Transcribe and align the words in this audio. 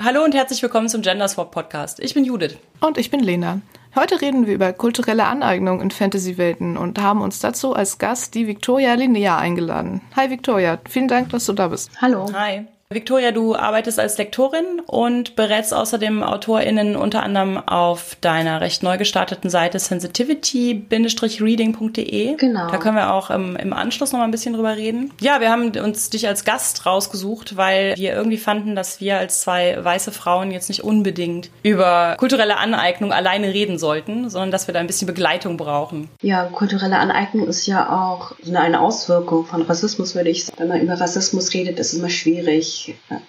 Hallo 0.00 0.22
und 0.22 0.32
herzlich 0.32 0.62
willkommen 0.62 0.88
zum 0.88 1.02
Gender 1.02 1.26
Swap 1.26 1.50
Podcast. 1.50 1.98
Ich 1.98 2.14
bin 2.14 2.24
Judith. 2.24 2.56
Und 2.80 2.98
ich 2.98 3.10
bin 3.10 3.18
Lena. 3.18 3.62
Heute 3.96 4.20
reden 4.20 4.46
wir 4.46 4.54
über 4.54 4.72
kulturelle 4.72 5.24
Aneignung 5.24 5.80
in 5.80 5.90
Fantasy-Welten 5.90 6.76
und 6.76 7.00
haben 7.00 7.20
uns 7.20 7.40
dazu 7.40 7.74
als 7.74 7.98
Gast 7.98 8.36
die 8.36 8.46
Victoria 8.46 8.94
Linnea 8.94 9.36
eingeladen. 9.38 10.00
Hi 10.14 10.30
Victoria, 10.30 10.78
vielen 10.88 11.08
Dank, 11.08 11.30
dass 11.30 11.46
du 11.46 11.52
da 11.52 11.66
bist. 11.66 11.90
Hallo. 12.00 12.32
Hi. 12.32 12.66
Victoria, 12.90 13.32
du 13.32 13.54
arbeitest 13.54 14.00
als 14.00 14.16
Lektorin 14.16 14.80
und 14.86 15.36
berätst 15.36 15.74
außerdem 15.74 16.22
AutorInnen 16.22 16.96
unter 16.96 17.22
anderem 17.22 17.58
auf 17.58 18.16
deiner 18.22 18.62
recht 18.62 18.82
neu 18.82 18.96
gestarteten 18.96 19.50
Seite 19.50 19.78
sensitivity-reading.de. 19.78 22.36
Genau. 22.36 22.70
Da 22.70 22.78
können 22.78 22.96
wir 22.96 23.12
auch 23.12 23.28
im, 23.28 23.56
im 23.56 23.74
Anschluss 23.74 24.12
noch 24.12 24.20
mal 24.20 24.24
ein 24.24 24.30
bisschen 24.30 24.54
drüber 24.54 24.78
reden. 24.78 25.12
Ja, 25.20 25.42
wir 25.42 25.50
haben 25.50 25.76
uns 25.76 26.08
dich 26.08 26.28
als 26.28 26.46
Gast 26.46 26.86
rausgesucht, 26.86 27.58
weil 27.58 27.94
wir 27.94 28.14
irgendwie 28.14 28.38
fanden, 28.38 28.74
dass 28.74 29.02
wir 29.02 29.18
als 29.18 29.42
zwei 29.42 29.84
weiße 29.84 30.10
Frauen 30.10 30.50
jetzt 30.50 30.70
nicht 30.70 30.82
unbedingt 30.82 31.50
über 31.62 32.16
kulturelle 32.18 32.56
Aneignung 32.56 33.12
alleine 33.12 33.52
reden 33.52 33.78
sollten, 33.78 34.30
sondern 34.30 34.50
dass 34.50 34.66
wir 34.66 34.72
da 34.72 34.80
ein 34.80 34.86
bisschen 34.86 35.08
Begleitung 35.08 35.58
brauchen. 35.58 36.08
Ja, 36.22 36.44
kulturelle 36.44 36.96
Aneignung 36.96 37.48
ist 37.48 37.66
ja 37.66 37.92
auch 37.92 38.32
eine 38.50 38.80
Auswirkung 38.80 39.44
von 39.44 39.60
Rassismus, 39.60 40.14
würde 40.14 40.30
ich 40.30 40.46
sagen. 40.46 40.58
Wenn 40.58 40.68
man 40.68 40.80
über 40.80 40.98
Rassismus 40.98 41.52
redet, 41.52 41.78
ist 41.78 41.92
es 41.92 41.98
immer 41.98 42.08
schwierig 42.08 42.77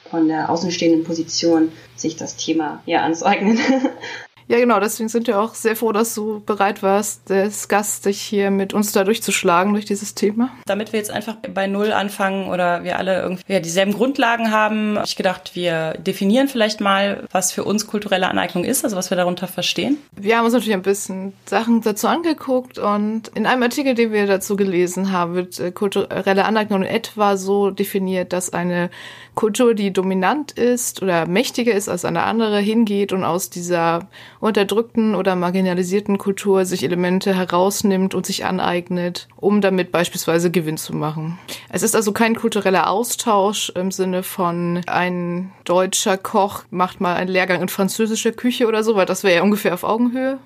von 0.10 0.28
der 0.28 0.50
außenstehenden 0.50 1.04
Position 1.04 1.72
sich 1.96 2.16
das 2.16 2.36
Thema 2.36 2.82
ja 2.86 3.02
anzueignen. 3.02 3.60
Ja, 4.50 4.58
genau, 4.58 4.80
deswegen 4.80 5.10
sind 5.10 5.28
wir 5.28 5.40
auch 5.40 5.54
sehr 5.54 5.76
froh, 5.76 5.92
dass 5.92 6.16
du 6.16 6.42
bereit 6.44 6.82
warst, 6.82 7.30
des 7.30 7.68
Gast 7.68 8.08
dich 8.08 8.20
hier 8.20 8.50
mit 8.50 8.74
uns 8.74 8.92
da 8.92 9.04
durchzuschlagen 9.04 9.74
durch 9.74 9.86
dieses 9.86 10.16
Thema. 10.16 10.50
Damit 10.66 10.92
wir 10.92 10.98
jetzt 10.98 11.12
einfach 11.12 11.36
bei 11.54 11.68
Null 11.68 11.92
anfangen 11.92 12.50
oder 12.50 12.84
wir 12.84 12.98
alle 12.98 13.22
irgendwie 13.22 13.44
ja, 13.48 13.60
dieselben 13.60 13.94
Grundlagen 13.94 14.50
haben, 14.50 14.96
habe 14.96 15.06
ich 15.06 15.16
gedacht, 15.16 15.52
wir 15.54 15.94
definieren 16.00 16.48
vielleicht 16.48 16.82
mal, 16.82 17.28
was 17.32 17.52
für 17.52 17.64
uns 17.64 17.86
kulturelle 17.86 18.28
Aneignung 18.28 18.64
ist, 18.64 18.84
also 18.84 18.98
was 18.98 19.12
wir 19.12 19.18
darunter 19.18 19.48
verstehen. 19.48 20.00
Wir 20.16 20.38
haben 20.40 20.46
uns 20.46 20.56
natürlich 20.56 20.74
ein 20.74 20.82
bisschen 20.82 21.34
Sachen 21.46 21.82
dazu 21.82 22.08
angeguckt 22.08 22.80
und 22.80 23.28
in 23.36 23.46
einem 23.46 23.62
Artikel, 23.62 23.94
den 23.94 24.12
wir 24.12 24.26
dazu 24.26 24.56
gelesen 24.56 25.12
haben, 25.12 25.36
wird 25.36 25.60
äh, 25.60 25.72
kulturelle 25.72 26.46
Aneignung 26.46 26.82
in 26.82 26.88
etwa 26.88 27.38
so 27.38 27.70
definiert, 27.70 28.34
dass 28.34 28.52
eine 28.52 28.90
Kultur, 29.36 29.74
die 29.74 29.94
dominant 29.94 30.52
ist 30.52 31.02
oder 31.02 31.26
mächtiger 31.26 31.74
ist 31.74 31.88
als 31.88 32.04
eine 32.04 32.24
andere, 32.24 32.60
hingeht 32.60 33.14
und 33.14 33.24
aus 33.24 33.50
dieser 33.50 34.10
unterdrückten 34.40 35.16
oder 35.16 35.36
marginalisierten 35.36 36.18
Kultur 36.18 36.66
sich 36.66 36.84
Elemente 36.84 37.36
herausnimmt 37.36 38.14
und 38.16 38.26
sich 38.26 38.46
aneignet, 38.46 39.28
um 39.36 39.62
damit 39.62 39.92
beispielsweise 39.92 40.52
Gewinn 40.52 40.78
zu 40.78 40.96
machen. 40.96 41.38
Es 41.70 41.84
ist 41.84 41.96
also 41.96 42.12
kein 42.12 42.36
kultureller 42.36 42.90
Austausch 42.90 43.70
im 43.76 43.92
Sinne 43.92 44.24
von 44.24 44.82
ein 44.88 45.52
deutscher 45.66 46.18
Koch 46.18 46.64
macht 46.70 47.02
mal 47.02 47.16
einen 47.16 47.30
Lehrgang 47.30 47.62
in 47.62 47.70
französischer 47.70 48.32
Küche 48.32 48.68
oder 48.68 48.84
so, 48.84 48.96
weil 48.96 49.06
das 49.06 49.24
wäre 49.24 49.36
ja 49.38 49.44
ungefähr 49.44 49.74
auf 49.74 49.84
Augenhöhe 49.84 50.40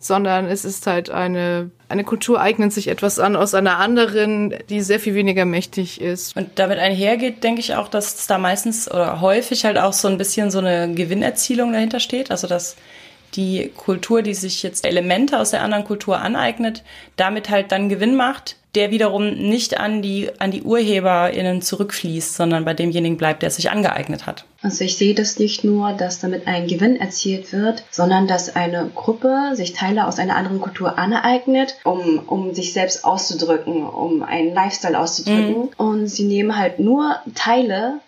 sondern 0.00 0.46
es 0.46 0.64
ist 0.64 0.86
halt 0.86 1.10
eine, 1.10 1.70
eine 1.88 2.04
Kultur 2.04 2.40
eignet 2.40 2.72
sich 2.72 2.88
etwas 2.88 3.18
an 3.18 3.34
aus 3.34 3.54
einer 3.54 3.78
anderen, 3.78 4.54
die 4.68 4.80
sehr 4.80 5.00
viel 5.00 5.14
weniger 5.14 5.44
mächtig 5.44 6.00
ist. 6.00 6.36
Und 6.36 6.50
damit 6.56 6.78
einhergeht, 6.78 7.42
denke 7.42 7.60
ich 7.60 7.74
auch, 7.74 7.88
dass 7.88 8.26
da 8.26 8.38
meistens 8.38 8.90
oder 8.90 9.20
häufig 9.20 9.64
halt 9.64 9.76
auch 9.76 9.92
so 9.92 10.06
ein 10.08 10.18
bisschen 10.18 10.50
so 10.50 10.60
eine 10.60 10.94
Gewinnerzielung 10.94 11.72
dahinter 11.72 11.98
steht. 11.98 12.30
Also 12.30 12.46
dass 12.46 12.76
die 13.34 13.70
Kultur, 13.76 14.22
die 14.22 14.34
sich 14.34 14.62
jetzt 14.62 14.86
Elemente 14.86 15.38
aus 15.38 15.50
der 15.50 15.62
anderen 15.62 15.84
Kultur 15.84 16.18
aneignet, 16.18 16.82
damit 17.16 17.50
halt 17.50 17.72
dann 17.72 17.88
Gewinn 17.88 18.16
macht, 18.16 18.56
der 18.74 18.90
wiederum 18.90 19.30
nicht 19.30 19.80
an 19.80 20.02
die, 20.02 20.30
an 20.38 20.50
die 20.50 20.62
UrheberInnen 20.62 21.62
zurückfließt, 21.62 22.34
sondern 22.34 22.64
bei 22.64 22.74
demjenigen 22.74 23.16
bleibt, 23.16 23.42
der 23.42 23.48
es 23.48 23.56
sich 23.56 23.70
angeeignet 23.70 24.26
hat. 24.26 24.44
Also 24.62 24.84
ich 24.84 24.96
sehe 24.98 25.14
das 25.14 25.38
nicht 25.38 25.64
nur, 25.64 25.92
dass 25.92 26.20
damit 26.20 26.46
ein 26.46 26.66
Gewinn 26.66 26.96
erzielt 26.96 27.52
wird, 27.52 27.84
sondern 27.90 28.26
dass 28.26 28.54
eine 28.54 28.90
Gruppe 28.94 29.52
sich 29.54 29.72
Teile 29.72 30.06
aus 30.06 30.18
einer 30.18 30.36
anderen 30.36 30.60
Kultur 30.60 30.98
aneignet, 30.98 31.76
um, 31.84 32.20
um 32.26 32.54
sich 32.54 32.72
selbst 32.72 33.04
auszudrücken, 33.04 33.84
um 33.84 34.22
einen 34.22 34.52
Lifestyle 34.52 34.98
auszudrücken. 34.98 35.62
Mhm. 35.62 35.68
Und 35.76 36.06
sie 36.08 36.24
nehmen 36.24 36.56
halt 36.56 36.78
nur 36.78 37.16
Teile 37.34 38.00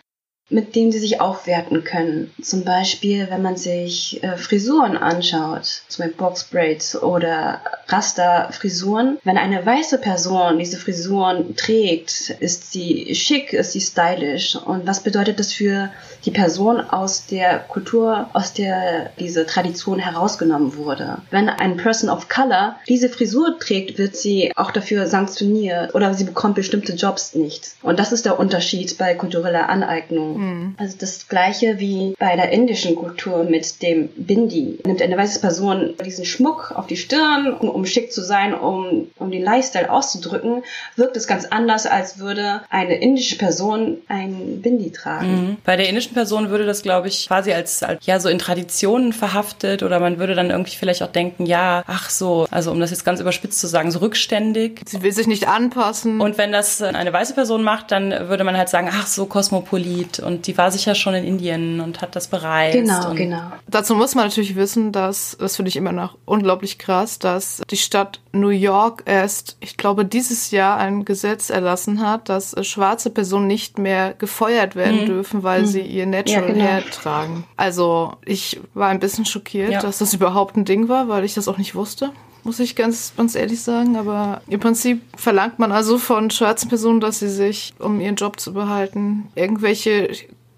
mit 0.50 0.74
denen 0.74 0.92
sie 0.92 0.98
sich 0.98 1.20
aufwerten 1.20 1.84
können. 1.84 2.32
Zum 2.42 2.64
Beispiel, 2.64 3.28
wenn 3.30 3.42
man 3.42 3.56
sich 3.56 4.22
äh, 4.22 4.36
Frisuren 4.36 4.96
anschaut, 4.96 5.82
zum 5.88 6.04
Beispiel 6.04 6.18
Boxbraids 6.18 7.00
oder 7.00 7.60
Rasterfrisuren. 7.88 9.18
Wenn 9.24 9.38
eine 9.38 9.64
weiße 9.64 9.98
Person 9.98 10.58
diese 10.58 10.76
Frisuren 10.76 11.56
trägt, 11.56 12.30
ist 12.40 12.72
sie 12.72 13.14
schick, 13.14 13.52
ist 13.52 13.72
sie 13.72 13.80
stylisch. 13.80 14.56
Und 14.56 14.86
was 14.86 15.00
bedeutet 15.00 15.38
das 15.38 15.52
für 15.52 15.90
die 16.24 16.30
Person 16.30 16.80
aus 16.80 17.26
der 17.26 17.58
Kultur, 17.60 18.28
aus 18.32 18.52
der 18.52 19.10
diese 19.18 19.46
Tradition 19.46 19.98
herausgenommen 19.98 20.76
wurde? 20.76 21.18
Wenn 21.30 21.48
ein 21.48 21.76
Person 21.76 22.10
of 22.10 22.28
Color 22.28 22.76
diese 22.88 23.08
Frisur 23.08 23.58
trägt, 23.58 23.98
wird 23.98 24.16
sie 24.16 24.52
auch 24.56 24.70
dafür 24.70 25.06
sanktioniert 25.06 25.94
oder 25.94 26.14
sie 26.14 26.24
bekommt 26.24 26.54
bestimmte 26.54 26.94
Jobs 26.94 27.34
nicht. 27.34 27.74
Und 27.82 27.98
das 27.98 28.12
ist 28.12 28.24
der 28.24 28.38
Unterschied 28.38 28.98
bei 28.98 29.14
kultureller 29.14 29.68
Aneignung. 29.68 30.39
Mhm. 30.40 30.74
Also 30.78 30.96
das 30.98 31.28
gleiche 31.28 31.78
wie 31.78 32.14
bei 32.18 32.34
der 32.36 32.50
indischen 32.50 32.96
Kultur 32.96 33.44
mit 33.44 33.82
dem 33.82 34.08
Bindi. 34.16 34.78
Nimmt 34.84 35.02
eine 35.02 35.16
weiße 35.16 35.40
Person 35.40 35.94
diesen 36.04 36.24
Schmuck 36.24 36.72
auf 36.74 36.86
die 36.86 36.96
Stirn, 36.96 37.52
um, 37.52 37.68
um 37.68 37.84
schick 37.84 38.12
zu 38.12 38.22
sein, 38.22 38.54
um, 38.54 39.08
um 39.16 39.30
den 39.30 39.42
Lifestyle 39.42 39.90
auszudrücken, 39.90 40.62
wirkt 40.96 41.16
es 41.16 41.26
ganz 41.26 41.44
anders, 41.44 41.86
als 41.86 42.18
würde 42.18 42.62
eine 42.70 42.96
indische 42.96 43.36
Person 43.36 43.98
ein 44.08 44.62
Bindi 44.62 44.90
tragen. 44.90 45.30
Mhm. 45.30 45.56
Bei 45.64 45.76
der 45.76 45.88
indischen 45.88 46.14
Person 46.14 46.48
würde 46.48 46.64
das, 46.64 46.82
glaube 46.82 47.08
ich, 47.08 47.28
quasi 47.28 47.52
als, 47.52 47.82
als 47.82 48.06
ja 48.06 48.18
so 48.18 48.28
in 48.28 48.38
Traditionen 48.38 49.12
verhaftet 49.12 49.82
oder 49.82 50.00
man 50.00 50.18
würde 50.18 50.34
dann 50.34 50.50
irgendwie 50.50 50.76
vielleicht 50.76 51.02
auch 51.02 51.12
denken, 51.12 51.44
ja, 51.44 51.84
ach 51.86 52.08
so, 52.08 52.46
also 52.50 52.70
um 52.70 52.80
das 52.80 52.90
jetzt 52.90 53.04
ganz 53.04 53.20
überspitzt 53.20 53.60
zu 53.60 53.66
sagen, 53.66 53.90
so 53.90 53.98
rückständig. 53.98 54.80
Sie 54.86 55.02
will 55.02 55.12
sich 55.12 55.26
nicht 55.26 55.48
anpassen. 55.48 56.20
Und 56.20 56.38
wenn 56.38 56.52
das 56.52 56.80
eine 56.80 57.12
weiße 57.12 57.34
Person 57.34 57.62
macht, 57.62 57.90
dann 57.90 58.10
würde 58.28 58.44
man 58.44 58.56
halt 58.56 58.70
sagen, 58.70 58.88
ach 58.90 59.06
so, 59.06 59.26
kosmopolit 59.26 60.20
und 60.30 60.46
die 60.46 60.56
war 60.56 60.70
sicher 60.70 60.94
schon 60.94 61.14
in 61.14 61.24
Indien 61.24 61.80
und 61.80 62.00
hat 62.00 62.16
das 62.16 62.28
bereist. 62.28 62.76
Genau, 62.76 63.14
genau. 63.14 63.42
Dazu 63.68 63.94
muss 63.94 64.14
man 64.14 64.26
natürlich 64.26 64.56
wissen, 64.56 64.92
dass, 64.92 65.36
das 65.38 65.56
finde 65.56 65.68
ich 65.68 65.76
immer 65.76 65.92
noch 65.92 66.16
unglaublich 66.24 66.78
krass, 66.78 67.18
dass 67.18 67.62
die 67.70 67.76
Stadt 67.76 68.20
New 68.32 68.48
York 68.48 69.02
erst, 69.06 69.56
ich 69.60 69.76
glaube, 69.76 70.04
dieses 70.04 70.50
Jahr 70.50 70.78
ein 70.78 71.04
Gesetz 71.04 71.50
erlassen 71.50 72.06
hat, 72.06 72.28
dass 72.28 72.54
schwarze 72.66 73.10
Personen 73.10 73.46
nicht 73.46 73.78
mehr 73.78 74.14
gefeuert 74.14 74.76
werden 74.76 75.02
mhm. 75.02 75.06
dürfen, 75.06 75.42
weil 75.42 75.62
mhm. 75.62 75.66
sie 75.66 75.80
ihr 75.80 76.06
Natural 76.06 76.48
ja, 76.48 76.54
genau. 76.54 76.64
Hair 76.64 76.90
tragen. 76.90 77.44
Also 77.56 78.14
ich 78.24 78.60
war 78.74 78.88
ein 78.88 79.00
bisschen 79.00 79.24
schockiert, 79.24 79.72
ja. 79.72 79.80
dass 79.80 79.98
das 79.98 80.14
überhaupt 80.14 80.56
ein 80.56 80.64
Ding 80.64 80.88
war, 80.88 81.08
weil 81.08 81.24
ich 81.24 81.34
das 81.34 81.48
auch 81.48 81.58
nicht 81.58 81.74
wusste 81.74 82.12
muss 82.44 82.58
ich 82.60 82.76
ganz, 82.76 83.12
ganz 83.16 83.34
ehrlich 83.34 83.62
sagen. 83.62 83.96
Aber 83.96 84.42
im 84.48 84.60
Prinzip 84.60 85.02
verlangt 85.16 85.58
man 85.58 85.72
also 85.72 85.98
von 85.98 86.30
schwarzen 86.30 86.68
Personen, 86.68 87.00
dass 87.00 87.18
sie 87.18 87.28
sich, 87.28 87.74
um 87.78 88.00
ihren 88.00 88.16
Job 88.16 88.40
zu 88.40 88.52
behalten, 88.52 89.28
irgendwelche 89.34 90.10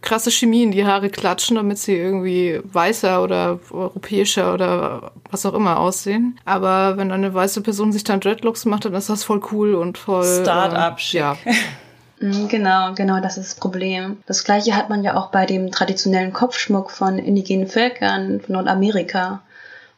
krasse 0.02 0.30
Chemie 0.30 0.64
in 0.64 0.72
die 0.72 0.84
Haare 0.84 1.08
klatschen, 1.08 1.56
damit 1.56 1.78
sie 1.78 1.96
irgendwie 1.96 2.60
weißer 2.64 3.22
oder 3.22 3.60
europäischer 3.70 4.52
oder 4.52 5.12
was 5.30 5.46
auch 5.46 5.54
immer 5.54 5.78
aussehen. 5.78 6.38
Aber 6.44 6.96
wenn 6.96 7.12
eine 7.12 7.32
weiße 7.32 7.62
Person 7.62 7.92
sich 7.92 8.04
dann 8.04 8.20
Dreadlocks 8.20 8.64
macht, 8.64 8.84
dann 8.84 8.94
ist 8.94 9.08
das 9.08 9.24
voll 9.24 9.40
cool 9.52 9.74
und 9.74 9.96
voll. 9.98 10.40
Start-up, 10.42 10.98
äh, 10.98 11.16
ja. 11.16 11.36
Mhm, 12.22 12.46
genau, 12.46 12.94
genau, 12.94 13.20
das 13.20 13.36
ist 13.36 13.50
das 13.50 13.54
Problem. 13.56 14.18
Das 14.26 14.44
gleiche 14.44 14.76
hat 14.76 14.88
man 14.88 15.02
ja 15.02 15.16
auch 15.16 15.32
bei 15.32 15.44
dem 15.44 15.72
traditionellen 15.72 16.32
Kopfschmuck 16.32 16.92
von 16.92 17.18
indigenen 17.18 17.66
Völkern 17.66 18.40
von 18.40 18.52
Nordamerika. 18.54 19.42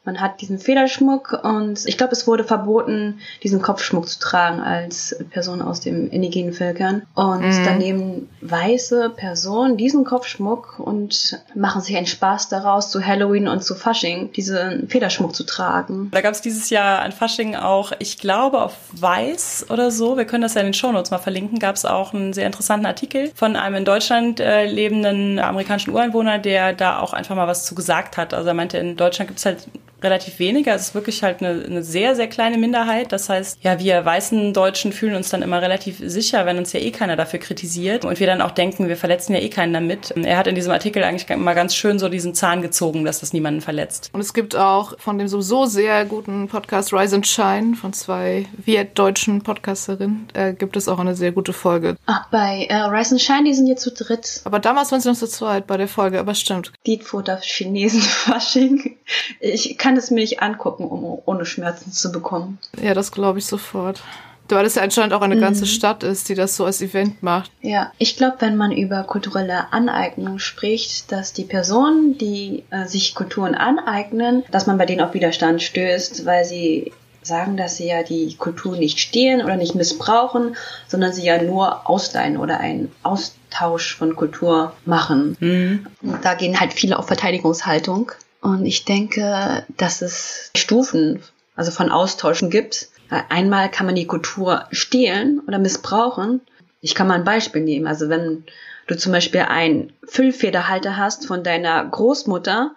Man 0.05 0.21
hat 0.21 0.41
diesen 0.43 0.59
Federschmuck 0.59 1.41
und 1.43 1.87
ich 1.87 1.97
glaube, 1.97 2.13
es 2.13 2.27
wurde 2.27 2.45
verboten, 2.45 3.21
diesen 3.43 3.63
Kopfschmuck 3.63 4.07
zu 4.07 4.19
tragen 4.19 4.61
als 4.61 5.17
Person 5.31 5.63
aus 5.63 5.81
den 5.81 6.09
indigenen 6.09 6.53
Völkern. 6.53 7.03
Und 7.15 7.41
mhm. 7.41 7.65
dann 7.65 7.79
nehmen 7.79 8.29
weiße 8.43 9.11
Personen 9.17 9.79
diesen 9.79 10.05
Kopfschmuck 10.05 10.79
und 10.79 11.41
machen 11.55 11.81
sich 11.81 11.97
einen 11.97 12.07
Spaß 12.07 12.51
daraus, 12.51 12.91
zu 12.91 13.05
Halloween 13.05 13.49
und 13.49 13.65
zu 13.65 13.75
Fasching 13.75 14.31
diesen 14.33 14.89
Federschmuck 14.89 15.35
zu 15.35 15.45
tragen. 15.45 16.11
Da 16.13 16.21
gab 16.21 16.35
es 16.35 16.43
dieses 16.43 16.69
Jahr 16.69 17.01
an 17.01 17.13
Fasching 17.13 17.57
auch, 17.57 17.93
ich 17.99 18.19
glaube, 18.19 18.63
auf 18.63 18.75
Weiß 18.93 19.67
oder 19.71 19.91
so, 19.91 20.19
wir 20.19 20.27
können 20.27 20.43
das 20.43 20.55
ja 20.55 20.61
in 20.61 20.69
den 20.69 20.75
Shownotes 20.75 21.11
mal 21.11 21.19
verlinken, 21.19 21.59
gab 21.59 21.77
es 21.77 21.87
auch 21.87 22.13
einen 22.13 22.35
sehr 22.35 22.47
interessanten 22.47 22.87
Artikel 22.87 23.33
von 23.35 23.57
einem 23.57 23.77
in 23.77 23.85
Deutschland 23.87 24.39
äh, 24.41 24.67
lebenden 24.67 25.39
amerikanischen 25.39 25.93
Ureinwohner, 25.95 26.39
der 26.39 26.75
da 26.75 26.99
auch 26.99 27.15
einfach 27.15 27.35
mal 27.35 27.47
was 27.47 27.65
zu 27.65 27.75
gesagt 27.75 28.19
hat. 28.19 28.35
Also 28.35 28.49
er 28.49 28.55
meinte, 28.55 28.77
in 28.77 28.97
Deutschland 28.97 29.29
gibt 29.29 29.39
es 29.39 29.47
halt 29.47 29.67
relativ 30.05 30.39
wenige. 30.39 30.71
Es 30.71 30.89
ist 30.89 30.95
wirklich 30.95 31.23
halt 31.23 31.43
eine, 31.43 31.65
eine 31.65 31.83
sehr, 31.83 32.15
sehr 32.15 32.29
kleine 32.29 32.59
Minderheit. 32.59 33.13
Das 33.13 33.29
heißt, 33.29 33.59
ja, 33.63 33.79
wir 33.79 34.05
weißen 34.05 34.53
Deutschen 34.53 34.93
fühlen 34.93 35.15
uns 35.15 35.31
dann 35.31 35.43
immer 35.43 35.61
relativ 35.61 35.99
sicher, 36.05 36.47
wenn 36.47 36.59
uns 36.59 36.73
ja 36.73 36.81
eh 36.81 36.91
keiner 36.91 37.17
dafür 37.17 37.41
kritisiert 37.41 38.05
und 38.05 38.21
wir 38.21 38.27
dann 38.27 38.41
auch 38.41 38.53
denken, 38.53 38.89
wir 38.89 38.97
verletzen 38.97 39.35
ja 39.35 39.41
eh 39.41 39.49
keinen 39.49 39.73
damit. 39.73 40.13
Er 40.13 40.37
hat 40.37 40.47
in 40.47 40.55
diesem 40.55 40.73
Artikel 40.73 41.03
eigentlich 41.03 41.35
mal 41.37 41.55
ganz 41.55 41.75
schön 41.75 41.99
so 41.99 42.09
diesen 42.09 42.35
Zahn 42.35 42.63
gezogen, 42.63 43.05
dass 43.05 43.21
das 43.21 43.33
niemanden 43.33 43.61
verletzt. 43.61 44.11
Und 44.13 44.21
es 44.21 44.35
gibt 44.35 44.55
auch 44.55 44.99
von 44.99 45.19
dem 45.19 45.29
sowieso 45.29 45.67
sehr 45.67 46.05
guten 46.05 46.49
Podcast 46.49 46.93
Rise 46.93 47.17
and 47.17 47.27
Shine 47.27 47.75
von 47.75 47.93
zwei 47.93 48.47
Viet-deutschen 48.65 49.43
Podcasterinnen, 49.43 50.29
äh, 50.35 50.53
gibt 50.53 50.77
es 50.77 50.89
auch 50.89 50.99
eine 50.99 51.15
sehr 51.15 51.33
gute 51.33 51.53
Folge. 51.53 51.97
Ach, 52.07 52.29
bei 52.31 52.67
äh, 52.69 52.75
Rise 52.75 53.13
and 53.13 53.21
Shine, 53.21 53.45
die 53.45 53.55
sind 53.55 53.67
jetzt 53.67 53.83
zu 53.83 53.93
dritt. 53.93 54.43
Aber 54.45 54.59
damals 54.59 54.93
waren 54.93 55.01
sie 55.01 55.09
noch 55.09 55.17
zu 55.17 55.27
zweit 55.27 55.67
bei 55.67 55.77
der 55.77 55.89
Folge, 55.89 56.19
aber 56.21 56.35
stimmt. 56.35 56.73
Dietfutter 56.87 57.41
Chinesen-Fasching. 57.41 58.97
Ich 59.41 59.77
kann 59.77 59.94
es 59.97 60.11
mir 60.11 60.21
nicht 60.21 60.43
angucken, 60.43 60.85
um 60.85 61.19
ohne 61.25 61.45
Schmerzen 61.45 61.93
zu 61.93 62.13
bekommen. 62.13 62.59
Ja, 62.81 62.95
das 62.95 63.13
glaube 63.13 63.39
ich 63.39 63.47
sofort. 63.47 64.03
Weil 64.49 64.67
es 64.67 64.75
ja 64.75 64.83
anscheinend 64.83 65.15
auch 65.15 65.23
eine 65.23 65.39
ganze 65.39 65.63
mhm. 65.63 65.69
Stadt 65.69 66.03
ist, 66.03 66.29
die 66.29 66.35
das 66.35 66.57
so 66.57 66.67
als 66.67 66.83
Event 66.83 67.23
macht. 67.23 67.51
Ja, 67.63 67.93
ich 67.97 68.17
glaube, 68.17 68.37
wenn 68.41 68.57
man 68.57 68.73
über 68.73 69.03
kulturelle 69.05 69.73
Aneignung 69.73 70.39
spricht, 70.39 71.11
dass 71.11 71.33
die 71.33 71.45
Personen, 71.45 72.19
die 72.19 72.65
äh, 72.71 72.87
sich 72.87 73.15
Kulturen 73.15 73.55
aneignen, 73.55 74.45
dass 74.51 74.67
man 74.67 74.77
bei 74.77 74.85
denen 74.85 75.01
auf 75.01 75.15
Widerstand 75.15 75.63
stößt, 75.63 76.27
weil 76.27 76.45
sie 76.45 76.93
sagen, 77.23 77.57
dass 77.57 77.79
sie 77.79 77.89
ja 77.89 78.03
die 78.03 78.35
Kultur 78.37 78.77
nicht 78.77 79.01
stehlen 79.01 79.43
oder 79.43 79.57
nicht 79.57 79.75
missbrauchen, 79.75 80.57
sondern 80.87 81.13
sie 81.13 81.25
ja 81.25 81.43
nur 81.43 81.89
ausleihen 81.89 82.37
oder 82.37 82.61
einen 82.61 82.93
Austausch 83.03 83.97
von 83.97 84.15
Kultur 84.15 84.75
machen. 84.85 85.37
Mhm. 85.41 85.87
Da 86.23 86.35
gehen 86.35 86.61
halt 86.61 86.75
viele 86.75 86.99
auf 86.99 87.07
Verteidigungshaltung. 87.07 88.13
Und 88.45 88.67
ich 88.67 88.85
denke, 88.85 89.65
dass 89.79 90.03
es 90.03 90.51
Stufen, 90.55 91.23
also 91.57 91.71
von 91.71 91.91
Austauschen 91.91 92.51
gibt. 92.51 92.89
Einmal 93.09 93.71
kann 93.71 93.87
man 93.87 93.95
die 93.95 94.07
Kultur 94.07 94.67
stehlen 94.71 95.41
oder 95.49 95.59
missbrauchen. 95.59 96.43
Ich 96.83 96.95
kann 96.95 97.07
mal 97.07 97.15
ein 97.15 97.25
Beispiel 97.25 97.63
nehmen. 97.63 97.87
Also 97.87 98.11
wenn 98.11 98.45
du 98.87 98.99
zum 98.99 99.13
Beispiel 99.13 99.41
einen 99.41 99.95
Füllfederhalter 100.07 100.99
hast 100.99 101.27
von 101.27 101.43
deiner 101.43 101.83
Großmutter 101.87 102.75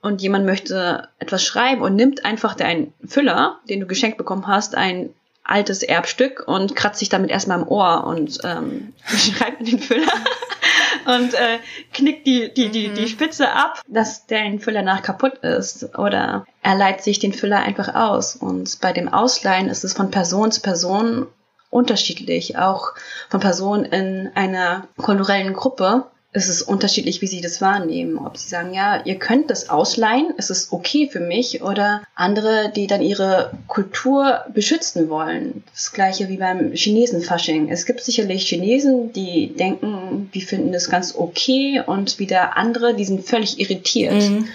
und 0.00 0.22
jemand 0.22 0.46
möchte 0.46 1.08
etwas 1.18 1.44
schreiben 1.44 1.82
und 1.82 1.96
nimmt 1.96 2.24
einfach 2.24 2.54
deinen 2.54 2.94
Füller, 3.06 3.60
den 3.68 3.80
du 3.80 3.86
geschenkt 3.86 4.16
bekommen 4.16 4.46
hast, 4.46 4.74
ein 4.74 5.10
altes 5.44 5.82
Erbstück 5.82 6.44
und 6.46 6.74
kratzt 6.74 6.98
sich 6.98 7.10
damit 7.10 7.28
erstmal 7.30 7.60
im 7.60 7.68
Ohr 7.68 8.04
und 8.04 8.38
ähm, 8.42 8.94
schreibt 9.04 9.66
den 9.66 9.80
Füller 9.80 10.14
und 11.06 11.34
äh, 11.34 11.58
knickt 11.92 12.26
die, 12.26 12.52
die, 12.52 12.68
die, 12.70 12.92
die 12.92 13.02
mhm. 13.02 13.06
Spitze 13.06 13.50
ab, 13.50 13.80
dass 13.88 14.26
der 14.26 14.58
Füller 14.58 14.82
nach 14.82 15.02
kaputt 15.02 15.38
ist. 15.38 15.96
Oder 15.98 16.44
er 16.62 16.74
leiht 16.76 17.02
sich 17.02 17.18
den 17.18 17.32
Füller 17.32 17.60
einfach 17.60 17.94
aus. 17.94 18.36
Und 18.36 18.80
bei 18.80 18.92
dem 18.92 19.08
Ausleihen 19.08 19.68
ist 19.68 19.84
es 19.84 19.92
von 19.92 20.10
Person 20.10 20.52
zu 20.52 20.60
Person 20.60 21.26
unterschiedlich, 21.70 22.58
auch 22.58 22.92
von 23.28 23.40
Personen 23.40 23.84
in 23.84 24.30
einer 24.34 24.88
kulturellen 24.96 25.52
Gruppe 25.52 26.06
es 26.32 26.48
ist 26.48 26.62
unterschiedlich, 26.62 27.22
wie 27.22 27.26
sie 27.26 27.40
das 27.40 27.60
wahrnehmen. 27.60 28.18
Ob 28.18 28.36
sie 28.36 28.48
sagen, 28.48 28.72
ja, 28.72 29.02
ihr 29.04 29.16
könnt 29.16 29.50
das 29.50 29.68
ausleihen, 29.68 30.32
es 30.36 30.50
ist 30.50 30.72
okay 30.72 31.08
für 31.10 31.18
mich, 31.18 31.62
oder 31.62 32.02
andere, 32.14 32.70
die 32.74 32.86
dann 32.86 33.02
ihre 33.02 33.50
Kultur 33.66 34.44
beschützen 34.54 35.08
wollen. 35.08 35.64
Das 35.72 35.92
gleiche 35.92 36.28
wie 36.28 36.36
beim 36.36 36.72
Chinesen-Fasching. 36.72 37.68
Es 37.68 37.84
gibt 37.84 38.00
sicherlich 38.02 38.48
Chinesen, 38.48 39.12
die 39.12 39.54
denken, 39.54 40.30
die 40.32 40.42
finden 40.42 40.72
das 40.72 40.88
ganz 40.88 41.14
okay 41.16 41.82
und 41.84 42.20
wieder 42.20 42.56
andere, 42.56 42.94
die 42.94 43.04
sind 43.04 43.24
völlig 43.24 43.58
irritiert. 43.58 44.14
Mhm 44.14 44.48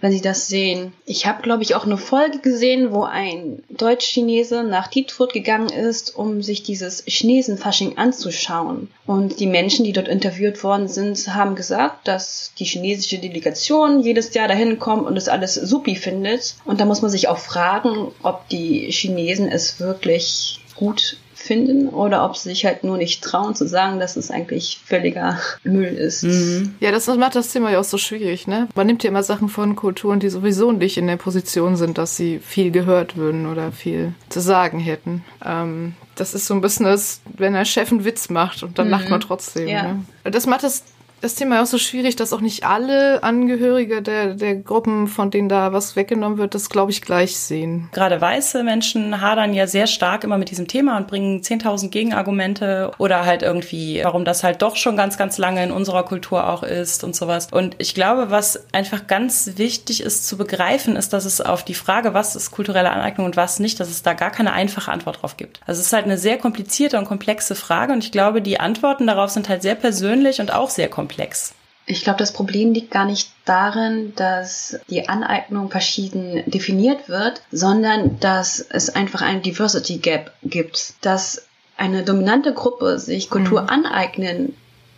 wenn 0.00 0.12
sie 0.12 0.20
das 0.20 0.48
sehen. 0.48 0.92
Ich 1.04 1.26
habe, 1.26 1.42
glaube 1.42 1.62
ich, 1.62 1.74
auch 1.74 1.84
eine 1.84 1.96
Folge 1.96 2.38
gesehen, 2.38 2.92
wo 2.92 3.04
ein 3.04 3.62
Deutsch-Chinese 3.70 4.62
nach 4.62 4.88
Dietfurt 4.88 5.32
gegangen 5.32 5.70
ist, 5.70 6.14
um 6.16 6.42
sich 6.42 6.62
dieses 6.62 7.04
Chinesen-Fasching 7.06 7.96
anzuschauen. 7.98 8.88
Und 9.06 9.40
die 9.40 9.46
Menschen, 9.46 9.84
die 9.84 9.92
dort 9.92 10.08
interviewt 10.08 10.62
worden 10.62 10.88
sind, 10.88 11.34
haben 11.34 11.54
gesagt, 11.54 12.08
dass 12.08 12.52
die 12.58 12.64
chinesische 12.64 13.18
Delegation 13.18 14.00
jedes 14.00 14.32
Jahr 14.34 14.48
dahin 14.48 14.78
kommt 14.78 15.06
und 15.06 15.16
es 15.16 15.28
alles 15.28 15.54
supi 15.54 15.96
findet. 15.96 16.56
Und 16.64 16.80
da 16.80 16.84
muss 16.84 17.02
man 17.02 17.10
sich 17.10 17.28
auch 17.28 17.38
fragen, 17.38 18.12
ob 18.22 18.48
die 18.48 18.90
Chinesen 18.90 19.48
es 19.48 19.80
wirklich 19.80 20.60
gut 20.76 21.16
finden 21.46 21.88
oder 21.88 22.24
ob 22.24 22.36
sie 22.36 22.48
sich 22.50 22.66
halt 22.66 22.84
nur 22.84 22.96
nicht 22.96 23.22
trauen 23.22 23.54
zu 23.54 23.66
sagen, 23.66 24.00
dass 24.00 24.16
es 24.16 24.30
eigentlich 24.30 24.80
völliger 24.84 25.38
Müll 25.64 25.94
ist. 25.94 26.24
Mhm. 26.24 26.74
Ja, 26.80 26.90
das 26.90 27.06
macht 27.06 27.36
das 27.36 27.52
Thema 27.52 27.70
ja 27.70 27.80
auch 27.80 27.84
so 27.84 27.98
schwierig, 27.98 28.46
ne? 28.46 28.68
Man 28.74 28.86
nimmt 28.86 29.02
ja 29.04 29.10
immer 29.10 29.22
Sachen 29.22 29.48
von 29.48 29.76
Kulturen, 29.76 30.20
die 30.20 30.28
sowieso 30.28 30.72
nicht 30.72 30.98
in 30.98 31.06
der 31.06 31.16
Position 31.16 31.76
sind, 31.76 31.98
dass 31.98 32.16
sie 32.16 32.38
viel 32.38 32.70
gehört 32.70 33.16
würden 33.16 33.46
oder 33.46 33.72
viel 33.72 34.14
zu 34.28 34.40
sagen 34.40 34.78
hätten. 34.78 35.24
Ähm, 35.44 35.94
das 36.16 36.34
ist 36.34 36.46
so 36.46 36.54
ein 36.54 36.60
bisschen 36.60 36.86
das, 36.86 37.20
wenn 37.36 37.54
ein 37.54 37.66
Chef 37.66 37.92
einen 37.92 38.04
Witz 38.04 38.30
macht 38.30 38.62
und 38.62 38.78
dann 38.78 38.86
mhm. 38.86 38.92
lacht 38.92 39.08
man 39.08 39.20
trotzdem. 39.20 39.68
Ja. 39.68 39.82
Ne? 39.82 40.04
Das 40.24 40.46
macht 40.46 40.64
das 40.64 40.82
das 41.22 41.34
Thema 41.34 41.62
auch 41.62 41.66
so 41.66 41.78
schwierig, 41.78 42.16
dass 42.16 42.32
auch 42.32 42.42
nicht 42.42 42.64
alle 42.64 43.22
Angehörige 43.22 44.02
der, 44.02 44.34
der 44.34 44.54
Gruppen, 44.56 45.06
von 45.08 45.30
denen 45.30 45.48
da 45.48 45.72
was 45.72 45.96
weggenommen 45.96 46.36
wird, 46.36 46.54
das, 46.54 46.68
glaube 46.68 46.92
ich, 46.92 47.00
gleich 47.00 47.38
sehen. 47.38 47.88
Gerade 47.92 48.20
weiße 48.20 48.62
Menschen 48.62 49.20
hadern 49.20 49.54
ja 49.54 49.66
sehr 49.66 49.86
stark 49.86 50.24
immer 50.24 50.36
mit 50.36 50.50
diesem 50.50 50.68
Thema 50.68 50.98
und 50.98 51.06
bringen 51.06 51.40
10.000 51.40 51.88
Gegenargumente 51.88 52.92
oder 52.98 53.24
halt 53.24 53.42
irgendwie, 53.42 54.02
warum 54.04 54.24
das 54.24 54.44
halt 54.44 54.60
doch 54.60 54.76
schon 54.76 54.96
ganz, 54.96 55.16
ganz 55.16 55.38
lange 55.38 55.64
in 55.64 55.70
unserer 55.70 56.04
Kultur 56.04 56.48
auch 56.48 56.62
ist 56.62 57.02
und 57.02 57.16
sowas. 57.16 57.48
Und 57.50 57.76
ich 57.78 57.94
glaube, 57.94 58.30
was 58.30 58.62
einfach 58.72 59.06
ganz 59.06 59.52
wichtig 59.56 60.02
ist 60.02 60.28
zu 60.28 60.36
begreifen, 60.36 60.96
ist, 60.96 61.14
dass 61.14 61.24
es 61.24 61.40
auf 61.40 61.64
die 61.64 61.74
Frage, 61.74 62.12
was 62.12 62.36
ist 62.36 62.50
kulturelle 62.50 62.90
Aneignung 62.90 63.26
und 63.26 63.36
was 63.36 63.58
nicht, 63.58 63.80
dass 63.80 63.88
es 63.88 64.02
da 64.02 64.12
gar 64.12 64.30
keine 64.30 64.52
einfache 64.52 64.92
Antwort 64.92 65.22
drauf 65.22 65.38
gibt. 65.38 65.60
Also 65.66 65.80
es 65.80 65.86
ist 65.86 65.92
halt 65.94 66.04
eine 66.04 66.18
sehr 66.18 66.36
komplizierte 66.36 66.98
und 66.98 67.06
komplexe 67.06 67.54
Frage 67.54 67.94
und 67.94 68.04
ich 68.04 68.12
glaube, 68.12 68.42
die 68.42 68.60
Antworten 68.60 69.06
darauf 69.06 69.30
sind 69.30 69.48
halt 69.48 69.62
sehr 69.62 69.76
persönlich 69.76 70.40
und 70.40 70.52
auch 70.52 70.68
sehr 70.68 70.88
komplex 70.88 71.05
komplex. 71.06 71.54
Ich 71.88 72.02
glaube, 72.02 72.18
das 72.18 72.32
Problem 72.32 72.72
liegt 72.72 72.90
gar 72.90 73.04
nicht 73.04 73.30
darin, 73.44 74.12
dass 74.16 74.76
die 74.90 75.08
Aneignung 75.08 75.70
verschieden 75.70 76.42
definiert 76.46 77.08
wird, 77.08 77.42
sondern 77.52 78.18
dass 78.18 78.58
es 78.58 78.90
einfach 78.90 79.22
ein 79.22 79.42
Diversity 79.42 79.98
Gap 79.98 80.32
gibt, 80.42 80.94
dass 81.02 81.46
eine 81.76 82.02
dominante 82.02 82.52
Gruppe 82.54 82.98
sich 82.98 83.30
Kultur 83.30 83.62
mhm. 83.62 83.68
aneignen 83.68 84.56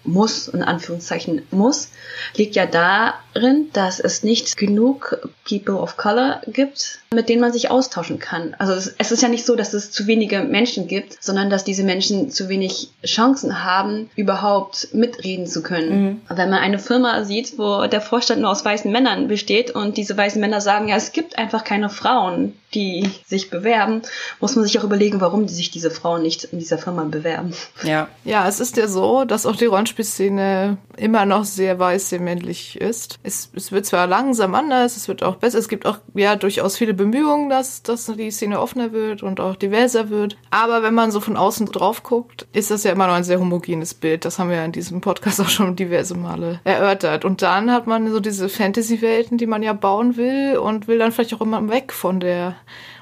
muss, 0.08 0.48
in 0.48 0.62
Anführungszeichen 0.62 1.42
muss, 1.50 1.88
liegt 2.36 2.56
ja 2.56 2.66
darin, 2.66 3.70
dass 3.72 4.00
es 4.00 4.22
nicht 4.22 4.56
genug 4.56 5.28
People 5.48 5.76
of 5.76 5.96
Color 5.96 6.42
gibt, 6.46 7.00
mit 7.14 7.28
denen 7.28 7.40
man 7.40 7.52
sich 7.52 7.70
austauschen 7.70 8.18
kann. 8.18 8.54
Also 8.58 8.90
es, 8.98 9.10
ist 9.10 9.22
ja 9.22 9.28
nicht 9.28 9.46
so, 9.46 9.56
dass 9.56 9.72
es 9.72 9.90
zu 9.90 10.06
wenige 10.06 10.42
Menschen 10.42 10.88
gibt, 10.88 11.22
sondern 11.22 11.48
dass 11.48 11.64
diese 11.64 11.84
Menschen 11.84 12.30
zu 12.30 12.48
wenig 12.48 12.90
Chancen 13.04 13.64
haben, 13.64 14.10
überhaupt 14.16 14.88
mitreden 14.92 15.46
zu 15.46 15.62
können. 15.62 16.02
Mhm. 16.02 16.20
Wenn 16.28 16.50
man 16.50 16.58
eine 16.58 16.78
Firma 16.78 17.24
sieht, 17.24 17.58
wo 17.58 17.86
der 17.86 18.00
Vorstand 18.00 18.42
nur 18.42 18.50
aus 18.50 18.64
weißen 18.64 18.90
Männern 18.90 19.28
besteht 19.28 19.70
und 19.70 19.96
diese 19.96 20.16
weißen 20.16 20.40
Männer 20.40 20.60
sagen, 20.60 20.88
ja, 20.88 20.96
es 20.96 21.12
gibt 21.12 21.38
einfach 21.38 21.64
keine 21.64 21.88
Frauen, 21.88 22.54
die 22.74 23.10
sich 23.26 23.48
bewerben, 23.48 24.02
muss 24.40 24.54
man 24.54 24.64
sich 24.64 24.78
auch 24.78 24.84
überlegen, 24.84 25.20
warum 25.20 25.46
die 25.46 25.54
sich 25.54 25.70
diese 25.70 25.90
Frauen 25.90 26.22
nicht 26.22 26.44
in 26.44 26.58
dieser 26.58 26.76
Firma 26.76 27.04
bewerben. 27.04 27.54
Ja. 27.82 28.08
Ja, 28.24 28.46
es 28.46 28.60
ist 28.60 28.76
ja 28.76 28.88
so, 28.88 29.24
dass 29.24 29.46
auch 29.46 29.56
die 29.56 29.66
Rollenspielszene 29.98 30.78
immer 30.96 31.26
noch 31.26 31.44
sehr 31.44 31.78
weiß, 31.78 32.10
sehr 32.10 32.20
männlich 32.20 32.80
ist. 32.80 33.18
Es, 33.22 33.50
es 33.54 33.72
wird 33.72 33.86
zwar 33.86 34.06
langsam 34.06 34.54
anders, 34.54 34.96
es 34.96 35.08
wird 35.08 35.22
auch 35.22 35.36
besser, 35.36 35.58
es 35.58 35.68
gibt 35.68 35.86
auch 35.86 35.98
ja 36.14 36.36
durchaus 36.36 36.76
viele 36.76 36.94
Bemühungen, 36.94 37.50
dass, 37.50 37.82
dass 37.82 38.06
die 38.06 38.30
Szene 38.30 38.60
offener 38.60 38.92
wird 38.92 39.22
und 39.22 39.40
auch 39.40 39.56
diverser 39.56 40.10
wird. 40.10 40.36
Aber 40.50 40.82
wenn 40.82 40.94
man 40.94 41.10
so 41.10 41.20
von 41.20 41.36
außen 41.36 41.66
drauf 41.66 42.02
guckt, 42.02 42.46
ist 42.52 42.70
das 42.70 42.84
ja 42.84 42.92
immer 42.92 43.06
noch 43.06 43.14
ein 43.14 43.24
sehr 43.24 43.40
homogenes 43.40 43.94
Bild. 43.94 44.24
Das 44.24 44.38
haben 44.38 44.50
wir 44.50 44.56
ja 44.56 44.64
in 44.64 44.72
diesem 44.72 45.00
Podcast 45.00 45.40
auch 45.40 45.48
schon 45.48 45.76
diverse 45.76 46.16
Male 46.16 46.60
erörtert. 46.64 47.24
Und 47.24 47.42
dann 47.42 47.72
hat 47.72 47.86
man 47.86 48.10
so 48.10 48.20
diese 48.20 48.48
Fantasy-Welten, 48.48 49.38
die 49.38 49.46
man 49.46 49.62
ja 49.62 49.72
bauen 49.72 50.16
will 50.16 50.58
und 50.58 50.88
will 50.88 50.98
dann 50.98 51.12
vielleicht 51.12 51.34
auch 51.34 51.40
immer 51.40 51.68
weg 51.68 51.92
von 51.92 52.20
der 52.20 52.56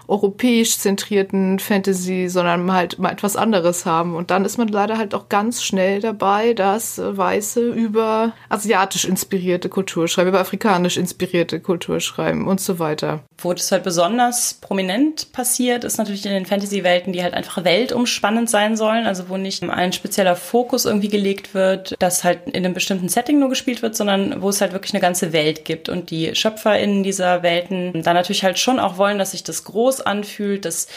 europäisch 0.09 0.79
zentrierten 0.79 1.59
Fantasy, 1.59 2.29
sondern 2.29 2.73
halt 2.73 2.99
mal 2.99 3.13
etwas 3.13 3.37
anderes 3.37 3.87
haben. 3.87 4.15
Und 4.15 4.31
dann 4.31 4.45
ist 4.45 4.59
man 4.59 4.69
leider 4.69 4.99
halt 4.99 5.15
auch 5.15 5.29
ganz 5.29 5.63
schnell 5.63 6.01
dabei, 6.01 6.55
dass 6.55 6.99
Weiße 6.99 7.61
über 7.61 8.33
asiatisch 8.49 9.05
inspirierte 9.05 9.69
Kultur 9.69 10.09
schreiben, 10.09 10.29
über 10.29 10.41
afrikanisch 10.41 10.97
inspirierte 10.97 11.61
Kultur 11.61 12.01
schreiben 12.01 12.47
und 12.47 12.61
so 12.61 12.79
weiter. 12.79 13.21
Wo 13.39 13.53
das 13.53 13.71
halt 13.71 13.83
besonders 13.83 14.55
prominent 14.55 15.33
passiert, 15.33 15.85
ist 15.85 15.99
natürlich 15.99 16.25
in 16.25 16.33
den 16.33 16.47
Fantasy-Welten, 16.47 17.13
die 17.13 17.23
halt 17.23 17.35
einfach 17.35 17.65
weltumspannend 17.65 18.49
sein 18.49 18.77
sollen, 18.77 19.07
also 19.07 19.29
wo 19.29 19.37
nicht 19.37 19.63
ein 19.63 19.93
spezieller 19.93 20.37
Fokus 20.37 20.85
irgendwie 20.87 21.09
gelegt 21.09 21.53
wird, 21.55 21.95
das 21.99 22.25
halt 22.25 22.47
in 22.47 22.65
einem 22.65 22.75
bestimmten 22.75 23.09
Setting 23.09 23.39
nur 23.39 23.49
gespielt 23.49 23.83
wird, 23.83 23.97
sondern 23.97 24.41
wo 24.41 24.49
es 24.49 24.61
halt 24.61 24.73
wirklich 24.73 24.95
eine 24.95 25.01
ganze 25.01 25.33
Welt 25.33 25.65
gibt 25.65 25.89
und 25.89 26.11
die 26.11 26.35
SchöpferInnen 26.35 27.03
dieser 27.03 27.43
Welten 27.43 28.03
dann 28.03 28.15
natürlich 28.15 28.45
halt 28.45 28.59
schon 28.59 28.79
auch 28.79 28.97
wollen, 28.99 29.19
dass 29.19 29.33
sich 29.33 29.45
das 29.45 29.65
groß 29.65 29.96
anfühlt, 30.01 30.65
dass 30.65 30.89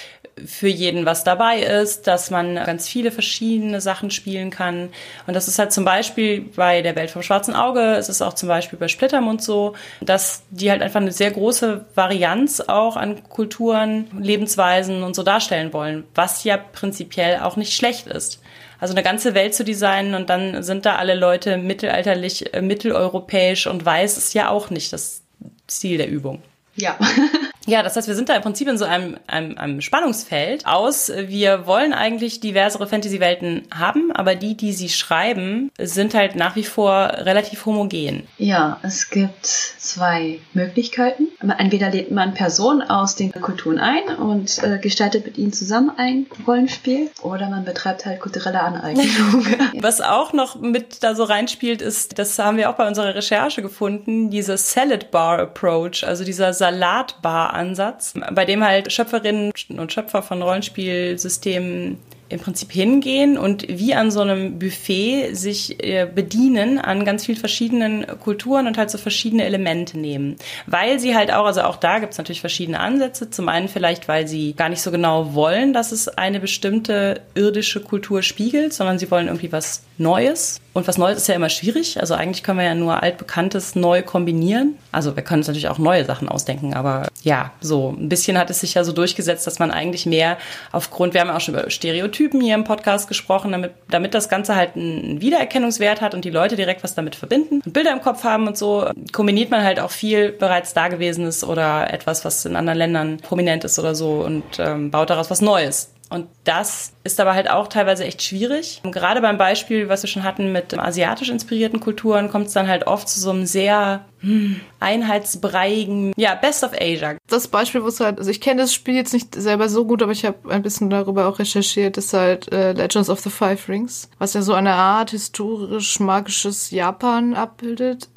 für 0.46 0.68
jeden 0.68 1.06
was 1.06 1.24
dabei 1.24 1.60
ist, 1.60 2.08
dass 2.08 2.32
man 2.32 2.56
ganz 2.56 2.88
viele 2.88 3.12
verschiedene 3.12 3.82
Sachen 3.82 4.12
spielen 4.12 4.52
kann. 4.52 4.90
Und 5.28 5.34
das 5.34 5.48
ist 5.48 5.60
halt 5.60 5.72
zum 5.72 5.86
Beispiel 5.86 6.42
bei 6.56 6.82
der 6.82 6.96
Welt 6.96 7.12
vom 7.12 7.24
schwarzen 7.24 7.56
Auge, 7.56 7.96
es 7.96 8.10
ist 8.10 8.22
auch 8.22 8.34
zum 8.34 8.50
Beispiel 8.50 8.80
bei 8.80 8.88
Splittermund 8.88 9.42
so, 9.42 9.76
dass 10.02 10.44
die 10.50 10.72
halt 10.72 10.82
einfach 10.82 11.02
eine 11.02 11.12
sehr 11.12 11.32
große 11.32 11.86
Varianz 11.96 12.62
auch 12.62 12.96
an 12.96 13.24
Kulturen, 13.30 14.08
Lebensweisen 14.20 15.04
und 15.04 15.16
so 15.16 15.24
darstellen 15.24 15.74
wollen, 15.74 16.06
was 16.16 16.44
ja 16.44 16.58
prinzipiell 16.58 17.40
auch 17.40 17.56
nicht 17.56 17.74
schlecht 17.74 18.08
ist. 18.08 18.42
Also 18.80 18.94
eine 18.94 19.04
ganze 19.04 19.34
Welt 19.34 19.54
zu 19.54 19.66
designen 19.66 20.16
und 20.16 20.30
dann 20.30 20.64
sind 20.64 20.86
da 20.86 20.96
alle 20.96 21.16
Leute 21.16 21.58
mittelalterlich, 21.58 22.54
äh, 22.54 22.62
mitteleuropäisch 22.62 23.68
und 23.68 23.86
weiß 23.86 24.18
ist 24.18 24.34
ja 24.34 24.50
auch 24.50 24.70
nicht 24.70 24.94
das 24.94 25.22
Ziel 25.68 25.98
der 25.98 26.08
Übung. 26.08 26.42
Ja. 26.76 26.98
Ja, 27.70 27.84
das 27.84 27.96
heißt, 27.96 28.08
wir 28.08 28.16
sind 28.16 28.30
da 28.30 28.36
im 28.36 28.42
Prinzip 28.42 28.68
in 28.68 28.78
so 28.78 28.86
einem, 28.86 29.18
einem, 29.28 29.58
einem 29.58 29.82
Spannungsfeld 29.82 30.66
aus. 30.66 31.12
Wir 31.16 31.68
wollen 31.68 31.94
eigentlich 31.94 32.40
diversere 32.40 32.88
Fantasy-Welten 32.88 33.68
haben, 33.72 34.12
aber 34.12 34.34
die, 34.34 34.56
die 34.56 34.74
sie 34.74 34.90
schreiben, 34.90 35.72
sind 35.80 36.16
halt 36.16 36.36
nach 36.36 36.56
wie 36.56 36.64
vor 36.64 37.12
relativ 37.14 37.66
homogen. 37.68 38.28
Ja, 38.40 38.80
es 38.82 39.12
gibt 39.12 39.46
zwei 39.46 40.40
Möglichkeiten. 40.54 41.28
Entweder 41.60 41.92
lädt 41.92 42.10
man 42.10 42.34
Personen 42.34 42.82
aus 42.82 43.16
den 43.16 43.32
Kulturen 43.32 43.78
ein 43.78 44.16
und 44.18 44.64
äh, 44.64 44.80
gestaltet 44.80 45.26
mit 45.26 45.38
ihnen 45.38 45.54
zusammen 45.54 45.92
ein 45.96 46.26
Rollenspiel, 46.48 47.12
oder 47.22 47.50
man 47.50 47.66
betreibt 47.66 48.06
halt 48.06 48.20
kulturelle 48.20 48.62
Aneignung. 48.62 49.06
Was 49.80 50.02
auch 50.02 50.34
noch 50.34 50.60
mit 50.60 51.04
da 51.04 51.14
so 51.14 51.24
reinspielt, 51.24 51.82
ist, 51.82 52.18
das 52.18 52.40
haben 52.40 52.58
wir 52.58 52.70
auch 52.70 52.76
bei 52.76 52.88
unserer 52.88 53.14
Recherche 53.14 53.62
gefunden, 53.62 54.32
dieser 54.32 54.58
Salad 54.58 55.12
Bar 55.12 55.40
Approach, 55.40 56.04
also 56.04 56.24
dieser 56.24 56.54
Salatbar 56.54 57.54
Ansatz, 57.60 58.14
bei 58.32 58.46
dem 58.46 58.64
halt 58.64 58.92
Schöpferinnen 58.92 59.52
und 59.78 59.94
Schöpfer 59.94 60.24
von 60.24 60.42
Rollenspielsystemen 60.42 61.98
im 62.30 62.40
Prinzip 62.40 62.72
hingehen 62.72 63.38
und 63.38 63.68
wie 63.68 63.96
an 63.96 64.12
so 64.12 64.22
einem 64.22 64.60
Buffet 64.60 65.34
sich 65.34 65.84
äh, 65.84 66.06
bedienen 66.06 66.78
an 66.78 67.04
ganz 67.04 67.26
vielen 67.26 67.40
verschiedenen 67.40 68.06
Kulturen 68.20 68.68
und 68.68 68.78
halt 68.78 68.92
so 68.92 68.98
verschiedene 69.00 69.44
Elemente 69.44 69.98
nehmen. 69.98 70.36
Weil 70.68 71.00
sie 71.00 71.16
halt 71.16 71.34
auch, 71.34 71.46
also 71.46 71.62
auch 71.62 71.78
da 71.78 71.98
gibt 72.00 72.14
es 72.14 72.18
natürlich 72.18 72.42
verschiedene 72.42 72.80
Ansätze. 72.80 73.32
Zum 73.32 73.50
einen 73.50 73.68
vielleicht, 73.68 74.08
weil 74.08 74.28
sie 74.28 74.54
gar 74.54 74.70
nicht 74.70 74.82
so 74.82 74.92
genau 74.92 75.34
wollen, 75.34 75.74
dass 75.74 75.92
es 75.92 76.08
eine 76.08 76.40
bestimmte 76.40 77.22
irdische 77.34 77.82
Kultur 77.82 78.22
spiegelt, 78.22 78.74
sondern 78.74 79.00
sie 79.00 79.10
wollen 79.10 79.28
irgendwie 79.28 79.52
was 79.52 79.84
Neues. 79.98 80.62
Und 80.80 80.88
was 80.88 80.98
Neues 80.98 81.18
ist 81.18 81.28
ja 81.28 81.36
immer 81.36 81.50
schwierig. 81.50 82.00
Also 82.00 82.14
eigentlich 82.14 82.42
können 82.42 82.58
wir 82.58 82.66
ja 82.66 82.74
nur 82.74 83.04
altbekanntes 83.04 83.76
neu 83.76 84.02
kombinieren. 84.02 84.78
Also 84.94 85.14
wir 85.18 85.24
können 85.24 85.42
uns 85.42 85.48
natürlich 85.48 85.68
auch 85.68 85.78
neue 85.78 86.06
Sachen 86.06 86.30
ausdenken, 86.30 86.74
aber 86.74 87.10
ja, 87.22 87.52
so 87.60 87.90
ein 87.90 88.08
bisschen 88.08 88.38
hat 88.38 88.50
es 88.50 88.62
sich 88.62 88.76
ja 88.76 88.86
so 88.86 88.94
durchgesetzt, 88.94 89.46
dass 89.46 89.60
man 89.60 89.72
eigentlich 89.72 90.06
mehr 90.06 90.38
aufgrund, 90.72 91.14
wir 91.14 91.20
haben 91.20 91.28
ja 91.28 91.36
auch 91.36 91.42
schon 91.42 91.56
über 91.56 91.70
Stereotypen 91.70 92.40
hier 92.40 92.56
im 92.56 92.64
Podcast 92.64 93.10
gesprochen, 93.10 93.52
damit, 93.52 93.74
damit 93.90 94.14
das 94.14 94.30
Ganze 94.30 94.56
halt 94.56 94.78
einen 94.78 95.20
Wiedererkennungswert 95.20 96.00
hat 96.00 96.14
und 96.14 96.24
die 96.24 96.30
Leute 96.30 96.56
direkt 96.56 96.82
was 96.82 96.96
damit 96.96 97.18
verbinden 97.18 97.62
und 97.66 97.74
Bilder 97.74 97.92
im 97.92 98.02
Kopf 98.02 98.24
haben 98.24 98.48
und 98.48 98.58
so, 98.58 98.90
kombiniert 99.12 99.52
man 99.52 99.62
halt 99.66 99.82
auch 99.82 99.92
viel 99.92 100.32
bereits 100.32 100.74
Dagewesenes 100.74 101.44
oder 101.44 101.92
etwas, 101.92 102.24
was 102.24 102.46
in 102.46 102.56
anderen 102.56 102.80
Ländern 102.80 103.18
prominent 103.18 103.66
ist 103.66 103.78
oder 103.80 103.96
so 103.96 104.22
und 104.22 104.46
ähm, 104.60 104.92
baut 104.92 105.10
daraus 105.10 105.30
was 105.30 105.42
Neues. 105.42 105.90
Und 106.10 106.28
das 106.44 106.94
ist 107.04 107.20
aber 107.20 107.36
halt 107.36 107.52
auch 107.52 107.68
teilweise 107.68 108.04
echt 108.04 108.24
schwierig. 108.24 108.82
Und 108.84 108.92
gerade 108.92 109.22
beim 109.22 109.38
Beispiel, 109.38 109.90
was 109.90 110.02
wir 110.02 110.10
schon 110.10 110.24
hatten 110.24 110.52
mit 110.52 110.78
asiatisch 110.78 111.30
inspirierten 111.30 111.80
Kulturen, 111.80 112.30
kommt 112.30 112.48
es 112.48 112.54
dann 112.54 112.68
halt 112.68 112.88
oft 112.88 113.08
zu 113.08 113.20
so 113.20 113.30
einem 113.30 113.46
sehr 113.46 114.06
hm, 114.22 114.60
einheitsbreiigen, 114.80 116.14
ja, 116.18 116.34
Best 116.34 116.64
of 116.64 116.72
Asia. 116.74 117.16
Das 117.28 117.48
Beispiel, 117.48 117.84
wo 117.84 117.88
es 117.88 118.00
halt, 118.00 118.18
also 118.18 118.32
ich 118.32 118.42
kenne 118.42 118.62
das 118.62 118.74
Spiel 118.74 118.96
jetzt 118.96 119.14
nicht 119.14 119.36
selber 119.36 119.70
so 119.70 119.86
gut, 119.86 120.02
aber 120.02 120.12
ich 120.12 120.26
habe 120.26 120.50
ein 120.52 120.64
bisschen 120.64 120.90
darüber 120.90 121.28
auch 121.28 121.38
recherchiert, 121.38 121.98
ist 121.98 122.14
halt 122.14 122.52
äh, 122.52 122.74
Legends 122.74 123.10
of 123.10 123.20
the 123.20 123.30
Five 123.30 123.70
Rings, 123.70 124.10
was 124.18 124.34
ja 124.34 124.42
so 124.42 124.54
eine 124.54 124.74
Art 124.74 125.12
historisch-magisches 125.12 126.72
Japan 126.72 127.36
abbildet. 127.36 128.10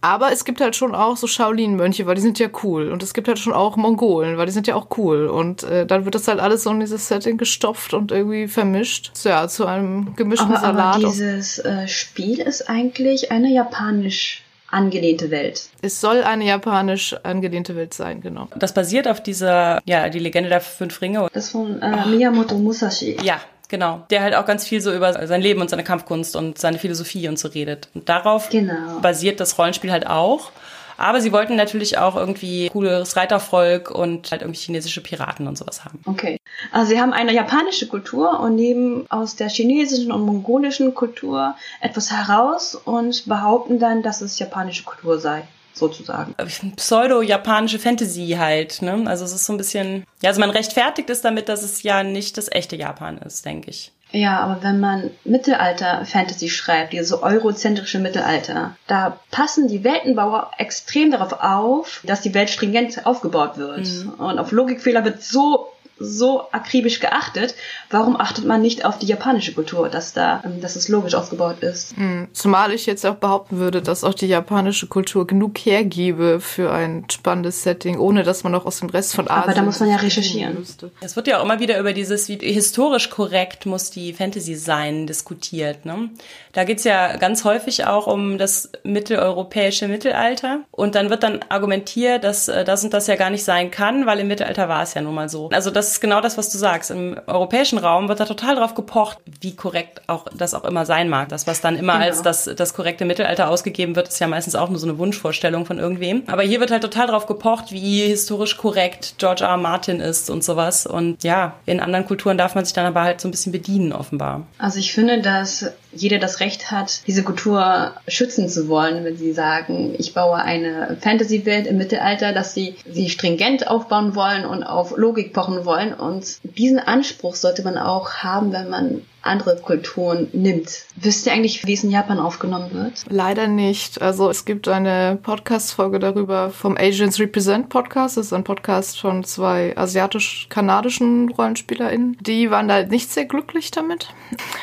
Aber 0.00 0.32
es 0.32 0.44
gibt 0.44 0.60
halt 0.60 0.76
schon 0.76 0.94
auch 0.94 1.16
so 1.16 1.26
Shaolin-Mönche, 1.26 2.06
weil 2.06 2.14
die 2.14 2.20
sind 2.20 2.38
ja 2.38 2.48
cool. 2.62 2.90
Und 2.92 3.02
es 3.02 3.14
gibt 3.14 3.26
halt 3.26 3.38
schon 3.38 3.52
auch 3.52 3.76
Mongolen, 3.76 4.38
weil 4.38 4.46
die 4.46 4.52
sind 4.52 4.66
ja 4.68 4.76
auch 4.76 4.86
cool. 4.96 5.26
Und 5.26 5.64
äh, 5.64 5.86
dann 5.86 6.04
wird 6.04 6.14
das 6.14 6.28
halt 6.28 6.38
alles 6.38 6.62
so 6.62 6.70
in 6.70 6.80
dieses 6.80 7.08
Setting 7.08 7.36
gestopft 7.36 7.94
und 7.94 8.12
irgendwie 8.12 8.46
vermischt. 8.46 9.10
Ja, 9.24 9.48
zu 9.48 9.66
einem 9.66 10.14
gemischten 10.14 10.52
aber, 10.52 10.60
Salat. 10.60 10.96
Aber 10.96 11.04
dieses 11.08 11.58
äh, 11.58 11.88
Spiel 11.88 12.38
ist 12.38 12.70
eigentlich 12.70 13.32
eine 13.32 13.48
japanisch 13.48 14.42
angelehnte 14.70 15.30
Welt. 15.30 15.68
Es 15.82 16.00
soll 16.00 16.22
eine 16.22 16.44
japanisch 16.44 17.14
angelehnte 17.22 17.74
Welt 17.74 17.94
sein, 17.94 18.20
genau. 18.20 18.48
Das 18.56 18.74
basiert 18.74 19.08
auf 19.08 19.22
dieser, 19.22 19.80
ja, 19.86 20.08
die 20.10 20.18
Legende 20.18 20.50
der 20.50 20.60
fünf 20.60 21.00
Ringe. 21.00 21.28
Das 21.32 21.50
von 21.50 21.80
äh, 21.80 22.06
Miyamoto 22.06 22.56
Musashi. 22.56 23.16
Ja, 23.22 23.40
Genau, 23.68 24.04
der 24.08 24.22
halt 24.22 24.34
auch 24.34 24.46
ganz 24.46 24.66
viel 24.66 24.80
so 24.80 24.92
über 24.92 25.26
sein 25.26 25.42
Leben 25.42 25.60
und 25.60 25.68
seine 25.68 25.84
Kampfkunst 25.84 26.36
und 26.36 26.58
seine 26.58 26.78
Philosophie 26.78 27.28
und 27.28 27.38
so 27.38 27.48
redet. 27.48 27.88
Und 27.94 28.08
darauf 28.08 28.48
genau. 28.48 28.98
basiert 29.00 29.40
das 29.40 29.58
Rollenspiel 29.58 29.92
halt 29.92 30.06
auch. 30.06 30.50
Aber 30.96 31.20
sie 31.20 31.30
wollten 31.30 31.54
natürlich 31.54 31.96
auch 31.96 32.16
irgendwie 32.16 32.70
cooles 32.70 33.16
Reitervolk 33.16 33.90
und 33.90 34.32
halt 34.32 34.42
irgendwie 34.42 34.58
chinesische 34.58 35.00
Piraten 35.00 35.46
und 35.46 35.56
sowas 35.56 35.84
haben. 35.84 36.00
Okay. 36.06 36.38
Also 36.72 36.90
sie 36.90 37.00
haben 37.00 37.12
eine 37.12 37.32
japanische 37.32 37.86
Kultur 37.86 38.40
und 38.40 38.56
nehmen 38.56 39.06
aus 39.08 39.36
der 39.36 39.48
chinesischen 39.48 40.10
und 40.10 40.22
mongolischen 40.22 40.94
Kultur 40.94 41.54
etwas 41.80 42.10
heraus 42.10 42.74
und 42.74 43.26
behaupten 43.26 43.78
dann, 43.78 44.02
dass 44.02 44.22
es 44.22 44.40
japanische 44.40 44.82
Kultur 44.82 45.20
sei 45.20 45.46
sozusagen. 45.78 46.34
Pseudo-japanische 46.76 47.78
Fantasy 47.78 48.36
halt, 48.38 48.82
ne? 48.82 49.04
Also 49.06 49.24
es 49.24 49.32
ist 49.32 49.46
so 49.46 49.52
ein 49.52 49.58
bisschen, 49.58 50.04
ja, 50.22 50.30
also 50.30 50.40
man 50.40 50.50
rechtfertigt 50.50 51.10
es 51.10 51.20
damit, 51.20 51.48
dass 51.48 51.62
es 51.62 51.82
ja 51.82 52.02
nicht 52.02 52.36
das 52.36 52.50
echte 52.50 52.76
Japan 52.76 53.18
ist, 53.18 53.44
denke 53.44 53.70
ich. 53.70 53.92
Ja, 54.10 54.40
aber 54.40 54.62
wenn 54.62 54.80
man 54.80 55.10
Mittelalter-Fantasy 55.24 56.48
schreibt, 56.48 56.94
diese 56.94 57.22
eurozentrische 57.22 57.98
Mittelalter, 57.98 58.74
da 58.86 59.20
passen 59.30 59.68
die 59.68 59.84
Weltenbauer 59.84 60.52
extrem 60.56 61.10
darauf 61.10 61.32
auf, 61.42 62.00
dass 62.04 62.22
die 62.22 62.32
Welt 62.32 62.48
stringent 62.48 63.04
aufgebaut 63.04 63.58
wird. 63.58 63.86
Mhm. 63.86 64.14
Und 64.14 64.38
auf 64.38 64.50
Logikfehler 64.50 65.04
wird 65.04 65.22
so 65.22 65.68
so 65.98 66.50
akribisch 66.52 67.00
geachtet. 67.00 67.54
Warum 67.90 68.18
achtet 68.18 68.44
man 68.44 68.62
nicht 68.62 68.84
auf 68.84 68.98
die 68.98 69.06
japanische 69.06 69.52
Kultur, 69.52 69.88
dass 69.88 70.12
da, 70.12 70.42
ähm, 70.44 70.60
dass 70.60 70.76
es 70.76 70.88
logisch 70.88 71.14
aufgebaut 71.14 71.60
ist? 71.60 71.96
Hm. 71.96 72.28
Zumal 72.32 72.72
ich 72.72 72.86
jetzt 72.86 73.04
auch 73.06 73.16
behaupten 73.16 73.58
würde, 73.58 73.82
dass 73.82 74.04
auch 74.04 74.14
die 74.14 74.26
japanische 74.26 74.86
Kultur 74.86 75.26
genug 75.26 75.58
hergebe 75.58 76.40
für 76.40 76.72
ein 76.72 77.04
spannendes 77.10 77.62
Setting, 77.62 77.98
ohne 77.98 78.22
dass 78.22 78.44
man 78.44 78.54
auch 78.54 78.66
aus 78.66 78.80
dem 78.80 78.90
Rest 78.90 79.14
von 79.14 79.28
Asien. 79.28 79.42
Aber 79.42 79.54
da 79.54 79.62
muss 79.62 79.80
man 79.80 79.90
ja 79.90 79.96
recherchieren. 79.96 80.64
Es 81.00 81.16
wird 81.16 81.26
ja 81.26 81.38
auch 81.38 81.44
immer 81.44 81.60
wieder 81.60 81.78
über 81.78 81.92
dieses, 81.92 82.28
wie 82.28 82.38
historisch 82.38 83.10
korrekt 83.10 83.66
muss 83.66 83.90
die 83.90 84.12
Fantasy 84.12 84.54
sein, 84.54 85.06
diskutiert. 85.06 85.84
Ne? 85.84 86.10
Da 86.52 86.64
geht's 86.64 86.84
ja 86.84 87.16
ganz 87.16 87.44
häufig 87.44 87.86
auch 87.86 88.06
um 88.06 88.38
das 88.38 88.70
mitteleuropäische 88.82 89.88
Mittelalter. 89.88 90.60
Und 90.70 90.94
dann 90.94 91.10
wird 91.10 91.22
dann 91.22 91.40
argumentiert, 91.48 92.24
dass 92.24 92.48
äh, 92.48 92.64
das 92.64 92.84
und 92.84 92.92
das 92.94 93.06
ja 93.06 93.16
gar 93.16 93.30
nicht 93.30 93.44
sein 93.44 93.70
kann, 93.70 94.06
weil 94.06 94.20
im 94.20 94.28
Mittelalter 94.28 94.68
war 94.68 94.82
es 94.82 94.94
ja 94.94 95.02
nun 95.02 95.14
mal 95.14 95.28
so. 95.28 95.48
Also 95.50 95.70
das 95.70 95.87
ist 95.92 96.00
genau 96.00 96.20
das, 96.20 96.38
was 96.38 96.50
du 96.50 96.58
sagst. 96.58 96.90
Im 96.90 97.16
europäischen 97.26 97.78
Raum 97.78 98.08
wird 98.08 98.20
da 98.20 98.24
total 98.24 98.56
drauf 98.56 98.74
gepocht, 98.74 99.18
wie 99.40 99.54
korrekt 99.54 100.02
auch 100.06 100.26
das 100.36 100.54
auch 100.54 100.64
immer 100.64 100.86
sein 100.86 101.08
mag. 101.08 101.28
Das, 101.28 101.46
was 101.46 101.60
dann 101.60 101.76
immer 101.76 101.94
genau. 101.94 102.04
als 102.04 102.22
das, 102.22 102.44
das 102.44 102.74
korrekte 102.74 103.04
Mittelalter 103.04 103.48
ausgegeben 103.48 103.96
wird, 103.96 104.08
ist 104.08 104.18
ja 104.18 104.26
meistens 104.26 104.54
auch 104.54 104.68
nur 104.68 104.78
so 104.78 104.86
eine 104.86 104.98
Wunschvorstellung 104.98 105.66
von 105.66 105.78
irgendwem. 105.78 106.22
Aber 106.26 106.42
hier 106.42 106.60
wird 106.60 106.70
halt 106.70 106.82
total 106.82 107.06
drauf 107.06 107.26
gepocht, 107.26 107.72
wie 107.72 108.06
historisch 108.06 108.56
korrekt 108.56 109.14
George 109.18 109.44
R. 109.44 109.50
R. 109.50 109.56
Martin 109.56 110.00
ist 110.00 110.30
und 110.30 110.44
sowas. 110.44 110.86
Und 110.86 111.24
ja, 111.24 111.54
in 111.66 111.80
anderen 111.80 112.06
Kulturen 112.06 112.38
darf 112.38 112.54
man 112.54 112.64
sich 112.64 112.74
dann 112.74 112.86
aber 112.86 113.02
halt 113.02 113.20
so 113.20 113.28
ein 113.28 113.30
bisschen 113.30 113.52
bedienen, 113.52 113.92
offenbar. 113.92 114.46
Also 114.58 114.78
ich 114.78 114.92
finde, 114.92 115.20
dass 115.20 115.72
jeder 115.92 116.18
das 116.18 116.40
Recht 116.40 116.70
hat, 116.70 117.06
diese 117.06 117.22
Kultur 117.22 117.92
schützen 118.06 118.48
zu 118.48 118.68
wollen, 118.68 119.04
wenn 119.04 119.16
sie 119.16 119.32
sagen, 119.32 119.94
ich 119.98 120.14
baue 120.14 120.36
eine 120.36 120.96
Fantasy-Welt 121.00 121.66
im 121.66 121.78
Mittelalter, 121.78 122.32
dass 122.32 122.54
sie 122.54 122.76
sie 122.90 123.08
stringent 123.08 123.68
aufbauen 123.68 124.14
wollen 124.14 124.44
und 124.44 124.62
auf 124.62 124.96
Logik 124.96 125.32
pochen 125.32 125.64
wollen. 125.64 125.94
Und 125.94 126.38
diesen 126.42 126.78
Anspruch 126.78 127.34
sollte 127.34 127.62
man 127.62 127.78
auch 127.78 128.10
haben, 128.16 128.52
wenn 128.52 128.68
man 128.68 129.02
andere 129.28 129.56
Kulturen 129.56 130.28
nimmt. 130.32 130.84
Wisst 130.96 131.26
ihr 131.26 131.32
eigentlich, 131.32 131.66
wie 131.66 131.74
es 131.74 131.84
in 131.84 131.90
Japan 131.90 132.18
aufgenommen 132.18 132.70
wird? 132.72 133.04
Leider 133.08 133.46
nicht. 133.46 134.02
Also 134.02 134.30
es 134.30 134.44
gibt 134.44 134.68
eine 134.68 135.18
Podcast-Folge 135.22 135.98
darüber 135.98 136.50
vom 136.50 136.76
Asians 136.76 137.20
Represent 137.20 137.68
Podcast. 137.68 138.16
Das 138.16 138.26
ist 138.26 138.32
ein 138.32 138.44
Podcast 138.44 139.00
von 139.00 139.24
zwei 139.24 139.76
asiatisch-kanadischen 139.76 141.28
RollenspielerInnen. 141.30 142.16
Die 142.20 142.50
waren 142.50 142.68
da 142.68 142.82
nicht 142.82 143.10
sehr 143.10 143.26
glücklich 143.26 143.70
damit. 143.70 144.08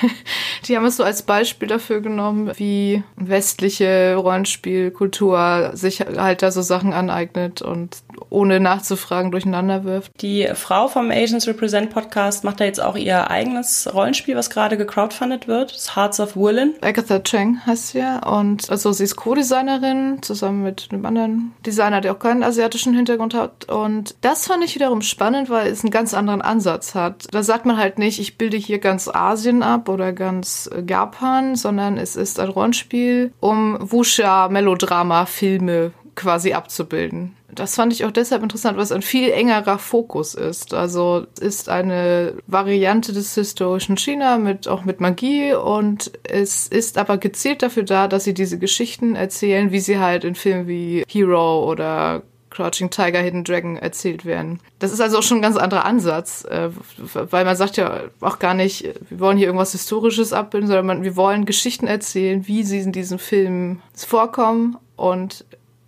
Die 0.68 0.76
haben 0.76 0.86
es 0.86 0.98
so 0.98 1.04
als 1.04 1.24
Beispiel 1.24 1.68
dafür 1.68 2.02
genommen, 2.02 2.52
wie 2.56 3.04
westliche 3.16 4.16
Rollenspielkultur 4.16 5.72
sich 5.74 6.02
halt 6.02 6.42
da 6.42 6.52
so 6.52 6.62
Sachen 6.62 6.94
aneignet 6.94 7.62
und 7.62 7.98
ohne 8.30 8.60
nachzufragen 8.60 9.32
durcheinander 9.32 9.84
wirft. 9.84 10.12
Die 10.22 10.50
Frau 10.54 10.88
vom 10.88 11.12
Asians 11.12 11.48
Represent 11.48 11.90
Podcast 11.90 12.44
macht 12.44 12.60
da 12.60 12.66
jetzt 12.66 12.82
auch 12.82 12.96
ihr 12.96 13.30
eigenes 13.30 13.90
Rollenspiel, 13.94 14.36
was 14.36 14.50
gerade 14.56 14.78
gecrowdfundet 14.78 15.48
wird. 15.48 15.76
Das 15.76 15.96
Hearts 15.96 16.20
of 16.20 16.36
Woolen. 16.36 16.74
Agatha 16.82 17.20
Cheng 17.20 17.64
heißt 17.66 17.90
sie. 17.90 18.04
Und 18.26 18.70
also 18.72 18.92
sie 18.92 19.04
ist 19.04 19.16
Co-Designerin 19.16 20.22
zusammen 20.22 20.64
mit 20.64 20.90
einem 20.92 21.06
anderen 21.06 21.54
Designer, 21.66 22.02
der 22.02 22.14
auch 22.14 22.20
keinen 22.20 22.44
asiatischen 22.44 22.96
Hintergrund 22.96 23.36
hat. 23.36 23.70
Und 23.70 24.16
das 24.22 24.48
fand 24.48 24.64
ich 24.64 24.76
wiederum 24.76 25.02
spannend, 25.02 25.50
weil 25.50 25.68
es 25.68 25.84
einen 25.84 25.92
ganz 25.92 26.14
anderen 26.14 26.42
Ansatz 26.42 26.96
hat. 26.96 27.28
Da 27.32 27.44
sagt 27.44 27.66
man 27.66 27.78
halt 27.78 28.00
nicht, 28.00 28.20
ich 28.20 28.38
bilde 28.38 28.58
hier 28.58 28.80
ganz 28.80 29.08
Asien 29.08 29.62
ab 29.62 29.90
oder 29.90 30.14
ganz 30.14 30.70
Japan, 30.88 31.56
sondern 31.56 31.98
es 31.98 32.16
ist 32.16 32.40
ein 32.40 32.50
Rollenspiel, 32.50 33.34
um 33.42 33.78
Wuxia-Melodrama-Filme 33.80 35.92
quasi 36.16 36.54
abzubilden. 36.54 37.36
Das 37.54 37.76
fand 37.76 37.94
ich 37.94 38.06
auch 38.06 38.12
deshalb 38.12 38.44
interessant, 38.44 38.78
weil 38.78 38.84
es 38.84 38.92
ein 38.92 39.02
viel 39.02 39.30
engerer 39.30 39.78
Fokus 39.78 40.34
ist. 40.34 40.74
Also 40.74 41.26
es 41.36 41.42
ist 41.42 41.70
eine 41.70 42.34
Variante 42.48 43.14
des 43.14 43.36
historischen 43.36 43.98
China 43.98 44.38
mit 44.38 44.68
auch 44.68 44.84
mit 44.84 45.00
Magie 45.00 45.54
und 45.54 46.12
es 46.24 46.68
ist 46.68 46.98
aber 46.98 47.18
gezielt 47.18 47.62
dafür 47.62 47.84
da, 47.84 48.08
dass 48.08 48.24
sie 48.24 48.34
diese 48.34 48.60
Geschichten 48.60 49.16
erzählen, 49.16 49.72
wie 49.72 49.80
sie 49.80 50.00
halt 50.00 50.24
in 50.24 50.36
Filmen 50.36 50.68
wie 50.68 51.04
Hero 51.08 51.70
oder 51.70 52.24
Crouching 52.56 52.90
Tiger, 52.90 53.20
Hidden 53.20 53.44
Dragon 53.44 53.76
erzählt 53.76 54.24
werden. 54.24 54.62
Das 54.80 54.94
ist 54.94 55.02
also 55.02 55.18
auch 55.18 55.24
schon 55.24 55.40
ein 55.40 55.42
ganz 55.42 55.58
anderer 55.58 55.84
Ansatz, 55.84 56.46
äh, 56.46 56.70
weil 57.14 57.44
man 57.44 57.58
sagt 57.58 57.76
ja 57.76 58.04
auch 58.22 58.40
gar 58.40 58.54
nicht, 58.54 58.90
wir 59.10 59.20
wollen 59.20 59.38
hier 59.38 59.48
irgendwas 59.48 59.74
Historisches 59.74 60.32
abbilden, 60.32 60.70
sondern 60.70 61.04
wir 61.04 61.18
wollen 61.18 61.46
Geschichten 61.46 61.86
erzählen, 61.86 62.48
wie 62.48 62.64
sie 62.64 62.80
in 62.80 62.94
diesen 62.94 63.20
Filmen 63.20 63.82
vorkommen 63.94 64.78
und 64.96 65.44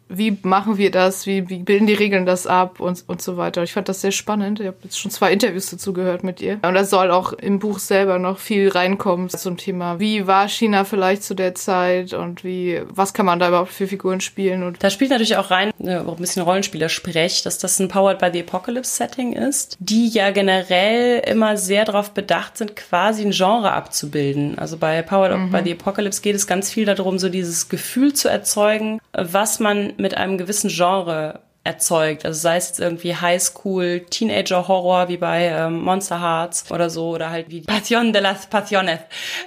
wie 0.10 0.38
machen 0.44 0.78
wir 0.78 0.92
das, 0.92 1.26
wie, 1.26 1.50
wie 1.50 1.60
bilden 1.60 1.88
die 1.88 1.94
Regeln 1.94 2.26
das 2.26 2.48
ab 2.48 2.80
und, 2.80 3.04
und 3.08 3.22
so 3.22 3.38
weiter. 3.38 3.64
Ich 3.64 3.74
fand 3.74 3.90
das 3.90 4.02
sehr 4.02 4.12
spannend. 4.12 4.60
Ich 4.60 4.68
habe 4.68 4.78
jetzt 4.84 5.00
schon 5.00 5.12
zwei 5.12 5.32
Interviews 5.32 5.70
dazu 5.70 5.94
gehört 5.94 6.24
mit 6.24 6.42
ihr. 6.42 6.60
Und 6.62 6.74
da 6.74 6.84
soll 6.84 7.12
auch 7.12 7.34
im 7.34 7.60
Buch 7.60 7.80
selber 7.80 8.20
noch 8.20 8.40
viel 8.40 8.70
reinkommen 8.70 9.30
zum 9.30 9.58
Thema, 9.58 10.00
wie 10.00 10.28
war 10.28 10.48
China 10.48 10.84
vielleicht 10.84 11.24
zu 11.24 11.34
der 11.34 11.56
Zeit 11.56 12.14
und 12.14 12.44
wie, 12.44 12.82
was 12.90 13.14
kann 13.14 13.26
man 13.26 13.40
da 13.40 13.50
überhaupt 13.50 13.72
für 13.72 13.88
Figuren 13.88 14.22
spielen. 14.22 14.64
Und 14.64 14.84
da 14.84 14.90
spielt 14.90 15.12
natürlich 15.12 15.38
auch 15.38 15.52
rein, 15.52 15.72
ne, 15.78 16.04
auch 16.08 16.16
ein 16.16 16.22
bisschen 16.22 16.44
Rollenspieler-Sprech, 16.44 17.44
dass 17.44 17.58
das 17.58 17.80
ein 17.80 17.88
Powered 17.88 18.20
by 18.20 18.30
the 18.32 18.42
Apocalypse-Setting 18.42 19.34
ist, 19.34 19.78
die 19.80 20.08
ja 20.08 20.32
generell 20.32 21.20
immer 21.20 21.58
sehr 21.58 21.86
darauf 21.86 22.12
bedacht 22.12 22.58
sind, 22.58 22.76
quasi 22.76 23.24
ein 23.26 23.32
Genre 23.32 23.72
abzubilden. 23.72 24.58
Also 24.58 24.78
bei 24.78 25.02
Powered 25.02 25.38
mhm. 25.38 25.52
by 25.52 25.62
the 25.64 25.74
Apocalypse 25.74 26.22
geht 26.22 26.36
es 26.36 26.48
ganz 26.48 26.72
viel 26.72 26.86
darum, 26.86 27.20
so 27.20 27.30
dieses 27.30 27.70
Gefühl 27.70 28.14
zu 28.14 28.30
erzeugen, 28.30 29.00
was 29.14 29.60
man 29.60 29.94
mit 29.98 30.16
einem 30.16 30.38
gewissen 30.38 30.70
Genre 30.70 31.42
erzeugt. 31.68 32.26
Also 32.26 32.40
sei 32.40 32.58
es 32.58 32.70
jetzt 32.70 32.80
irgendwie 32.80 33.16
Highschool, 33.16 34.06
Teenager-Horror 34.10 35.10
wie 35.10 35.18
bei 35.18 35.46
ähm, 35.46 35.82
Monster 35.82 36.22
Hearts 36.22 36.72
oder 36.72 36.90
so 36.90 37.10
oder 37.10 37.30
halt 37.30 37.50
wie 37.50 37.62
Passion 37.62 38.14
de 38.14 38.22
las 38.22 38.48
Pasiones. 38.48 39.00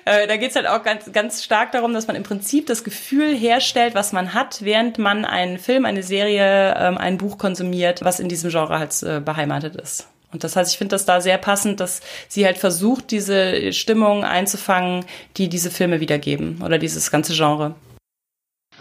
Äh, 0.04 0.26
da 0.28 0.36
geht's 0.36 0.54
halt 0.54 0.68
auch 0.68 0.82
ganz, 0.82 1.10
ganz 1.12 1.42
stark 1.42 1.72
darum, 1.72 1.94
dass 1.94 2.06
man 2.06 2.16
im 2.16 2.22
Prinzip 2.22 2.66
das 2.66 2.84
Gefühl 2.84 3.34
herstellt, 3.34 3.94
was 3.94 4.12
man 4.12 4.34
hat, 4.34 4.62
während 4.62 4.98
man 4.98 5.24
einen 5.24 5.58
Film, 5.58 5.86
eine 5.86 6.02
Serie, 6.02 6.74
ähm, 6.78 6.98
ein 6.98 7.16
Buch 7.16 7.38
konsumiert, 7.38 8.04
was 8.04 8.20
in 8.20 8.28
diesem 8.28 8.50
Genre 8.50 8.78
halt 8.78 9.02
äh, 9.02 9.20
beheimatet 9.20 9.76
ist. 9.76 10.06
Und 10.32 10.44
das 10.44 10.54
heißt, 10.54 10.70
ich 10.70 10.78
finde 10.78 10.94
das 10.94 11.06
da 11.06 11.20
sehr 11.20 11.38
passend, 11.38 11.80
dass 11.80 12.02
sie 12.28 12.44
halt 12.44 12.58
versucht, 12.58 13.10
diese 13.10 13.72
Stimmung 13.72 14.24
einzufangen, 14.24 15.04
die 15.36 15.48
diese 15.48 15.70
Filme 15.70 16.00
wiedergeben 16.00 16.62
oder 16.64 16.78
dieses 16.78 17.10
ganze 17.10 17.32
Genre. 17.34 17.74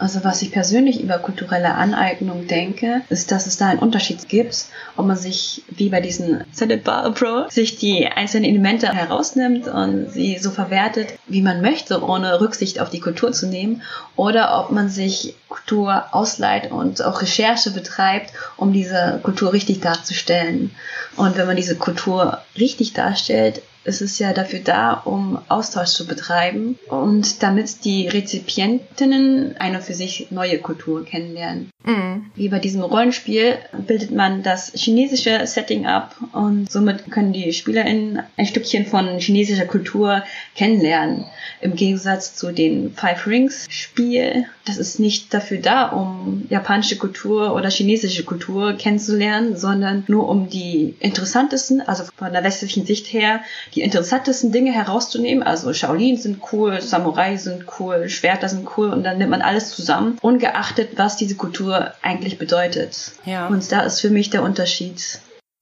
Also 0.00 0.24
was 0.24 0.40
ich 0.40 0.50
persönlich 0.50 1.02
über 1.02 1.18
kulturelle 1.18 1.74
Aneignung 1.74 2.46
denke, 2.46 3.02
ist, 3.10 3.30
dass 3.30 3.46
es 3.46 3.58
da 3.58 3.68
einen 3.68 3.80
Unterschied 3.80 4.30
gibt, 4.30 4.64
ob 4.96 5.04
man 5.04 5.18
sich 5.18 5.62
wie 5.68 5.90
bei 5.90 6.00
diesem 6.00 6.40
Salad 6.52 6.84
Bar 6.84 7.04
Approach 7.04 7.50
sich 7.50 7.76
die 7.76 8.06
einzelnen 8.06 8.48
Elemente 8.48 8.90
herausnimmt 8.90 9.68
und 9.68 10.10
sie 10.10 10.38
so 10.38 10.50
verwertet, 10.50 11.08
wie 11.26 11.42
man 11.42 11.60
möchte, 11.60 12.02
ohne 12.02 12.40
Rücksicht 12.40 12.80
auf 12.80 12.88
die 12.88 13.00
Kultur 13.00 13.32
zu 13.32 13.46
nehmen, 13.46 13.82
oder 14.16 14.58
ob 14.58 14.70
man 14.70 14.88
sich 14.88 15.34
Kultur 15.50 16.04
ausleiht 16.12 16.70
und 16.70 17.04
auch 17.04 17.20
Recherche 17.20 17.70
betreibt, 17.70 18.32
um 18.56 18.72
diese 18.72 19.20
Kultur 19.22 19.52
richtig 19.52 19.80
darzustellen. 19.80 20.70
Und 21.16 21.36
wenn 21.36 21.46
man 21.46 21.56
diese 21.56 21.76
Kultur 21.76 22.38
richtig 22.56 22.94
darstellt, 22.94 23.60
es 23.84 24.00
ist 24.02 24.18
ja 24.18 24.32
dafür 24.32 24.60
da, 24.60 24.92
um 24.92 25.38
Austausch 25.48 25.90
zu 25.90 26.06
betreiben 26.06 26.78
und 26.88 27.42
damit 27.42 27.84
die 27.84 28.08
Rezipientinnen 28.08 29.56
eine 29.58 29.80
für 29.80 29.94
sich 29.94 30.28
neue 30.30 30.58
Kultur 30.58 31.04
kennenlernen. 31.04 31.70
Mhm. 31.84 32.26
Wie 32.34 32.48
bei 32.48 32.58
diesem 32.58 32.82
Rollenspiel 32.82 33.56
bildet 33.86 34.10
man 34.10 34.42
das 34.42 34.72
chinesische 34.74 35.46
Setting 35.46 35.86
ab 35.86 36.14
und 36.32 36.70
somit 36.70 37.10
können 37.10 37.32
die 37.32 37.52
SpielerInnen 37.52 38.22
ein 38.36 38.46
Stückchen 38.46 38.84
von 38.84 39.18
chinesischer 39.18 39.64
Kultur 39.64 40.22
kennenlernen. 40.54 41.24
Im 41.62 41.74
Gegensatz 41.74 42.36
zu 42.36 42.52
den 42.52 42.92
Five 42.94 43.26
Rings 43.26 43.66
Spiel. 43.70 44.44
Das 44.66 44.76
ist 44.76 45.00
nicht 45.00 45.32
dafür 45.32 45.58
da, 45.58 45.86
um 45.86 46.46
japanische 46.50 46.96
Kultur 46.96 47.54
oder 47.54 47.70
chinesische 47.70 48.24
Kultur 48.24 48.74
kennenzulernen, 48.74 49.56
sondern 49.56 50.04
nur 50.06 50.28
um 50.28 50.50
die 50.50 50.94
interessantesten, 51.00 51.80
also 51.80 52.04
von 52.16 52.32
der 52.32 52.44
westlichen 52.44 52.84
Sicht 52.84 53.12
her, 53.12 53.40
die 53.74 53.82
interessantesten 53.82 54.52
Dinge 54.52 54.72
herauszunehmen. 54.72 55.42
Also 55.42 55.72
Shaolin 55.72 56.16
sind 56.16 56.42
cool, 56.52 56.80
Samurai 56.80 57.36
sind 57.36 57.66
cool, 57.78 58.08
Schwerter 58.08 58.48
sind 58.48 58.68
cool 58.76 58.90
und 58.90 59.04
dann 59.04 59.18
nimmt 59.18 59.30
man 59.30 59.42
alles 59.42 59.70
zusammen, 59.70 60.18
ungeachtet, 60.20 60.90
was 60.96 61.16
diese 61.16 61.36
Kultur 61.36 61.92
eigentlich 62.02 62.38
bedeutet. 62.38 63.12
Ja. 63.24 63.46
Und 63.46 63.70
da 63.72 63.80
ist 63.82 64.00
für 64.00 64.10
mich 64.10 64.30
der 64.30 64.42
Unterschied. 64.42 65.20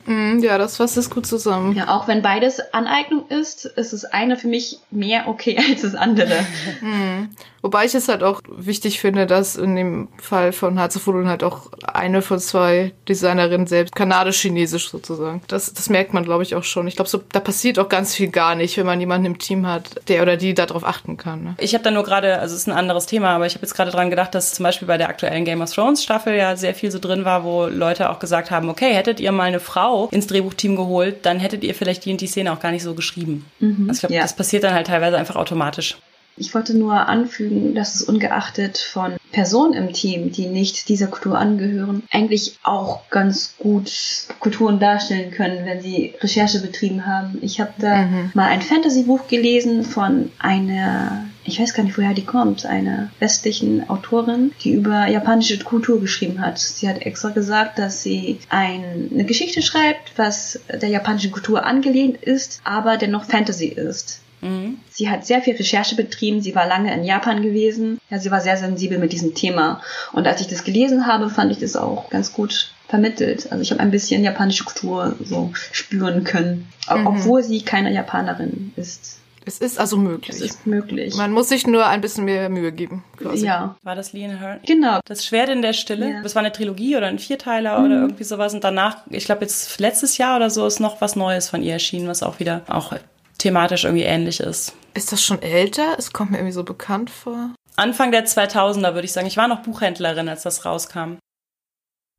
Mm, 0.08 0.38
ja, 0.38 0.56
das 0.56 0.78
fasst 0.78 0.96
es 0.96 1.10
gut 1.10 1.26
zusammen. 1.26 1.74
Ja, 1.76 1.88
auch 1.88 2.08
wenn 2.08 2.22
beides 2.22 2.72
Aneignung 2.72 3.28
ist, 3.28 3.66
ist 3.66 3.92
das 3.92 4.06
eine 4.06 4.36
für 4.36 4.48
mich 4.48 4.78
mehr 4.90 5.28
okay 5.28 5.58
als 5.70 5.82
das 5.82 5.94
andere. 5.94 6.46
Wobei 7.62 7.84
ich 7.84 7.94
es 7.94 8.08
halt 8.08 8.22
auch 8.22 8.40
wichtig 8.48 9.00
finde, 9.00 9.26
dass 9.26 9.56
in 9.56 9.76
dem 9.76 10.08
Fall 10.20 10.52
von 10.52 10.78
Harzefudel 10.78 11.28
halt 11.28 11.42
auch 11.42 11.70
eine 11.82 12.22
von 12.22 12.38
zwei 12.38 12.92
Designerinnen 13.08 13.66
selbst 13.66 13.94
kanadisch-chinesisch 13.94 14.90
sozusagen. 14.90 15.42
Das, 15.48 15.72
das 15.72 15.90
merkt 15.90 16.14
man, 16.14 16.24
glaube 16.24 16.42
ich, 16.42 16.54
auch 16.54 16.64
schon. 16.64 16.86
Ich 16.86 16.96
glaube, 16.96 17.08
so, 17.08 17.20
da 17.32 17.40
passiert 17.40 17.78
auch 17.78 17.88
ganz 17.88 18.14
viel 18.14 18.28
gar 18.28 18.54
nicht, 18.54 18.76
wenn 18.76 18.86
man 18.86 19.00
jemanden 19.00 19.26
im 19.26 19.38
Team 19.38 19.66
hat, 19.66 20.00
der 20.08 20.22
oder 20.22 20.36
die 20.36 20.54
darauf 20.54 20.84
achten 20.84 21.16
kann. 21.16 21.44
Ne? 21.44 21.54
Ich 21.58 21.74
habe 21.74 21.84
da 21.84 21.90
nur 21.90 22.04
gerade, 22.04 22.38
also 22.38 22.54
es 22.54 22.62
ist 22.62 22.68
ein 22.68 22.76
anderes 22.76 23.06
Thema, 23.06 23.30
aber 23.30 23.46
ich 23.46 23.54
habe 23.54 23.62
jetzt 23.62 23.74
gerade 23.74 23.90
dran 23.90 24.10
gedacht, 24.10 24.34
dass 24.34 24.54
zum 24.54 24.62
Beispiel 24.62 24.86
bei 24.88 24.98
der 24.98 25.08
aktuellen 25.08 25.44
Game 25.44 25.60
of 25.60 25.72
Thrones 25.72 26.02
Staffel 26.02 26.34
ja 26.34 26.56
sehr 26.56 26.74
viel 26.74 26.90
so 26.90 26.98
drin 26.98 27.24
war, 27.24 27.44
wo 27.44 27.66
Leute 27.66 28.10
auch 28.10 28.18
gesagt 28.18 28.50
haben, 28.50 28.68
okay, 28.68 28.94
hättet 28.94 29.20
ihr 29.20 29.32
mal 29.32 29.44
eine 29.44 29.60
Frau 29.60 30.08
ins 30.10 30.26
Drehbuchteam 30.26 30.76
geholt, 30.76 31.26
dann 31.26 31.40
hättet 31.40 31.64
ihr 31.64 31.74
vielleicht 31.74 32.04
die 32.04 32.12
und 32.12 32.20
die 32.20 32.26
Szene 32.26 32.52
auch 32.52 32.60
gar 32.60 32.70
nicht 32.70 32.82
so 32.82 32.94
geschrieben. 32.94 33.46
Mhm, 33.60 33.86
also 33.88 33.92
ich 33.92 34.00
glaube, 34.00 34.14
ja. 34.14 34.22
das 34.22 34.36
passiert 34.36 34.64
dann 34.64 34.74
halt 34.74 34.86
teilweise 34.86 35.16
einfach 35.16 35.36
automatisch. 35.36 35.98
Ich 36.38 36.54
wollte 36.54 36.76
nur 36.76 37.08
anfügen, 37.08 37.74
dass 37.74 37.94
es 37.94 38.02
ungeachtet 38.02 38.78
von 38.78 39.16
Personen 39.32 39.74
im 39.74 39.92
Team, 39.92 40.32
die 40.32 40.46
nicht 40.46 40.88
dieser 40.88 41.08
Kultur 41.08 41.38
angehören, 41.38 42.02
eigentlich 42.10 42.58
auch 42.62 43.08
ganz 43.10 43.54
gut 43.58 43.92
Kulturen 44.40 44.78
darstellen 44.78 45.30
können, 45.30 45.66
wenn 45.66 45.80
sie 45.80 46.14
Recherche 46.20 46.60
betrieben 46.60 47.06
haben. 47.06 47.38
Ich 47.42 47.60
habe 47.60 47.72
da 47.78 48.04
mhm. 48.04 48.30
mal 48.34 48.46
ein 48.46 48.62
Fantasy-Buch 48.62 49.28
gelesen 49.28 49.84
von 49.84 50.30
einer, 50.38 51.26
ich 51.44 51.60
weiß 51.60 51.74
gar 51.74 51.82
nicht, 51.82 51.98
woher 51.98 52.14
die 52.14 52.24
kommt, 52.24 52.64
einer 52.64 53.10
westlichen 53.18 53.88
Autorin, 53.90 54.52
die 54.62 54.72
über 54.72 55.06
japanische 55.08 55.58
Kultur 55.58 56.00
geschrieben 56.00 56.40
hat. 56.40 56.58
Sie 56.58 56.88
hat 56.88 57.02
extra 57.02 57.30
gesagt, 57.30 57.78
dass 57.78 58.02
sie 58.02 58.38
ein, 58.48 59.10
eine 59.12 59.24
Geschichte 59.24 59.62
schreibt, 59.62 60.16
was 60.16 60.60
der 60.72 60.88
japanischen 60.88 61.32
Kultur 61.32 61.64
angelehnt 61.64 62.22
ist, 62.22 62.60
aber 62.64 62.96
dennoch 62.96 63.24
Fantasy 63.24 63.66
ist. 63.66 64.20
Mhm. 64.40 64.78
Sie 64.90 65.08
hat 65.08 65.26
sehr 65.26 65.42
viel 65.42 65.56
Recherche 65.56 65.96
betrieben. 65.96 66.40
Sie 66.40 66.54
war 66.54 66.66
lange 66.66 66.92
in 66.94 67.04
Japan 67.04 67.42
gewesen. 67.42 68.00
Ja, 68.10 68.18
sie 68.18 68.30
war 68.30 68.40
sehr 68.40 68.56
sensibel 68.56 68.98
mit 68.98 69.12
diesem 69.12 69.34
Thema. 69.34 69.80
Und 70.12 70.26
als 70.26 70.40
ich 70.40 70.46
das 70.46 70.64
gelesen 70.64 71.06
habe, 71.06 71.30
fand 71.30 71.52
ich 71.52 71.58
das 71.58 71.76
auch 71.76 72.10
ganz 72.10 72.32
gut 72.32 72.72
vermittelt. 72.88 73.52
Also 73.52 73.62
ich 73.62 73.70
habe 73.70 73.80
ein 73.80 73.90
bisschen 73.90 74.24
japanische 74.24 74.64
Kultur 74.64 75.14
so 75.22 75.50
spüren 75.54 76.24
können, 76.24 76.68
mhm. 76.90 77.06
obwohl 77.06 77.42
sie 77.42 77.62
keine 77.62 77.92
Japanerin 77.92 78.72
ist. 78.76 79.18
Es 79.44 79.58
ist 79.58 79.80
also 79.80 79.96
möglich. 79.96 80.36
Es 80.36 80.42
ist 80.42 80.66
möglich. 80.66 81.16
Man 81.16 81.32
muss 81.32 81.48
sich 81.48 81.66
nur 81.66 81.86
ein 81.86 82.02
bisschen 82.02 82.26
mehr 82.26 82.50
Mühe 82.50 82.70
geben. 82.70 83.02
Quasi. 83.16 83.46
Ja. 83.46 83.76
War 83.82 83.94
das 83.94 84.12
Lee 84.12 84.26
and 84.26 84.38
Her? 84.38 84.60
Genau. 84.66 85.00
Das 85.06 85.24
Schwert 85.24 85.48
in 85.48 85.62
der 85.62 85.72
Stille. 85.72 86.10
Ja. 86.10 86.22
Das 86.22 86.34
war 86.34 86.40
eine 86.40 86.52
Trilogie 86.52 86.98
oder 86.98 87.06
ein 87.06 87.18
Vierteiler 87.18 87.78
mhm. 87.78 87.86
oder 87.86 87.94
irgendwie 88.02 88.24
sowas. 88.24 88.52
Und 88.52 88.62
danach, 88.62 88.98
ich 89.08 89.24
glaube 89.24 89.42
jetzt 89.42 89.80
letztes 89.80 90.18
Jahr 90.18 90.36
oder 90.36 90.50
so, 90.50 90.66
ist 90.66 90.80
noch 90.80 91.00
was 91.00 91.16
Neues 91.16 91.48
von 91.48 91.62
ihr 91.62 91.72
erschienen, 91.72 92.08
was 92.08 92.22
auch 92.22 92.40
wieder 92.40 92.60
auch 92.68 92.92
thematisch 93.38 93.84
irgendwie 93.84 94.04
ähnlich 94.04 94.40
ist. 94.40 94.74
Ist 94.94 95.12
das 95.12 95.22
schon 95.22 95.42
älter? 95.42 95.96
Es 95.98 96.12
kommt 96.12 96.32
mir 96.32 96.38
irgendwie 96.38 96.52
so 96.52 96.64
bekannt 96.64 97.10
vor. 97.10 97.50
Anfang 97.76 98.10
der 98.10 98.26
2000er 98.26 98.94
würde 98.94 99.04
ich 99.04 99.12
sagen. 99.12 99.26
Ich 99.26 99.36
war 99.36 99.48
noch 99.48 99.62
Buchhändlerin, 99.62 100.28
als 100.28 100.42
das 100.42 100.64
rauskam. 100.64 101.18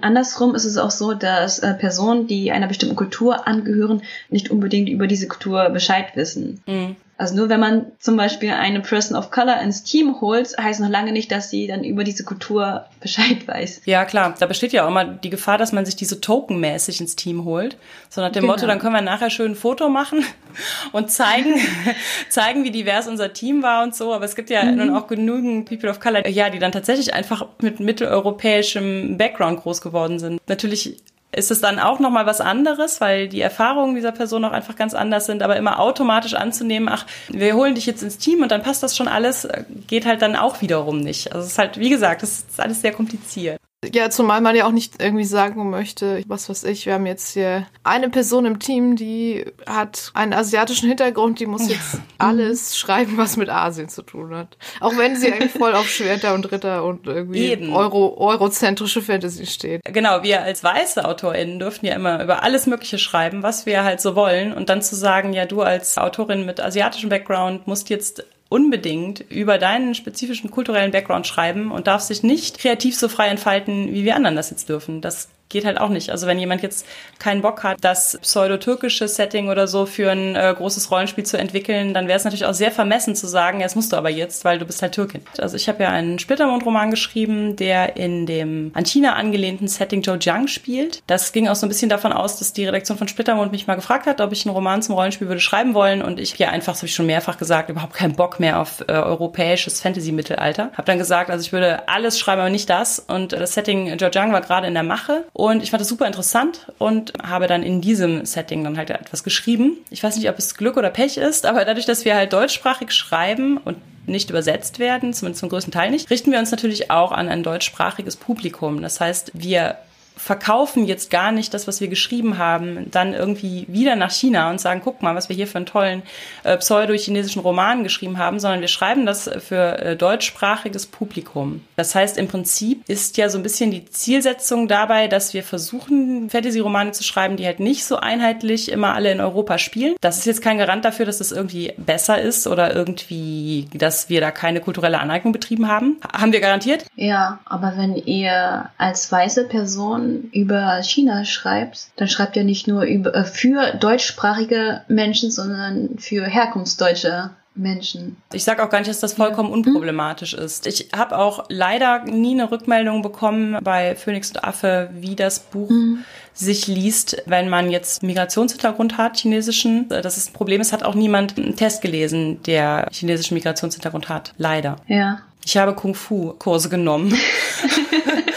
Andersrum 0.01 0.55
ist 0.55 0.63
es 0.63 0.77
auch 0.77 0.91
so, 0.91 1.13
dass 1.13 1.59
äh, 1.59 1.73
Personen, 1.73 2.25
die 2.25 2.51
einer 2.51 2.67
bestimmten 2.67 2.95
Kultur 2.95 3.47
angehören, 3.47 4.01
nicht 4.29 4.49
unbedingt 4.49 4.87
über 4.87 5.07
diese 5.07 5.27
Kultur 5.27 5.69
Bescheid 5.69 6.15
wissen. 6.15 6.63
Mhm. 6.65 6.95
Also 7.19 7.35
nur 7.35 7.49
wenn 7.49 7.59
man 7.59 7.87
zum 7.99 8.15
Beispiel 8.15 8.51
eine 8.51 8.79
Person 8.79 9.17
of 9.17 9.29
Color 9.29 9.59
ins 9.59 9.83
Team 9.83 10.21
holt, 10.21 10.57
heißt 10.57 10.79
noch 10.79 10.87
lange 10.87 11.11
nicht, 11.11 11.29
dass 11.33 11.49
sie 11.49 11.67
dann 11.67 11.83
über 11.83 12.05
diese 12.05 12.23
Kultur 12.23 12.85
Bescheid 13.01 13.45
weiß. 13.45 13.81
Ja, 13.83 14.05
klar. 14.05 14.35
Da 14.39 14.45
besteht 14.45 14.71
ja 14.71 14.85
auch 14.85 14.87
immer 14.87 15.03
die 15.03 15.29
Gefahr, 15.29 15.57
dass 15.57 15.73
man 15.73 15.85
sich 15.85 15.97
diese 15.97 16.21
tokenmäßig 16.21 17.01
ins 17.01 17.17
Team 17.17 17.43
holt. 17.43 17.75
So 18.09 18.21
nach 18.21 18.31
dem 18.31 18.43
genau. 18.43 18.53
Motto, 18.53 18.67
dann 18.67 18.79
können 18.79 18.93
wir 18.93 19.01
nachher 19.01 19.29
schön 19.29 19.51
ein 19.51 19.55
Foto 19.55 19.89
machen 19.89 20.23
und 20.93 21.11
zeigen, 21.11 21.55
zeigen, 22.29 22.63
wie 22.63 22.71
divers 22.71 23.05
unser 23.05 23.33
Team 23.33 23.63
war 23.63 23.83
und 23.83 23.93
so. 23.93 24.13
Aber 24.13 24.23
es 24.23 24.37
gibt 24.37 24.49
ja 24.49 24.63
mhm. 24.63 24.77
nun 24.77 24.95
auch 24.95 25.07
genügend 25.07 25.67
People 25.67 25.89
of 25.89 25.99
Color, 25.99 26.25
ja, 26.29 26.49
die 26.49 26.59
dann 26.59 26.71
tatsächlich 26.71 27.13
einfach 27.13 27.45
mit 27.61 27.81
mitteleuropäischem 27.81 29.17
Background 29.17 29.59
groß 29.59 29.81
geworden 29.81 30.19
sind. 30.19 30.39
Natürlich 30.47 30.95
ist 31.31 31.51
es 31.51 31.61
dann 31.61 31.79
auch 31.79 31.99
nochmal 31.99 32.25
was 32.25 32.41
anderes, 32.41 33.01
weil 33.01 33.27
die 33.27 33.41
Erfahrungen 33.41 33.95
dieser 33.95 34.11
Person 34.11 34.43
auch 34.45 34.51
einfach 34.51 34.75
ganz 34.75 34.93
anders 34.93 35.25
sind, 35.25 35.43
aber 35.43 35.57
immer 35.57 35.79
automatisch 35.79 36.33
anzunehmen, 36.33 36.89
ach, 36.89 37.05
wir 37.29 37.55
holen 37.55 37.75
dich 37.75 37.85
jetzt 37.85 38.01
ins 38.01 38.17
Team 38.17 38.41
und 38.41 38.51
dann 38.51 38.63
passt 38.63 38.81
das 38.81 38.97
schon 38.97 39.07
alles, 39.07 39.47
geht 39.87 40.05
halt 40.05 40.21
dann 40.21 40.35
auch 40.35 40.61
wiederum 40.61 40.99
nicht. 40.99 41.31
Also 41.31 41.45
es 41.45 41.53
ist 41.53 41.59
halt, 41.59 41.79
wie 41.79 41.89
gesagt, 41.89 42.23
das 42.23 42.45
ist 42.49 42.59
alles 42.59 42.81
sehr 42.81 42.91
kompliziert. 42.91 43.59
Ja, 43.93 44.09
zumal 44.09 44.41
man 44.41 44.57
ja 44.57 44.65
auch 44.65 44.71
nicht 44.71 45.01
irgendwie 45.01 45.23
sagen 45.23 45.69
möchte, 45.69 46.21
was 46.27 46.49
weiß 46.49 46.65
ich, 46.65 46.85
wir 46.85 46.95
haben 46.95 47.05
jetzt 47.05 47.31
hier 47.31 47.65
eine 47.83 48.09
Person 48.09 48.45
im 48.45 48.59
Team, 48.59 48.97
die 48.97 49.45
hat 49.65 50.11
einen 50.13 50.33
asiatischen 50.33 50.89
Hintergrund, 50.89 51.39
die 51.39 51.45
muss 51.45 51.69
jetzt 51.69 51.93
ja. 51.93 51.99
alles 52.17 52.77
schreiben, 52.77 53.15
was 53.15 53.37
mit 53.37 53.49
Asien 53.49 53.87
zu 53.87 54.01
tun 54.01 54.35
hat. 54.35 54.57
Auch 54.81 54.97
wenn 54.97 55.15
sie 55.15 55.31
eigentlich 55.31 55.53
voll 55.53 55.75
auf 55.75 55.87
Schwerter 55.87 56.33
und 56.33 56.51
Ritter 56.51 56.83
und 56.83 57.07
irgendwie 57.07 57.51
Eben. 57.51 57.73
Euro, 57.73 58.17
eurozentrische 58.17 59.01
Fantasy 59.01 59.45
steht. 59.45 59.81
Genau, 59.85 60.23
wir 60.23 60.41
als 60.41 60.61
weiße 60.61 61.05
AutorInnen 61.05 61.59
dürften 61.59 61.85
ja 61.85 61.95
immer 61.95 62.21
über 62.21 62.43
alles 62.43 62.67
Mögliche 62.67 62.99
schreiben, 62.99 63.43
was 63.43 63.65
wir 63.65 63.85
halt 63.85 64.01
so 64.01 64.13
wollen. 64.13 64.51
Und 64.51 64.67
dann 64.67 64.81
zu 64.81 64.97
sagen, 64.97 65.31
ja, 65.31 65.45
du 65.45 65.61
als 65.61 65.97
Autorin 65.97 66.45
mit 66.45 66.59
asiatischem 66.59 67.09
Background 67.09 67.65
musst 67.65 67.89
jetzt 67.89 68.25
unbedingt 68.49 69.21
über 69.29 69.57
deinen 69.59 69.93
spezifischen 69.95 70.51
kulturellen 70.51 70.91
Background 70.91 71.27
schreiben 71.27 71.71
und 71.71 71.87
darfst 71.87 72.09
dich 72.09 72.23
nicht 72.23 72.57
kreativ 72.57 72.97
so 72.97 73.07
frei 73.07 73.27
entfalten, 73.27 73.93
wie 73.93 74.03
wir 74.03 74.15
anderen 74.15 74.35
das 74.35 74.49
jetzt 74.49 74.69
dürfen. 74.69 75.01
Das 75.01 75.29
geht 75.49 75.65
halt 75.65 75.79
auch 75.79 75.89
nicht. 75.89 76.11
Also 76.11 76.27
wenn 76.27 76.39
jemand 76.39 76.61
jetzt 76.61 76.85
keinen 77.17 77.41
Bock 77.41 77.63
hat, 77.63 77.77
das 77.81 78.17
pseudo-türkische 78.21 79.07
Setting 79.07 79.49
oder 79.49 79.67
so 79.67 79.85
für 79.85 80.11
ein 80.11 80.35
äh, 80.35 80.53
großes 80.55 80.91
Rollenspiel 80.91 81.25
zu 81.25 81.37
entwickeln, 81.37 81.93
dann 81.93 82.07
wäre 82.07 82.17
es 82.17 82.23
natürlich 82.23 82.45
auch 82.45 82.53
sehr 82.53 82.71
vermessen 82.71 83.15
zu 83.15 83.27
sagen, 83.27 83.59
ja, 83.59 83.65
das 83.65 83.75
musst 83.75 83.91
du 83.91 83.97
aber 83.97 84.09
jetzt, 84.09 84.45
weil 84.45 84.59
du 84.59 84.65
bist 84.65 84.81
halt 84.81 84.93
Türkin. 84.93 85.21
Also 85.39 85.55
ich 85.55 85.67
habe 85.67 85.83
ja 85.83 85.89
einen 85.89 86.19
Splittermond-Roman 86.19 86.91
geschrieben, 86.91 87.55
der 87.55 87.97
in 87.97 88.27
dem 88.27 88.71
an 88.75 88.85
China 88.85 89.13
angelehnten 89.13 89.67
Setting 89.67 90.03
Zhejiang 90.03 90.47
spielt. 90.47 91.01
Das 91.07 91.31
ging 91.31 91.47
auch 91.47 91.55
so 91.55 91.65
ein 91.65 91.69
bisschen 91.69 91.89
davon 91.89 92.13
aus, 92.13 92.37
dass 92.37 92.53
die 92.53 92.65
Redaktion 92.65 92.97
von 92.97 93.07
Splittermond 93.07 93.51
mich 93.51 93.65
mal 93.65 93.75
gefragt 93.75 94.05
hat, 94.05 94.21
ob 94.21 94.31
ich 94.31 94.45
einen 94.45 94.55
Roman 94.55 94.83
zum 94.83 94.95
Rollenspiel 94.95 95.27
würde 95.27 95.41
schreiben 95.41 95.73
wollen 95.73 96.03
und 96.03 96.19
ich 96.19 96.37
ja 96.37 96.49
einfach, 96.49 96.73
das 96.73 96.79
habe 96.79 96.87
ich 96.87 96.95
schon 96.95 97.07
mehrfach 97.07 97.37
gesagt, 97.37 97.69
überhaupt 97.69 97.93
keinen 97.93 98.15
Bock 98.15 98.39
mehr 98.39 98.59
auf 98.59 98.81
äh, 98.87 98.93
europäisches 98.93 99.81
Fantasy-Mittelalter. 99.81 100.71
Habe 100.73 100.85
dann 100.85 100.99
gesagt, 100.99 101.31
also 101.31 101.41
ich 101.41 101.51
würde 101.51 101.87
alles 101.89 102.19
schreiben, 102.19 102.41
aber 102.41 102.49
nicht 102.49 102.69
das 102.69 102.99
und 102.99 103.33
das 103.33 103.55
Setting 103.55 103.97
Zhejiang 103.97 104.31
war 104.31 104.41
gerade 104.41 104.67
in 104.67 104.75
der 104.75 104.83
Mache 104.83 105.25
und 105.39 105.63
ich 105.63 105.71
fand 105.71 105.79
das 105.79 105.87
super 105.87 106.05
interessant 106.05 106.67
und 106.79 107.13
habe 107.23 107.47
dann 107.47 107.63
in 107.63 107.79
diesem 107.79 108.25
Setting 108.25 108.61
dann 108.65 108.77
halt 108.77 108.89
etwas 108.89 109.23
geschrieben. 109.23 109.77
Ich 109.89 110.03
weiß 110.03 110.17
nicht, 110.17 110.29
ob 110.29 110.37
es 110.37 110.55
Glück 110.55 110.75
oder 110.75 110.89
Pech 110.89 111.15
ist, 111.15 111.45
aber 111.45 111.63
dadurch, 111.63 111.85
dass 111.85 112.03
wir 112.03 112.15
halt 112.15 112.33
deutschsprachig 112.33 112.91
schreiben 112.91 113.55
und 113.55 113.77
nicht 114.05 114.29
übersetzt 114.29 114.79
werden, 114.79 115.13
zumindest 115.13 115.39
zum 115.39 115.47
größten 115.47 115.71
Teil 115.71 115.91
nicht, 115.91 116.09
richten 116.09 116.33
wir 116.33 116.39
uns 116.39 116.51
natürlich 116.51 116.91
auch 116.91 117.13
an 117.13 117.29
ein 117.29 117.43
deutschsprachiges 117.43 118.17
Publikum. 118.17 118.81
Das 118.81 118.99
heißt, 118.99 119.31
wir 119.33 119.77
verkaufen 120.19 120.85
jetzt 120.85 121.09
gar 121.09 121.31
nicht 121.31 121.53
das, 121.53 121.65
was 121.65 121.79
wir 121.79 121.87
geschrieben 121.87 122.37
haben, 122.37 122.91
dann 122.91 123.13
irgendwie 123.13 123.65
wieder 123.69 123.95
nach 123.95 124.11
China 124.11 124.49
und 124.49 124.59
sagen, 124.59 124.81
guck 124.83 125.01
mal, 125.01 125.15
was 125.15 125.29
wir 125.29 125.35
hier 125.35 125.47
für 125.47 125.57
einen 125.57 125.65
tollen 125.65 126.03
äh, 126.43 126.57
pseudo-chinesischen 126.57 127.41
Roman 127.41 127.83
geschrieben 127.83 128.17
haben, 128.17 128.39
sondern 128.39 128.59
wir 128.59 128.67
schreiben 128.67 129.05
das 129.05 129.29
für 129.39 129.79
äh, 129.79 129.95
deutschsprachiges 129.95 130.87
Publikum. 130.87 131.63
Das 131.77 131.95
heißt, 131.95 132.17
im 132.17 132.27
Prinzip 132.27 132.83
ist 132.89 133.15
ja 133.15 133.29
so 133.29 133.39
ein 133.39 133.43
bisschen 133.43 133.71
die 133.71 133.85
Zielsetzung 133.85 134.67
dabei, 134.67 135.07
dass 135.07 135.33
wir 135.33 135.41
versuchen, 135.41 136.29
Fantasy-Romane 136.29 136.91
zu 136.91 137.03
schreiben, 137.03 137.37
die 137.37 137.45
halt 137.45 137.61
nicht 137.61 137.85
so 137.85 137.95
einheitlich 137.95 138.69
immer 138.69 138.93
alle 138.95 139.11
in 139.11 139.21
Europa 139.21 139.57
spielen. 139.57 139.95
Das 140.01 140.17
ist 140.17 140.25
jetzt 140.25 140.41
kein 140.41 140.57
Garant 140.57 140.83
dafür, 140.83 141.05
dass 141.05 141.19
das 141.19 141.31
irgendwie 141.31 141.73
besser 141.77 142.21
ist 142.21 142.45
oder 142.45 142.75
irgendwie, 142.75 143.69
dass 143.73 144.09
wir 144.09 144.19
da 144.19 144.31
keine 144.31 144.59
kulturelle 144.59 144.99
Aneignung 144.99 145.31
betrieben 145.31 145.69
haben. 145.69 145.97
Haben 146.11 146.33
wir 146.33 146.41
garantiert? 146.41 146.85
Ja, 146.97 147.39
aber 147.45 147.75
wenn 147.77 147.95
ihr 147.95 148.69
als 148.77 149.09
weiße 149.09 149.45
Person 149.45 150.08
über 150.31 150.81
China 150.83 151.25
schreibt, 151.25 151.87
dann 151.95 152.07
schreibt 152.07 152.35
ihr 152.35 152.43
nicht 152.43 152.67
nur 152.67 152.83
über, 152.83 153.13
äh, 153.15 153.23
für 153.23 153.73
deutschsprachige 153.73 154.81
Menschen, 154.87 155.31
sondern 155.31 155.97
für 155.97 156.25
herkunftsdeutsche 156.25 157.31
Menschen. 157.59 158.17
Ich 158.31 158.43
sage 158.43 158.63
auch 158.63 158.69
gar 158.69 158.79
nicht, 158.79 158.89
dass 158.89 158.99
das 158.99 159.13
vollkommen 159.13 159.49
ja. 159.49 159.55
unproblematisch 159.55 160.35
mhm. 160.35 160.43
ist. 160.43 160.67
Ich 160.67 160.89
habe 160.95 161.17
auch 161.17 161.45
leider 161.49 162.03
nie 162.05 162.33
eine 162.33 162.51
Rückmeldung 162.51 163.01
bekommen 163.01 163.57
bei 163.63 163.95
Phoenix 163.95 164.29
und 164.31 164.43
Affe, 164.43 164.89
wie 164.93 165.15
das 165.15 165.39
Buch 165.39 165.69
mhm. 165.69 166.03
sich 166.33 166.67
liest, 166.67 167.21
wenn 167.25 167.49
man 167.49 167.69
jetzt 167.69 168.01
Migrationshintergrund 168.01 168.97
hat, 168.97 169.17
chinesischen. 169.17 169.89
Das 169.89 170.17
ist 170.17 170.29
ein 170.29 170.33
Problem. 170.33 170.61
Es 170.61 170.73
hat 170.73 170.83
auch 170.83 170.95
niemand 170.95 171.37
einen 171.37 171.55
Test 171.55 171.81
gelesen, 171.81 172.41
der 172.43 172.87
chinesischen 172.91 173.33
Migrationshintergrund 173.35 174.09
hat. 174.09 174.33
Leider. 174.37 174.77
Ja. 174.87 175.19
Ich 175.45 175.57
habe 175.57 175.73
Kung-Fu-Kurse 175.73 176.69
genommen. 176.69 177.13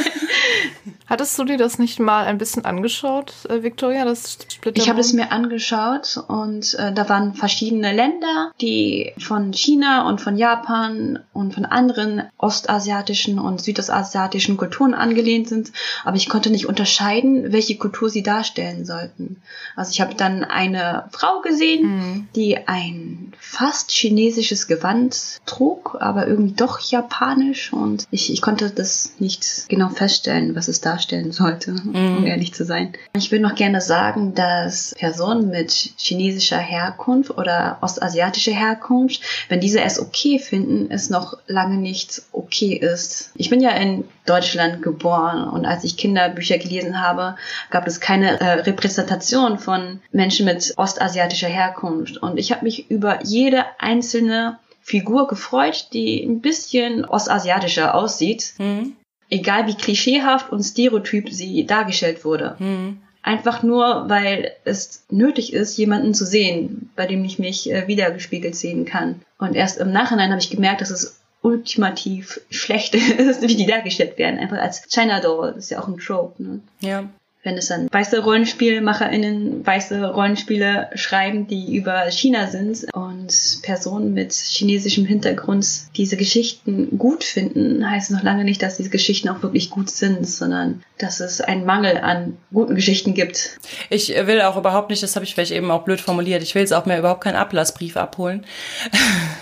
Hattest 1.13 1.39
du 1.39 1.45
dir 1.45 1.59
das 1.59 1.79
nicht 1.79 2.01
mal 2.01 2.25
ein 2.25 2.39
bisschen 2.39 2.65
angeschaut, 2.65 3.35
äh, 3.51 3.63
Victoria? 3.63 4.07
Das 4.07 4.39
Splitter 4.49 4.81
ich 4.81 4.89
habe 4.89 5.01
es 5.01 5.13
mir 5.13 5.31
angeschaut 5.31 6.17
und 6.27 6.73
äh, 6.79 6.91
da 6.91 7.07
waren 7.11 7.35
verschiedene 7.35 7.93
Länder, 7.93 8.51
die 8.63 9.13
von 9.19 9.53
China 9.53 10.09
und 10.09 10.23
von 10.23 10.39
Japan 10.39 11.19
und 11.35 11.53
von 11.53 11.67
anderen 11.67 12.23
ostasiatischen 12.39 13.39
und 13.39 13.61
südostasiatischen 13.61 14.57
Kulturen 14.57 14.95
angelehnt 14.95 15.51
sind, 15.51 15.73
aber 16.03 16.17
ich 16.17 16.31
konnte 16.31 16.49
nicht 16.49 16.65
unterscheiden, 16.65 17.53
welche 17.53 17.77
Kultur 17.77 18.09
sie 18.09 18.23
darstellen 18.23 18.87
sollten. 18.87 19.43
Also 19.77 19.91
ich 19.91 20.01
habe 20.01 20.15
dann 20.15 20.45
eine 20.45 21.11
Frau 21.13 21.43
gesehen, 21.43 21.83
mhm. 21.83 22.29
die 22.35 22.57
ein 22.67 23.35
fast 23.39 23.91
chinesisches 23.91 24.67
Gewand 24.67 25.43
trug, 25.45 25.99
aber 26.01 26.27
irgendwie 26.27 26.55
doch 26.55 26.81
japanisch 26.81 27.71
und 27.71 28.07
ich, 28.11 28.33
ich 28.33 28.41
konnte 28.41 28.71
das 28.71 29.13
nicht 29.19 29.69
genau 29.69 29.91
feststellen, 29.91 30.57
was 30.57 30.69
es 30.69 30.81
darstellt 30.81 31.02
darstellen 31.03 31.33
sollte, 31.33 31.73
mhm. 31.73 32.19
um 32.19 32.27
ehrlich 32.27 32.55
zu 32.55 32.65
sein. 32.65 32.93
Ich 33.17 33.31
würde 33.31 33.43
noch 33.43 33.55
gerne 33.55 33.81
sagen, 33.81 34.35
dass 34.35 34.95
Personen 34.97 35.51
mit 35.51 35.73
chinesischer 35.97 36.59
Herkunft 36.59 37.31
oder 37.31 37.79
ostasiatischer 37.81 38.53
Herkunft, 38.53 39.21
wenn 39.49 39.61
diese 39.61 39.81
es 39.81 39.99
okay 39.99 40.39
finden, 40.39 40.91
es 40.91 41.11
noch 41.11 41.39
lange 41.47 41.77
nicht 41.77 42.23
okay 42.33 42.75
ist. 42.75 43.33
Ich 43.35 43.51
bin 43.51 43.61
ja 43.61 43.71
in 43.71 44.05
Deutschland 44.27 44.83
geboren 44.83 45.49
und 45.49 45.67
als 45.67 45.85
ich 45.85 45.97
Kinderbücher 45.97 46.59
gelesen 46.59 47.01
habe, 47.01 47.37
gab 47.71 47.87
es 47.87 48.01
keine 48.01 48.41
äh, 48.41 48.53
Repräsentation 48.61 49.59
von 49.59 50.01
Menschen 50.13 50.47
mit 50.47 50.75
ostasiatischer 50.77 51.49
Herkunft 51.49 52.19
und 52.19 52.39
ich 52.39 52.53
habe 52.53 52.65
mich 52.65 52.91
über 52.91 53.25
jede 53.25 53.65
einzelne 53.79 54.59
Figur 54.85 55.29
gefreut, 55.29 55.89
die 55.93 56.25
ein 56.25 56.41
bisschen 56.41 57.05
ostasiatischer 57.05 57.95
aussieht. 57.95 58.55
Mhm 58.59 58.97
egal 59.33 59.67
wie 59.67 59.75
klischeehaft 59.75 60.53
und 60.53 60.63
stereotyp 60.63 61.31
sie 61.31 61.67
dargestellt 61.67 62.25
wurde. 62.25 62.57
Mhm. 62.59 62.99
Einfach 63.23 63.63
nur, 63.63 64.09
weil 64.09 64.53
es 64.65 65.05
nötig 65.11 65.53
ist, 65.53 65.77
jemanden 65.77 66.13
zu 66.13 66.27
sehen, 66.27 66.91
bei 66.97 67.07
dem 67.07 67.25
ich 67.25 67.39
mich 67.39 67.71
äh, 67.71 67.87
wiedergespiegelt 67.87 68.57
sehen 68.57 68.85
kann. 68.85 69.23
Und 69.39 69.55
erst 69.55 69.79
im 69.79 69.93
Nachhinein 69.93 70.31
habe 70.31 70.41
ich 70.41 70.51
gemerkt, 70.51 70.81
dass 70.81 70.91
es 70.91 71.21
ultimativ 71.41 72.41
schlecht 72.51 72.95
ist, 72.95 73.43
wie 73.43 73.57
die 73.57 73.67
dargestellt 73.67 74.19
werden. 74.19 74.39
Einfach 74.39 74.59
als 74.59 74.83
China 74.89 75.21
Doll, 75.21 75.53
das 75.55 75.65
ist 75.65 75.71
ja 75.71 75.81
auch 75.81 75.89
ein 75.89 75.99
Trope. 75.99 76.43
Ne? 76.43 76.61
Ja 76.81 77.09
wenn 77.43 77.57
es 77.59 77.69
dann 77.69 77.89
weiße 77.91 78.21
RollenspielmacherInnen 78.21 79.67
weiße 79.67 80.13
Rollenspiele 80.13 80.91
schreiben, 80.95 81.49
die 81.49 81.75
über 81.77 82.11
China 82.11 82.47
sind 82.47 82.87
und 82.93 83.61
Personen 83.63 84.15
mit 84.15 84.33
chinesischem 84.33 85.05
Hintergrund 85.05 85.67
diese 85.97 86.17
Geschichten 86.17 86.99
gut 86.99 87.25
finden, 87.25 87.89
heißt 87.89 88.13
noch 88.13 88.23
lange 88.23 88.45
nicht, 88.45 88.63
dass 88.63 88.77
diese 88.77 88.91
Geschichten 88.91 89.29
auch 89.29 89.43
wirklich 89.43 89.71
gut 89.71 89.91
sind, 89.91 90.27
sondern 90.27 90.83
dass 90.99 91.21
es 91.21 91.41
einen 91.41 91.65
Mangel 91.65 91.99
an 91.99 92.37
guten 92.53 92.77
Geschichten 92.77 93.15
gibt. 93.15 93.59
Ich 93.91 94.09
will 94.11 94.41
auch 94.43 94.57
überhaupt 94.57 94.91
nicht, 94.91 95.03
das 95.03 95.17
habe 95.17 95.25
ich 95.25 95.35
vielleicht 95.35 95.53
eben 95.53 95.71
auch 95.71 95.83
blöd 95.83 96.01
formuliert, 96.01 96.43
ich 96.43 96.55
will 96.55 96.63
jetzt 96.63 96.73
auch 96.73 96.87
mehr 96.87 96.99
überhaupt 96.99 97.25
keinen 97.25 97.37
Ablassbrief 97.37 97.97
abholen. 97.97 98.47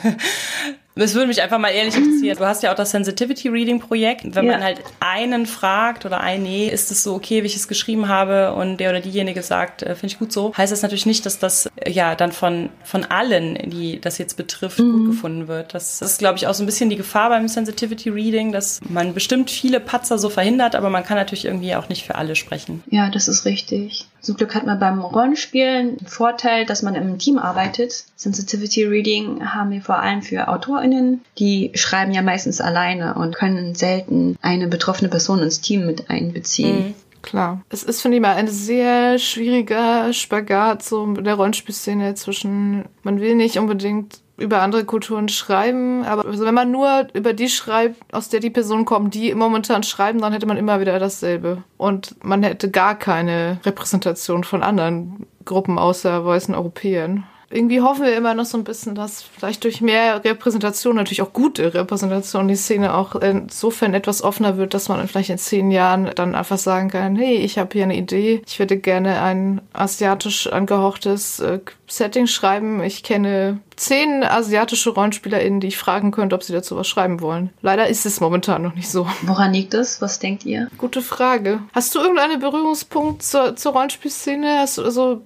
Es 1.01 1.15
würde 1.15 1.27
mich 1.27 1.41
einfach 1.41 1.59
mal 1.59 1.71
ehrlich 1.71 1.97
interessieren. 1.97 2.37
Du 2.37 2.45
hast 2.45 2.63
ja 2.63 2.71
auch 2.71 2.77
das 2.77 2.91
Sensitivity 2.91 3.49
Reading 3.49 3.81
Projekt. 3.81 4.35
Wenn 4.35 4.47
ja. 4.47 4.53
man 4.53 4.63
halt 4.63 4.83
einen 5.01 5.47
fragt 5.47 6.05
oder 6.05 6.21
ein, 6.21 6.43
nee, 6.43 6.69
ist 6.69 6.91
es 6.91 7.03
so 7.03 7.15
okay, 7.15 7.43
wie 7.43 7.47
ich 7.47 7.57
es 7.57 7.69
geschrieben 7.69 8.09
habe 8.09 8.53
und 8.55 8.79
der 8.79 8.91
oder 8.91 9.01
diejenige 9.01 9.43
sagt, 9.43 9.83
äh, 9.83 9.95
finde 9.95 10.13
ich 10.13 10.19
gut 10.19 10.33
so, 10.33 10.53
heißt 10.57 10.73
das 10.73 10.83
natürlich 10.83 11.07
nicht, 11.07 11.27
dass 11.27 11.39
das 11.39 11.71
äh, 11.77 11.91
ja 11.91 12.15
dann 12.15 12.33
von, 12.33 12.71
von 12.85 13.05
allen, 13.05 13.71
die 13.71 14.01
das 14.01 14.19
jetzt 14.19 14.37
betrifft, 14.37 14.79
mhm. 14.79 14.93
gut 14.93 15.07
gefunden 15.07 15.49
wird. 15.49 15.75
Das 15.75 16.01
ist, 16.01 16.19
glaube 16.19 16.39
ich, 16.39 16.47
auch 16.47 16.55
so 16.55 16.63
ein 16.63 16.67
bisschen 16.67 16.91
die 16.91 16.97
Gefahr 16.97 17.31
beim 17.31 17.49
Sensitivity 17.49 18.11
Reading, 18.11 18.53
dass 18.53 18.81
man 18.89 19.15
bestimmt 19.15 19.51
viele 19.51 19.81
Patzer 19.81 20.19
so 20.19 20.29
verhindert, 20.29 20.75
aber 20.75 20.91
man 20.91 21.05
kann 21.05 21.17
natürlich 21.17 21.45
irgendwie 21.45 21.75
auch 21.75 21.89
nicht 21.89 22.05
für 22.05 22.15
alle 22.15 22.37
sprechen. 22.37 22.83
Ja, 22.91 23.11
das 23.11 23.29
ist 23.29 23.45
richtig. 23.45 24.07
Zum 24.21 24.37
Glück 24.37 24.55
hat 24.55 24.67
man 24.67 24.79
beim 24.79 25.01
Rollenspielen 25.01 25.99
einen 25.99 26.07
Vorteil, 26.07 26.67
dass 26.67 26.83
man 26.83 26.95
im 26.95 27.19
Team 27.19 27.39
arbeitet. 27.39 28.05
Sensitivity 28.17 28.85
Reading 28.85 29.45
haben 29.45 29.71
wir 29.71 29.83
vor 29.83 29.99
allem 29.99 30.23
für 30.23 30.49
AutorInnen. 30.49 31.23
Die 31.39 31.71
schreiben 31.75 32.13
ja 32.13 32.23
meistens 32.23 32.61
alleine 32.61 33.15
und 33.15 33.35
können 33.35 33.75
selten 33.75 34.37
eine 34.43 34.69
betroffene 34.69 35.09
Person 35.09 35.41
ins 35.41 35.61
Team 35.61 35.87
mit 35.87 36.11
einbeziehen. 36.11 36.89
Mhm. 36.89 36.95
Klar. 37.23 37.61
Es 37.69 37.83
ist, 37.83 38.01
finde 38.01 38.17
ich 38.17 38.23
mal, 38.23 38.37
ein 38.37 38.49
sehr 38.49 39.19
schwieriger 39.19 40.13
Spagat 40.13 40.83
so 40.83 41.05
mit 41.05 41.27
der 41.27 41.35
Rollenspielszene 41.35 42.15
zwischen, 42.15 42.85
man 43.03 43.21
will 43.21 43.35
nicht 43.35 43.59
unbedingt 43.59 44.21
über 44.41 44.63
andere 44.63 44.85
Kulturen 44.85 45.29
schreiben, 45.29 46.05
aber 46.05 46.25
also 46.25 46.45
wenn 46.45 46.55
man 46.55 46.71
nur 46.71 47.07
über 47.13 47.33
die 47.33 47.49
schreibt, 47.49 48.15
aus 48.15 48.29
der 48.29 48.41
die 48.41 48.51
Personen 48.51 48.85
kommen, 48.85 49.11
die 49.11 49.35
momentan 49.35 49.83
schreiben, 49.83 50.21
dann 50.21 50.33
hätte 50.33 50.47
man 50.47 50.57
immer 50.57 50.81
wieder 50.81 50.99
dasselbe. 50.99 51.63
Und 51.77 52.17
man 52.25 52.43
hätte 52.43 52.71
gar 52.71 52.95
keine 52.95 53.61
Repräsentation 53.65 54.45
von 54.45 54.63
anderen 54.63 55.27
Gruppen 55.45 55.79
außer 55.79 56.25
weißen 56.25 56.55
Europäern 56.55 57.25
irgendwie 57.53 57.81
hoffen 57.81 58.05
wir 58.05 58.17
immer 58.17 58.35
noch 58.35 58.45
so 58.45 58.57
ein 58.57 58.65
bisschen, 58.65 58.95
dass 58.95 59.23
vielleicht 59.23 59.65
durch 59.65 59.81
mehr 59.81 60.25
Repräsentation, 60.25 60.95
natürlich 60.95 61.21
auch 61.21 61.33
gute 61.33 61.75
Repräsentation, 61.75 62.47
die 62.47 62.55
Szene 62.55 62.95
auch 62.95 63.17
insofern 63.17 63.93
etwas 63.93 64.23
offener 64.23 64.57
wird, 64.57 64.73
dass 64.73 64.89
man 64.89 65.07
vielleicht 65.09 65.31
in 65.31 65.39
zehn 65.39 65.73
Jahren 65.73 66.11
dann 66.15 66.37
einfach 66.37 66.59
sagen 66.59 66.91
kann, 66.91 67.17
hey, 67.17 67.37
ich 67.39 67.59
habe 67.59 67.71
hier 67.73 67.83
eine 67.83 67.97
Idee, 67.97 68.43
ich 68.47 68.61
würde 68.61 68.77
gerne 68.77 69.21
ein 69.21 69.61
asiatisch 69.73 70.47
angehauchtes 70.47 71.41
äh, 71.41 71.59
Setting 71.91 72.27
schreiben. 72.27 72.83
Ich 72.83 73.03
kenne 73.03 73.61
zehn 73.77 74.23
asiatische 74.23 74.91
RollenspielerInnen, 74.91 75.61
die 75.61 75.69
ich 75.69 75.79
fragen 75.79 76.11
könnte, 76.11 76.37
ob 76.37 76.43
sie 76.43 76.53
dazu 76.53 76.77
was 76.77 76.87
schreiben 76.87 77.21
wollen. 77.21 77.51
Leider 77.63 77.89
ist 77.89 78.07
es 78.07 78.21
momentan 78.21 78.63
noch 78.63 78.75
nicht 78.75 78.89
so. 78.89 79.07
Woran 79.23 79.53
liegt 79.53 79.75
es? 79.75 80.01
Was 80.01 80.19
denkt 80.19 80.45
ihr? 80.45 80.69
Gute 80.79 81.03
Frage. 81.03 81.61
Hast 81.73 81.95
du 81.95 81.99
irgendeinen 81.99 82.41
Berührungspunkt 82.41 83.23
zur, 83.23 83.57
zur 83.57 83.73
Rollenspielszene? 83.73 84.59
Hast 84.59 84.79
du, 84.79 84.85
also, 84.85 85.23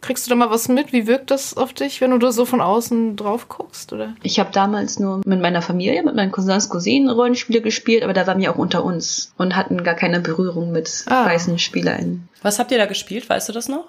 kriegst 0.00 0.26
du 0.26 0.30
da 0.30 0.36
mal 0.36 0.50
was 0.50 0.68
mit? 0.68 0.92
Wie 0.92 1.06
wirkt 1.06 1.30
das 1.30 1.56
auf 1.64 1.72
dich, 1.72 2.00
wenn 2.00 2.10
du 2.10 2.18
da 2.18 2.30
so 2.30 2.44
von 2.44 2.60
außen 2.60 3.16
drauf 3.16 3.48
guckst? 3.48 3.92
Oder? 3.92 4.14
Ich 4.22 4.38
habe 4.38 4.50
damals 4.52 5.00
nur 5.00 5.22
mit 5.24 5.40
meiner 5.40 5.62
Familie, 5.62 6.02
mit 6.02 6.14
meinen 6.14 6.30
Cousins, 6.30 6.68
Cousinen 6.68 7.10
Rollenspiele 7.10 7.62
gespielt, 7.62 8.04
aber 8.04 8.12
da 8.12 8.26
waren 8.26 8.38
wir 8.38 8.52
auch 8.52 8.58
unter 8.58 8.84
uns 8.84 9.32
und 9.38 9.56
hatten 9.56 9.82
gar 9.82 9.94
keine 9.94 10.20
Berührung 10.20 10.70
mit 10.70 11.04
ah. 11.08 11.24
weißen 11.24 11.58
SpielerInnen. 11.58 12.28
Was 12.42 12.58
habt 12.58 12.70
ihr 12.70 12.78
da 12.78 12.86
gespielt? 12.86 13.28
Weißt 13.28 13.48
du 13.48 13.52
das 13.52 13.68
noch? 13.68 13.86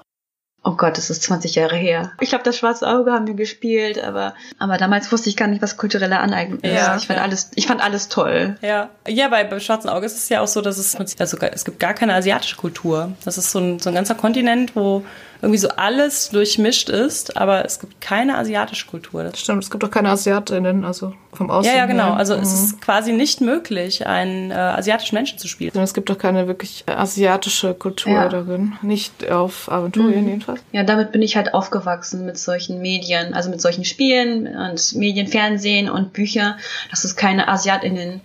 Oh 0.68 0.72
Gott, 0.72 0.98
das 0.98 1.12
ist 1.12 1.22
20 1.22 1.54
Jahre 1.54 1.76
her. 1.76 2.14
Ich 2.20 2.30
glaube, 2.30 2.44
das 2.44 2.58
Schwarze 2.58 2.88
Auge 2.88 3.12
haben 3.12 3.28
wir 3.28 3.36
gespielt, 3.36 4.04
aber, 4.04 4.34
aber 4.58 4.78
damals 4.78 5.12
wusste 5.12 5.30
ich 5.30 5.38
gar 5.38 5.48
nicht, 5.48 5.62
was 5.62 5.78
kulturelle 5.78 6.18
Aneignung 6.18 6.60
ist. 6.62 6.74
Ja, 6.74 6.98
ich 6.98 7.06
fand 7.06 7.20
ja. 7.20 7.24
alles, 7.24 7.52
ich 7.54 7.68
fand 7.68 7.84
alles 7.84 8.10
toll. 8.10 8.58
Ja, 8.64 8.90
ja, 9.08 9.28
bei, 9.28 9.44
beim 9.44 9.60
Schwarzen 9.60 9.90
Auge 9.90 10.08
ist 10.08 10.18
es 10.18 10.28
ja 10.28 10.42
auch 10.42 10.48
so, 10.48 10.62
dass 10.62 10.80
es, 10.80 10.96
also 10.96 11.38
es 11.38 11.66
gibt 11.66 11.80
gar 11.80 11.94
keine 11.94 12.16
asiatische 12.16 12.56
Kultur. 12.56 13.12
Das 13.24 13.38
ist 13.38 13.52
so 13.52 13.60
ein, 13.60 13.78
so 13.78 13.92
ein 13.92 13.96
ganzer 13.96 14.16
Kontinent, 14.16 14.76
wo 14.76 15.06
irgendwie 15.42 15.60
so 15.60 15.70
alles 15.70 16.30
durchmischt 16.30 16.90
ist, 16.90 17.38
aber 17.38 17.66
es 17.66 17.80
gibt 17.80 18.02
keine 18.02 18.38
asiatische 18.38 18.88
Kultur. 18.88 19.24
Das 19.24 19.40
Stimmt, 19.40 19.64
es 19.64 19.70
gibt 19.70 19.84
auch 19.84 19.92
keine 19.92 20.10
Asiatinnen, 20.10 20.84
also 20.84 21.14
vom 21.36 21.52
Aussehen. 21.52 21.74
Ja, 21.74 21.80
ja, 21.82 21.86
genau. 21.86 22.14
Also 22.14 22.36
mhm. 22.36 22.44
es 22.44 22.54
ist 22.54 22.82
quasi 22.82 23.12
nicht 23.12 23.42
möglich, 23.42 24.08
einen 24.08 24.52
äh, 24.52 24.56
asiatischen 24.56 25.16
Menschen 25.16 25.38
zu 25.38 25.48
spielen. 25.48 25.72
Es 25.76 25.94
gibt 25.94 26.10
auch 26.10 26.18
keine 26.18 26.48
wirklich 26.48 26.84
asiatische 26.88 27.74
Kultur 27.74 28.14
ja. 28.14 28.30
darin. 28.30 28.74
Nicht 28.82 29.30
auf 29.30 29.72
Aventurien 29.72 30.24
mhm. 30.24 30.30
jedenfalls. 30.30 30.62
Ja, 30.72 30.84
damit 30.84 31.12
bin 31.12 31.22
ich 31.22 31.36
halt 31.36 31.54
aufgewachsen 31.54 32.26
mit 32.26 32.38
solchen 32.38 32.82
Medien, 32.82 33.34
also 33.34 33.50
mit 33.50 33.62
solchen 33.62 33.86
Spielen 33.86 34.48
und 34.48 34.96
Medien, 34.96 35.28
Fernsehen 35.28 35.90
und 35.90 36.14
Bücher, 36.14 36.58
dass 36.90 37.04
es 37.04 37.16
keine 37.16 37.48
Asiatinnen 37.48 38.22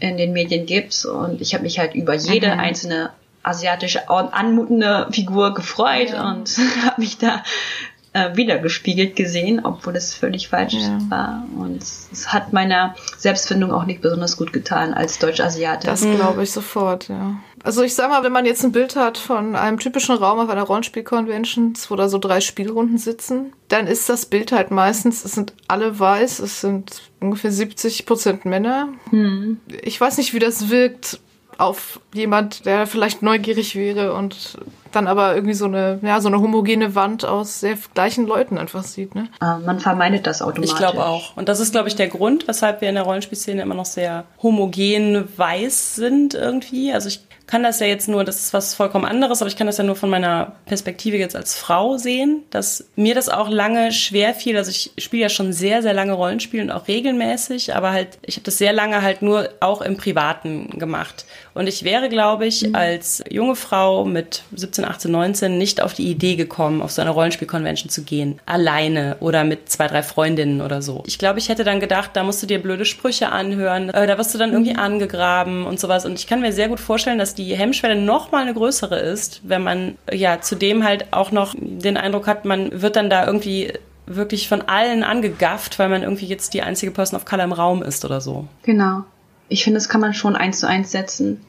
in 0.00 0.16
den 0.16 0.32
Medien 0.32 0.66
gibt. 0.66 1.04
Und 1.04 1.40
ich 1.40 1.54
habe 1.54 1.62
mich 1.62 1.78
halt 1.78 1.94
über 1.94 2.14
jede 2.14 2.54
mhm. 2.54 2.60
einzelne 2.60 3.10
asiatische 3.48 4.08
anmutende 4.08 5.08
Figur 5.10 5.54
gefreut 5.54 6.10
ja. 6.10 6.30
und 6.30 6.56
habe 6.84 7.00
mich 7.00 7.18
da 7.18 7.42
äh, 8.12 8.36
wiedergespiegelt 8.36 9.16
gesehen, 9.16 9.60
obwohl 9.64 9.96
es 9.96 10.14
völlig 10.14 10.48
falsch 10.48 10.74
ja. 10.74 10.98
war. 11.08 11.44
Und 11.56 11.82
es 11.82 12.32
hat 12.32 12.52
meiner 12.52 12.94
Selbstfindung 13.16 13.70
auch 13.70 13.84
nicht 13.84 14.00
besonders 14.00 14.36
gut 14.36 14.52
getan 14.52 14.94
als 14.94 15.18
Deutsch-Asiate. 15.18 15.86
Das 15.86 16.00
glaube 16.02 16.42
ich 16.42 16.50
sofort, 16.50 17.08
ja. 17.08 17.36
Also 17.64 17.82
ich 17.82 17.94
sag 17.94 18.08
mal, 18.08 18.22
wenn 18.22 18.32
man 18.32 18.46
jetzt 18.46 18.64
ein 18.64 18.72
Bild 18.72 18.96
hat 18.96 19.18
von 19.18 19.56
einem 19.56 19.78
typischen 19.78 20.14
Raum 20.14 20.38
auf 20.38 20.48
einer 20.48 20.62
Rollenspiel-Convention, 20.62 21.74
wo 21.88 21.96
da 21.96 22.08
so 22.08 22.18
drei 22.18 22.40
Spielrunden 22.40 22.98
sitzen, 22.98 23.52
dann 23.68 23.86
ist 23.86 24.08
das 24.08 24.26
Bild 24.26 24.52
halt 24.52 24.70
meistens, 24.70 25.24
es 25.24 25.32
sind 25.32 25.52
alle 25.66 25.98
weiß, 25.98 26.38
es 26.38 26.60
sind 26.60 27.02
ungefähr 27.20 27.50
70 27.50 28.06
Prozent 28.06 28.44
Männer. 28.44 28.88
Hm. 29.10 29.60
Ich 29.82 30.00
weiß 30.00 30.18
nicht, 30.18 30.34
wie 30.34 30.38
das 30.38 30.70
wirkt 30.70 31.20
auf 31.58 32.00
jemand, 32.14 32.66
der 32.66 32.86
vielleicht 32.86 33.22
neugierig 33.22 33.74
wäre 33.74 34.14
und 34.14 34.58
dann 34.92 35.06
aber 35.06 35.34
irgendwie 35.34 35.54
so 35.54 35.64
eine, 35.66 35.98
ja, 36.02 36.20
so 36.20 36.28
eine 36.28 36.40
homogene 36.40 36.94
Wand 36.94 37.24
aus 37.24 37.60
sehr 37.60 37.76
gleichen 37.94 38.26
Leuten 38.26 38.58
einfach 38.58 38.84
sieht, 38.84 39.14
ne? 39.14 39.28
Ah, 39.40 39.58
man 39.58 39.80
vermeidet 39.80 40.26
das 40.26 40.40
automatisch. 40.40 40.72
Ich 40.72 40.78
glaube 40.78 41.04
auch. 41.04 41.36
Und 41.36 41.48
das 41.48 41.60
ist, 41.60 41.72
glaube 41.72 41.88
ich, 41.88 41.96
der 41.96 42.08
Grund, 42.08 42.48
weshalb 42.48 42.80
wir 42.80 42.88
in 42.88 42.94
der 42.94 43.04
Rollenspielszene 43.04 43.60
immer 43.60 43.74
noch 43.74 43.84
sehr 43.84 44.24
homogen 44.40 45.28
weiß 45.36 45.96
sind 45.96 46.34
irgendwie. 46.34 46.92
Also 46.92 47.08
ich 47.08 47.20
kann 47.48 47.62
das 47.62 47.80
ja 47.80 47.86
jetzt 47.86 48.08
nur, 48.08 48.24
das 48.24 48.40
ist 48.40 48.52
was 48.52 48.74
vollkommen 48.74 49.06
anderes, 49.06 49.40
aber 49.40 49.48
ich 49.48 49.56
kann 49.56 49.66
das 49.66 49.78
ja 49.78 49.84
nur 49.84 49.96
von 49.96 50.10
meiner 50.10 50.52
Perspektive 50.66 51.16
jetzt 51.16 51.34
als 51.34 51.56
Frau 51.56 51.96
sehen, 51.96 52.42
dass 52.50 52.90
mir 52.94 53.14
das 53.14 53.30
auch 53.30 53.48
lange 53.48 53.90
schwer 53.90 54.34
fiel. 54.34 54.56
Also 54.56 54.70
ich 54.70 54.92
spiele 54.98 55.22
ja 55.22 55.28
schon 55.30 55.54
sehr, 55.54 55.82
sehr 55.82 55.94
lange 55.94 56.12
Rollenspiele 56.12 56.62
und 56.62 56.70
auch 56.70 56.86
regelmäßig, 56.88 57.74
aber 57.74 57.90
halt, 57.90 58.18
ich 58.22 58.36
habe 58.36 58.44
das 58.44 58.58
sehr 58.58 58.74
lange 58.74 59.00
halt 59.00 59.22
nur 59.22 59.48
auch 59.60 59.80
im 59.80 59.96
Privaten 59.96 60.78
gemacht. 60.78 61.24
Und 61.58 61.66
ich 61.66 61.82
wäre, 61.82 62.08
glaube 62.08 62.46
ich, 62.46 62.68
mhm. 62.68 62.76
als 62.76 63.20
junge 63.28 63.56
Frau 63.56 64.04
mit 64.04 64.44
17, 64.54 64.84
18, 64.84 65.10
19 65.10 65.58
nicht 65.58 65.82
auf 65.82 65.92
die 65.92 66.08
Idee 66.08 66.36
gekommen, 66.36 66.80
auf 66.80 66.92
so 66.92 67.02
eine 67.02 67.10
Rollenspiel-Convention 67.10 67.90
zu 67.90 68.02
gehen. 68.02 68.38
Alleine 68.46 69.16
oder 69.18 69.42
mit 69.42 69.68
zwei, 69.68 69.88
drei 69.88 70.04
Freundinnen 70.04 70.60
oder 70.60 70.82
so. 70.82 71.02
Ich 71.06 71.18
glaube, 71.18 71.40
ich 71.40 71.48
hätte 71.48 71.64
dann 71.64 71.80
gedacht, 71.80 72.12
da 72.14 72.22
musst 72.22 72.40
du 72.44 72.46
dir 72.46 72.62
blöde 72.62 72.84
Sprüche 72.84 73.32
anhören, 73.32 73.90
äh, 73.90 74.06
da 74.06 74.16
wirst 74.18 74.32
du 74.32 74.38
dann 74.38 74.52
irgendwie 74.52 74.74
mhm. 74.74 74.78
angegraben 74.78 75.66
und 75.66 75.80
sowas. 75.80 76.06
Und 76.06 76.16
ich 76.20 76.28
kann 76.28 76.40
mir 76.40 76.52
sehr 76.52 76.68
gut 76.68 76.78
vorstellen, 76.78 77.18
dass 77.18 77.34
die 77.34 77.56
Hemmschwelle 77.56 77.96
noch 77.96 78.30
mal 78.30 78.42
eine 78.42 78.54
größere 78.54 78.96
ist, 79.00 79.40
wenn 79.42 79.64
man 79.64 79.98
ja 80.12 80.40
zudem 80.40 80.84
halt 80.84 81.12
auch 81.12 81.32
noch 81.32 81.56
den 81.58 81.96
Eindruck 81.96 82.28
hat, 82.28 82.44
man 82.44 82.80
wird 82.80 82.94
dann 82.94 83.10
da 83.10 83.26
irgendwie 83.26 83.72
wirklich 84.06 84.48
von 84.48 84.62
allen 84.62 85.02
angegafft, 85.02 85.80
weil 85.80 85.88
man 85.88 86.04
irgendwie 86.04 86.26
jetzt 86.26 86.54
die 86.54 86.62
einzige 86.62 86.92
Person 86.92 87.16
of 87.16 87.24
Color 87.24 87.44
im 87.44 87.52
Raum 87.52 87.82
ist 87.82 88.04
oder 88.04 88.20
so. 88.20 88.46
Genau. 88.62 89.02
Ich 89.48 89.64
finde, 89.64 89.78
das 89.78 89.88
kann 89.88 90.00
man 90.00 90.14
schon 90.14 90.36
eins 90.36 90.60
zu 90.60 90.68
eins 90.68 90.92
setzen. 90.92 91.40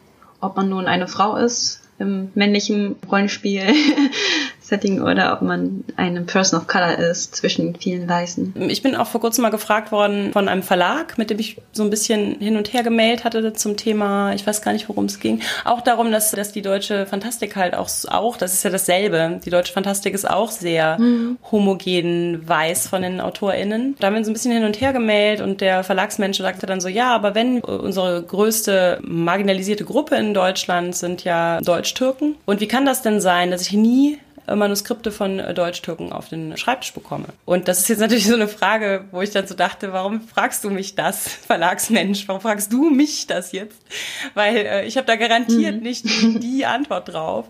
Ob 0.41 0.55
man 0.55 0.69
nun 0.69 0.87
eine 0.87 1.07
Frau 1.07 1.35
ist 1.35 1.81
im 1.99 2.31
männlichen 2.33 2.95
Rollenspiel 3.09 3.63
Setting 4.69 5.01
oder 5.01 5.33
ob 5.33 5.41
man 5.41 5.83
eine 5.97 6.21
Person 6.21 6.59
of 6.59 6.67
Color 6.67 6.99
ist 6.99 7.35
zwischen 7.35 7.75
vielen 7.75 8.07
Weißen. 8.07 8.53
Ich 8.69 8.83
bin 8.83 8.95
auch 8.95 9.07
vor 9.07 9.19
kurzem 9.19 9.41
mal 9.41 9.49
gefragt 9.49 9.91
worden 9.91 10.31
von 10.31 10.47
einem 10.47 10.61
Verlag, 10.61 11.17
mit 11.17 11.31
dem 11.31 11.39
ich 11.39 11.57
so 11.71 11.83
ein 11.83 11.89
bisschen 11.89 12.39
hin 12.39 12.55
und 12.55 12.71
her 12.71 12.83
gemailt 12.83 13.23
hatte 13.23 13.53
zum 13.53 13.77
Thema, 13.77 14.33
ich 14.33 14.45
weiß 14.45 14.61
gar 14.61 14.73
nicht, 14.73 14.87
worum 14.87 15.05
es 15.05 15.19
ging. 15.19 15.41
Auch 15.65 15.81
darum, 15.81 16.11
dass, 16.11 16.31
dass 16.31 16.51
die 16.51 16.61
deutsche 16.61 17.07
Fantastik 17.07 17.55
halt 17.55 17.73
auch, 17.73 17.89
auch, 18.09 18.37
das 18.37 18.53
ist 18.53 18.63
ja 18.63 18.69
dasselbe. 18.69 19.39
Die 19.43 19.49
deutsche 19.49 19.73
Fantastik 19.73 20.13
ist 20.13 20.29
auch 20.29 20.51
sehr 20.51 20.99
mhm. 20.99 21.39
homogen 21.51 22.47
weiß 22.47 22.87
von 22.87 23.01
den 23.01 23.21
AutorInnen. 23.21 23.95
Da 23.99 24.07
haben 24.07 24.15
wir 24.15 24.23
so 24.23 24.29
ein 24.29 24.33
bisschen 24.33 24.51
hin 24.51 24.65
und 24.65 24.79
her 24.79 24.93
gemailt 24.93 25.41
und 25.41 25.61
der 25.61 25.83
Verlagsmensch 25.83 26.37
sagte 26.37 26.67
dann 26.67 26.79
so, 26.79 26.87
ja, 26.87 27.15
aber 27.15 27.33
wenn 27.33 27.61
unsere 27.61 28.21
größte 28.21 28.99
marginalisierte 29.01 29.83
Gruppe 29.83 30.15
in 30.15 30.35
Deutschland 30.35 30.95
sind 30.95 31.23
ja 31.23 31.59
Deutsch-Türken. 31.61 32.35
Und 32.45 32.61
wie 32.61 32.67
kann 32.67 32.85
das 32.85 33.01
denn 33.01 33.19
sein, 33.19 33.49
dass 33.49 33.63
ich 33.63 33.73
nie 33.73 34.19
Manuskripte 34.55 35.11
von 35.11 35.39
äh, 35.39 35.53
Deutsch-Türken 35.53 36.11
auf 36.11 36.29
den 36.29 36.57
Schreibtisch 36.57 36.93
bekomme. 36.93 37.25
Und 37.45 37.67
das 37.67 37.79
ist 37.79 37.89
jetzt 37.89 37.99
natürlich 37.99 38.27
so 38.27 38.35
eine 38.35 38.47
Frage, 38.47 39.05
wo 39.11 39.21
ich 39.21 39.31
dann 39.31 39.47
so 39.47 39.55
dachte, 39.55 39.93
warum 39.93 40.21
fragst 40.21 40.63
du 40.63 40.69
mich 40.69 40.95
das, 40.95 41.27
Verlagsmensch? 41.47 42.27
Warum 42.27 42.41
fragst 42.41 42.71
du 42.71 42.89
mich 42.89 43.27
das 43.27 43.51
jetzt? 43.51 43.81
Weil 44.33 44.57
äh, 44.57 44.85
ich 44.85 44.97
habe 44.97 45.07
da 45.07 45.15
garantiert 45.15 45.77
mhm. 45.77 45.83
nicht 45.83 46.05
die 46.43 46.65
Antwort 46.65 47.13
drauf. 47.13 47.45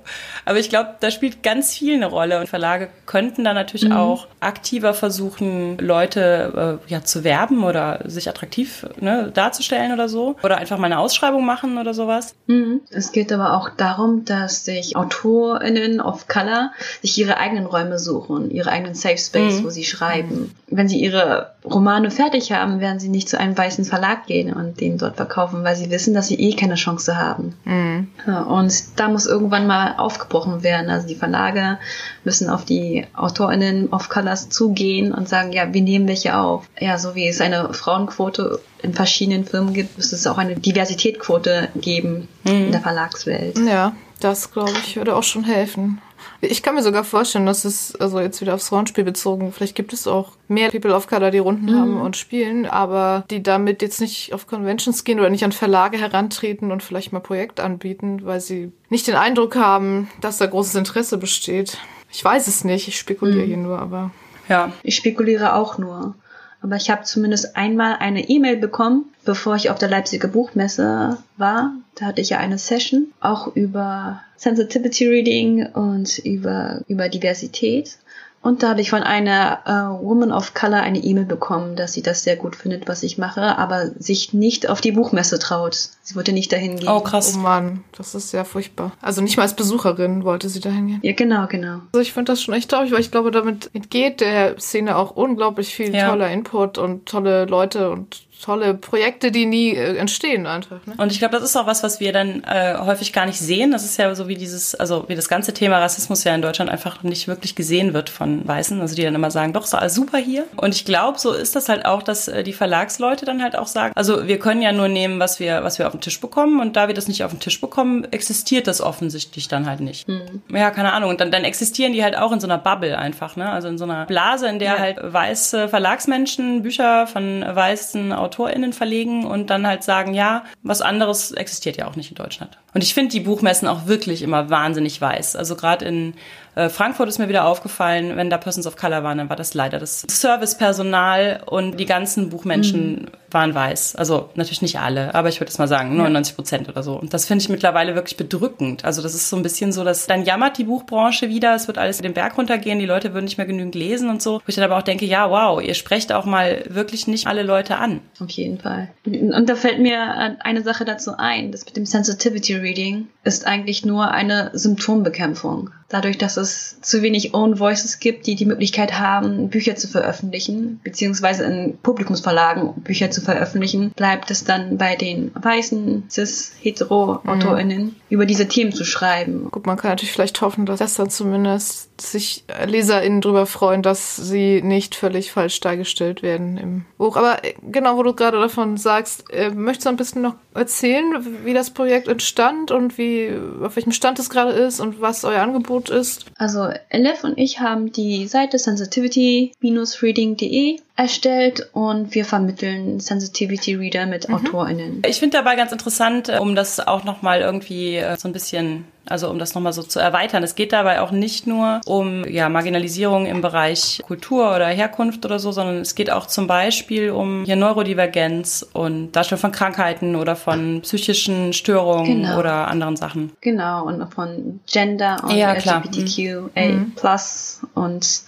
Aber 0.45 0.59
ich 0.59 0.69
glaube, 0.69 0.95
da 0.99 1.11
spielt 1.11 1.43
ganz 1.43 1.75
viel 1.75 1.95
eine 1.95 2.07
Rolle. 2.07 2.39
Und 2.39 2.47
Verlage 2.49 2.89
könnten 3.05 3.43
da 3.43 3.53
natürlich 3.53 3.89
mhm. 3.89 3.95
auch 3.95 4.27
aktiver 4.39 4.93
versuchen, 4.93 5.77
Leute 5.77 6.79
äh, 6.87 6.91
ja 6.91 7.03
zu 7.03 7.23
werben 7.23 7.63
oder 7.63 8.01
sich 8.05 8.29
attraktiv 8.29 8.85
ne, 8.99 9.31
darzustellen 9.33 9.93
oder 9.93 10.09
so. 10.09 10.35
Oder 10.43 10.57
einfach 10.57 10.77
mal 10.77 10.85
eine 10.85 10.99
Ausschreibung 10.99 11.45
machen 11.45 11.77
oder 11.77 11.93
sowas. 11.93 12.35
Mhm. 12.47 12.81
Es 12.89 13.11
geht 13.11 13.31
aber 13.31 13.53
auch 13.53 13.69
darum, 13.69 14.25
dass 14.25 14.65
sich 14.65 14.95
AutorInnen 14.95 16.01
of 16.01 16.27
Color 16.27 16.71
sich 17.01 17.17
ihre 17.17 17.37
eigenen 17.37 17.65
Räume 17.65 17.99
suchen, 17.99 18.51
ihre 18.51 18.71
eigenen 18.71 18.95
Safe 18.95 19.17
Space, 19.17 19.59
mhm. 19.59 19.65
wo 19.65 19.69
sie 19.69 19.83
schreiben. 19.83 20.55
Wenn 20.67 20.87
sie 20.87 20.99
ihre 20.99 21.51
Romane 21.65 22.11
fertig 22.11 22.51
haben, 22.51 22.79
werden 22.79 22.99
sie 22.99 23.09
nicht 23.09 23.27
zu 23.27 23.39
einem 23.39 23.57
weißen 23.57 23.85
Verlag 23.85 24.27
gehen 24.27 24.53
und 24.53 24.79
den 24.79 24.97
dort 24.97 25.17
verkaufen, 25.17 25.63
weil 25.63 25.75
sie 25.75 25.89
wissen, 25.89 26.13
dass 26.13 26.27
sie 26.27 26.39
eh 26.39 26.55
keine 26.55 26.75
Chance 26.75 27.17
haben. 27.17 27.55
Mhm. 27.65 28.07
Und 28.47 28.99
da 28.99 29.09
muss 29.09 29.25
irgendwann 29.25 29.67
mal 29.67 29.95
aufgebrochen 29.97 30.63
werden. 30.63 30.89
Also 30.89 31.07
die 31.07 31.15
Verlage 31.15 31.77
müssen 32.23 32.49
auf 32.49 32.65
die 32.65 33.05
AutorInnen 33.13 33.89
of 33.89 34.09
Colors 34.09 34.49
zugehen 34.49 35.13
und 35.13 35.27
sagen, 35.27 35.51
ja, 35.51 35.73
wir 35.73 35.81
nehmen 35.81 36.07
welche 36.07 36.37
auf. 36.37 36.67
Ja, 36.79 36.97
so 36.97 37.15
wie 37.15 37.27
es 37.27 37.41
eine 37.41 37.73
Frauenquote 37.73 38.59
in 38.81 38.93
verschiedenen 38.93 39.45
Firmen 39.45 39.73
gibt, 39.73 39.97
müsste 39.97 40.15
es 40.15 40.25
auch 40.27 40.37
eine 40.37 40.55
Diversitätquote 40.55 41.69
geben 41.75 42.27
mhm. 42.43 42.51
in 42.65 42.71
der 42.71 42.81
Verlagswelt. 42.81 43.59
Ja, 43.59 43.93
das, 44.19 44.51
glaube 44.51 44.73
ich, 44.85 44.95
würde 44.95 45.15
auch 45.15 45.23
schon 45.23 45.43
helfen. 45.43 46.01
Ich 46.41 46.63
kann 46.63 46.75
mir 46.75 46.83
sogar 46.83 47.03
vorstellen, 47.03 47.45
dass 47.45 47.65
es, 47.65 47.95
also 47.95 48.19
jetzt 48.19 48.39
wieder 48.39 48.53
aufs 48.53 48.71
Rollenspiel 48.71 49.03
bezogen, 49.03 49.51
vielleicht 49.51 49.75
gibt 49.75 49.91
es 49.91 50.07
auch 50.07 50.33
mehr 50.47 50.69
People 50.69 50.95
of 50.95 51.07
Color, 51.07 51.31
die 51.31 51.39
Runden 51.39 51.65
mhm. 51.65 51.79
haben 51.79 52.01
und 52.01 52.15
spielen, 52.15 52.65
aber 52.65 53.25
die 53.29 53.43
damit 53.43 53.81
jetzt 53.81 53.99
nicht 53.99 54.33
auf 54.33 54.47
Conventions 54.47 55.03
gehen 55.03 55.19
oder 55.19 55.29
nicht 55.29 55.43
an 55.43 55.51
Verlage 55.51 55.97
herantreten 55.97 56.71
und 56.71 56.81
vielleicht 56.81 57.11
mal 57.11 57.19
Projekt 57.19 57.59
anbieten, 57.59 58.21
weil 58.23 58.39
sie 58.39 58.71
nicht 58.89 59.07
den 59.07 59.15
Eindruck 59.15 59.55
haben, 59.55 60.09
dass 60.21 60.37
da 60.37 60.45
großes 60.45 60.75
Interesse 60.75 61.17
besteht. 61.17 61.77
Ich 62.11 62.23
weiß 62.23 62.47
es 62.47 62.63
nicht, 62.63 62.87
ich 62.87 62.97
spekuliere 62.97 63.43
mhm. 63.43 63.47
hier 63.47 63.57
nur, 63.57 63.79
aber. 63.79 64.11
Ja, 64.47 64.71
ich 64.81 64.95
spekuliere 64.95 65.55
auch 65.55 65.77
nur. 65.77 66.15
Aber 66.61 66.75
ich 66.75 66.89
habe 66.89 67.03
zumindest 67.03 67.55
einmal 67.55 67.95
eine 67.99 68.27
E-Mail 68.29 68.57
bekommen, 68.57 69.05
bevor 69.23 69.55
ich 69.55 69.69
auf 69.69 69.77
der 69.77 69.89
Leipziger 69.89 70.27
Buchmesse 70.27 71.17
war. 71.37 71.73
Da 71.95 72.07
hatte 72.07 72.21
ich 72.21 72.29
ja 72.29 72.37
eine 72.37 72.57
Session, 72.57 73.13
auch 73.21 73.55
über 73.55 74.21
Sensitivity 74.35 75.07
Reading 75.07 75.67
und 75.67 76.17
über, 76.19 76.81
über 76.87 77.07
Diversität. 77.09 77.97
Und 78.41 78.63
da 78.63 78.69
habe 78.69 78.81
ich 78.81 78.89
von 78.89 79.03
einer 79.03 79.59
äh, 79.65 80.03
Woman 80.03 80.31
of 80.31 80.53
Color 80.53 80.79
eine 80.79 80.99
E-Mail 80.99 81.25
bekommen, 81.25 81.75
dass 81.75 81.93
sie 81.93 82.01
das 82.01 82.23
sehr 82.23 82.37
gut 82.37 82.55
findet, 82.55 82.87
was 82.87 83.03
ich 83.03 83.17
mache, 83.17 83.57
aber 83.57 83.87
sich 83.99 84.33
nicht 84.33 84.69
auf 84.69 84.79
die 84.79 84.93
Buchmesse 84.93 85.39
traut. 85.39 85.75
Sie 86.01 86.15
wollte 86.15 86.31
nicht 86.31 86.51
dahin 86.51 86.77
gehen. 86.77 86.87
Oh 86.87 87.01
krass. 87.01 87.33
Oh 87.35 87.39
Mann, 87.39 87.83
das 87.97 88.15
ist 88.15 88.29
sehr 88.29 88.45
furchtbar. 88.45 88.93
Also 89.01 89.21
nicht 89.21 89.35
mal 89.35 89.43
als 89.43 89.55
Besucherin 89.55 90.23
wollte 90.23 90.47
sie 90.47 90.61
dahin 90.61 90.87
gehen. 90.87 90.99
Ja, 91.03 91.13
genau, 91.13 91.47
genau. 91.47 91.81
Also 91.91 91.99
ich 91.99 92.13
finde 92.13 92.31
das 92.31 92.41
schon 92.41 92.53
echt 92.53 92.71
traurig, 92.71 92.91
weil 92.93 93.01
ich 93.01 93.11
glaube, 93.11 93.31
damit 93.31 93.69
entgeht 93.73 94.21
der 94.21 94.57
Szene 94.57 94.95
auch 94.95 95.11
unglaublich 95.11 95.75
viel 95.75 95.93
ja. 95.93 96.09
toller 96.09 96.31
Input 96.31 96.77
und 96.77 97.07
tolle 97.07 97.45
Leute 97.45 97.89
und 97.89 98.28
tolle 98.41 98.73
Projekte, 98.73 99.31
die 99.31 99.45
nie 99.45 99.73
äh, 99.73 99.97
entstehen 99.97 100.47
einfach. 100.47 100.85
Ne? 100.85 100.93
Und 100.97 101.11
ich 101.11 101.19
glaube, 101.19 101.35
das 101.35 101.43
ist 101.43 101.57
auch 101.57 101.67
was, 101.67 101.83
was 101.83 101.99
wir 101.99 102.13
dann 102.13 102.43
äh, 102.45 102.75
häufig 102.79 103.11
gar 103.11 103.25
nicht 103.25 103.39
sehen. 103.39 103.71
Das 103.71 103.83
ist 103.83 103.97
ja 103.97 104.13
so 104.15 104.27
wie 104.27 104.35
dieses, 104.35 104.75
also 104.75 105.05
wie 105.07 105.15
das 105.15 105.27
ganze 105.27 105.53
Thema 105.53 105.79
Rassismus 105.79 106.23
ja 106.23 106.33
in 106.33 106.41
Deutschland 106.41 106.71
einfach 106.71 107.03
nicht 107.03 107.27
wirklich 107.27 107.55
gesehen 107.55 107.93
wird 107.93 108.09
von 108.09 108.47
Weißen. 108.47 108.79
Also 108.79 108.95
die 108.95 109.03
dann 109.03 109.15
immer 109.15 109.29
sagen, 109.29 109.51
doch, 109.51 109.65
ist 109.65 109.75
alles 109.75 109.93
super 109.93 110.17
hier. 110.17 110.45
Und 110.55 110.73
ich 110.73 110.85
glaube, 110.85 111.19
so 111.19 111.33
ist 111.33 111.55
das 111.55 111.67
halt 111.67 111.85
auch, 111.85 112.01
dass 112.01 112.29
äh, 112.29 112.43
die 112.43 112.53
Verlagsleute 112.53 113.25
dann 113.25 113.43
halt 113.43 113.57
auch 113.57 113.67
sagen, 113.67 113.91
also 113.95 114.27
wir 114.27 114.39
können 114.39 114.61
ja 114.61 114.71
nur 114.71 114.87
nehmen, 114.87 115.19
was 115.19 115.41
wir, 115.41 115.63
was 115.63 115.77
wir 115.77 115.87
auf 115.87 115.91
den 115.91 116.01
Tisch 116.01 116.21
bekommen. 116.21 116.61
Und 116.61 116.77
da 116.77 116.87
wir 116.87 116.95
das 116.95 117.09
nicht 117.09 117.25
auf 117.25 117.31
den 117.31 117.41
Tisch 117.41 117.59
bekommen, 117.59 118.07
existiert 118.11 118.67
das 118.67 118.79
offensichtlich 118.79 119.49
dann 119.49 119.65
halt 119.65 119.81
nicht. 119.81 120.07
Mhm. 120.07 120.41
Ja, 120.53 120.71
keine 120.71 120.93
Ahnung. 120.93 121.09
Und 121.09 121.19
dann, 121.19 121.31
dann 121.31 121.43
existieren 121.43 121.91
die 121.91 122.03
halt 122.03 122.17
auch 122.17 122.31
in 122.31 122.39
so 122.39 122.47
einer 122.47 122.57
Bubble 122.57 122.97
einfach, 122.97 123.35
ne? 123.35 123.49
Also 123.49 123.67
in 123.67 123.77
so 123.77 123.83
einer 123.83 124.05
Blase, 124.05 124.47
in 124.47 124.59
der 124.59 124.75
ja. 124.75 124.79
halt 124.79 124.97
weiße 125.01 125.67
Verlagsmenschen 125.67 126.63
Bücher 126.63 127.05
von 127.05 127.43
weißen 127.45 128.13
Autoren 128.13 128.28
AutorInnen 128.29 128.73
verlegen 128.73 129.25
und 129.25 129.49
dann 129.49 129.65
halt 129.65 129.83
sagen, 129.83 130.13
ja, 130.13 130.43
was 130.63 130.81
anderes 130.81 131.31
existiert 131.31 131.77
ja 131.77 131.87
auch 131.87 131.95
nicht 131.95 132.11
in 132.11 132.15
Deutschland. 132.15 132.57
Und 132.73 132.83
ich 132.83 132.93
finde 132.93 133.11
die 133.11 133.19
Buchmessen 133.19 133.67
auch 133.67 133.87
wirklich 133.87 134.21
immer 134.21 134.49
wahnsinnig 134.49 135.01
weiß. 135.01 135.35
Also 135.35 135.55
gerade 135.55 135.85
in 135.85 136.13
äh, 136.55 136.69
Frankfurt 136.69 137.09
ist 137.09 137.17
mir 137.17 137.29
wieder 137.29 137.45
aufgefallen, 137.45 138.15
wenn 138.15 138.29
da 138.29 138.37
Persons 138.37 138.67
of 138.67 138.75
Color 138.75 139.03
waren, 139.03 139.17
dann 139.17 139.29
war 139.29 139.35
das 139.35 139.53
leider 139.53 139.79
das 139.79 140.01
Servicepersonal 140.07 141.41
und 141.45 141.79
die 141.79 141.85
ganzen 141.85 142.29
Buchmenschen 142.29 142.93
mhm. 142.93 143.07
Waren 143.31 143.53
weiß. 143.53 143.95
Also 143.95 144.29
natürlich 144.35 144.61
nicht 144.61 144.79
alle, 144.79 145.13
aber 145.15 145.29
ich 145.29 145.39
würde 145.39 145.49
es 145.49 145.57
mal 145.57 145.67
sagen, 145.67 145.95
99 145.95 146.35
Prozent 146.35 146.69
oder 146.69 146.83
so. 146.83 146.99
Und 146.99 147.13
das 147.13 147.25
finde 147.25 147.43
ich 147.43 147.49
mittlerweile 147.49 147.95
wirklich 147.95 148.17
bedrückend. 148.17 148.85
Also 148.85 149.01
das 149.01 149.13
ist 149.13 149.29
so 149.29 149.37
ein 149.37 149.43
bisschen 149.43 149.71
so, 149.71 149.83
dass 149.83 150.07
dann 150.07 150.23
jammert 150.23 150.57
die 150.57 150.63
Buchbranche 150.63 151.29
wieder, 151.29 151.55
es 151.55 151.67
wird 151.67 151.77
alles 151.77 151.99
den 151.99 152.13
Berg 152.13 152.37
runtergehen, 152.37 152.79
die 152.79 152.85
Leute 152.85 153.13
würden 153.13 153.25
nicht 153.25 153.37
mehr 153.37 153.47
genügend 153.47 153.75
lesen 153.75 154.09
und 154.09 154.21
so. 154.21 154.35
Wo 154.35 154.43
ich 154.47 154.55
dann 154.55 154.63
aber 154.63 154.77
auch 154.77 154.83
denke, 154.83 155.05
ja, 155.05 155.29
wow, 155.29 155.61
ihr 155.61 155.73
sprecht 155.73 156.11
auch 156.11 156.25
mal 156.25 156.63
wirklich 156.67 157.07
nicht 157.07 157.27
alle 157.27 157.43
Leute 157.43 157.77
an. 157.77 158.01
Auf 158.19 158.29
jeden 158.31 158.59
Fall. 158.59 158.89
Und 159.05 159.49
da 159.49 159.55
fällt 159.55 159.79
mir 159.79 159.95
äh, 159.95 160.35
eine 160.39 160.63
Sache 160.63 160.85
dazu 160.85 161.11
ein, 161.17 161.51
das 161.51 161.65
mit 161.65 161.77
dem 161.77 161.85
Sensitivity 161.85 162.55
Reading 162.55 163.07
ist 163.23 163.45
eigentlich 163.45 163.85
nur 163.85 164.11
eine 164.11 164.51
Symptombekämpfung. 164.53 165.71
Dadurch, 165.89 166.17
dass 166.17 166.37
es 166.37 166.79
zu 166.81 167.01
wenig 167.01 167.33
Own 167.33 167.59
Voices 167.59 167.99
gibt, 167.99 168.27
die 168.27 168.35
die 168.35 168.45
Möglichkeit 168.45 168.99
haben, 168.99 169.49
Bücher 169.49 169.75
zu 169.75 169.87
veröffentlichen, 169.87 170.79
beziehungsweise 170.83 171.43
in 171.45 171.77
Publikumsverlagen 171.81 172.81
Bücher 172.83 173.09
zu 173.09 173.18
veröffentlichen, 173.19 173.91
bleibt 173.91 174.31
es 174.31 174.43
dann 174.43 174.77
bei 174.77 174.95
den 174.95 175.31
weißen, 175.35 176.05
cis, 176.09 176.53
hetero 176.61 177.21
AutorInnen, 177.25 177.83
mhm. 177.83 177.95
über 178.09 178.25
diese 178.25 178.47
Themen 178.47 178.71
zu 178.71 178.85
schreiben. 178.85 179.49
Gut, 179.51 179.65
man 179.65 179.77
kann 179.77 179.91
natürlich 179.91 180.11
vielleicht 180.11 180.41
hoffen, 180.41 180.65
dass 180.65 180.79
das 180.79 180.95
dann 180.95 181.09
zumindest 181.09 181.89
sich 182.01 182.43
LeserInnen 182.65 183.21
drüber 183.21 183.45
freuen, 183.45 183.81
dass 183.81 184.15
sie 184.15 184.61
nicht 184.61 184.95
völlig 184.95 185.31
falsch 185.31 185.59
dargestellt 185.59 186.23
werden 186.23 186.57
im 186.57 186.85
Buch. 186.97 187.17
Aber 187.17 187.43
äh, 187.43 187.53
genau, 187.61 187.97
wo 187.97 188.03
du 188.03 188.13
gerade 188.13 188.39
davon 188.39 188.77
sagst, 188.77 189.25
äh, 189.31 189.49
möchtest 189.49 189.85
du 189.85 189.89
ein 189.89 189.97
bisschen 189.97 190.21
noch 190.21 190.35
erzählen, 190.53 191.25
wie 191.43 191.53
das 191.53 191.71
Projekt 191.71 192.07
entstand 192.07 192.71
und 192.71 192.97
wie, 192.97 193.33
auf 193.61 193.75
welchem 193.75 193.91
Stand 193.91 194.19
es 194.19 194.29
gerade 194.29 194.51
ist 194.51 194.79
und 194.79 195.01
was 195.01 195.25
euer 195.25 195.41
Angebot 195.41 195.89
ist? 195.89 196.25
Also, 196.37 196.69
Elif 196.89 197.23
und 197.23 197.37
ich 197.37 197.59
haben 197.59 197.91
die 197.91 198.27
Seite 198.27 198.57
sensitivity-reading.de 198.57 200.79
erstellt 200.99 201.69
und 201.71 202.13
wir 202.13 202.25
vermitteln 202.25 202.99
Sensitivity 202.99 203.75
Reader 203.75 204.05
mit 204.05 204.27
mhm. 204.27 204.35
AutorInnen. 204.35 205.01
Ich 205.07 205.19
finde 205.19 205.37
dabei 205.37 205.55
ganz 205.55 205.71
interessant, 205.71 206.27
äh, 206.27 206.39
um 206.39 206.55
das 206.55 206.85
auch 206.85 207.05
nochmal 207.05 207.39
irgendwie 207.39 207.95
äh, 207.95 208.17
so 208.17 208.27
ein 208.27 208.33
bisschen 208.33 208.83
also 209.09 209.29
um 209.29 209.39
das 209.39 209.55
nochmal 209.55 209.73
so 209.73 209.83
zu 209.83 209.99
erweitern. 209.99 210.43
Es 210.43 210.55
geht 210.55 210.73
dabei 210.73 211.01
auch 211.01 211.11
nicht 211.11 211.47
nur 211.47 211.81
um 211.85 212.23
ja, 212.25 212.49
Marginalisierung 212.49 213.25
im 213.25 213.41
Bereich 213.41 214.01
Kultur 214.05 214.55
oder 214.55 214.67
Herkunft 214.67 215.25
oder 215.25 215.39
so, 215.39 215.51
sondern 215.51 215.77
es 215.77 215.95
geht 215.95 216.11
auch 216.11 216.25
zum 216.25 216.47
Beispiel 216.47 217.11
um 217.11 217.45
hier 217.45 217.55
Neurodivergenz 217.55 218.65
und 218.73 219.11
Darstellung 219.11 219.41
von 219.41 219.51
Krankheiten 219.51 220.15
oder 220.15 220.35
von 220.35 220.81
psychischen 220.81 221.53
Störungen 221.53 222.23
genau. 222.23 222.39
oder 222.39 222.67
anderen 222.67 222.95
Sachen. 222.95 223.31
Genau, 223.41 223.85
und 223.85 224.13
von 224.13 224.59
Gender 224.65 225.17
und 225.23 225.31
ja, 225.31 225.53
LGBTQA 225.53 226.67
mhm. 226.67 226.93
plus 226.95 227.61
und 227.73 228.23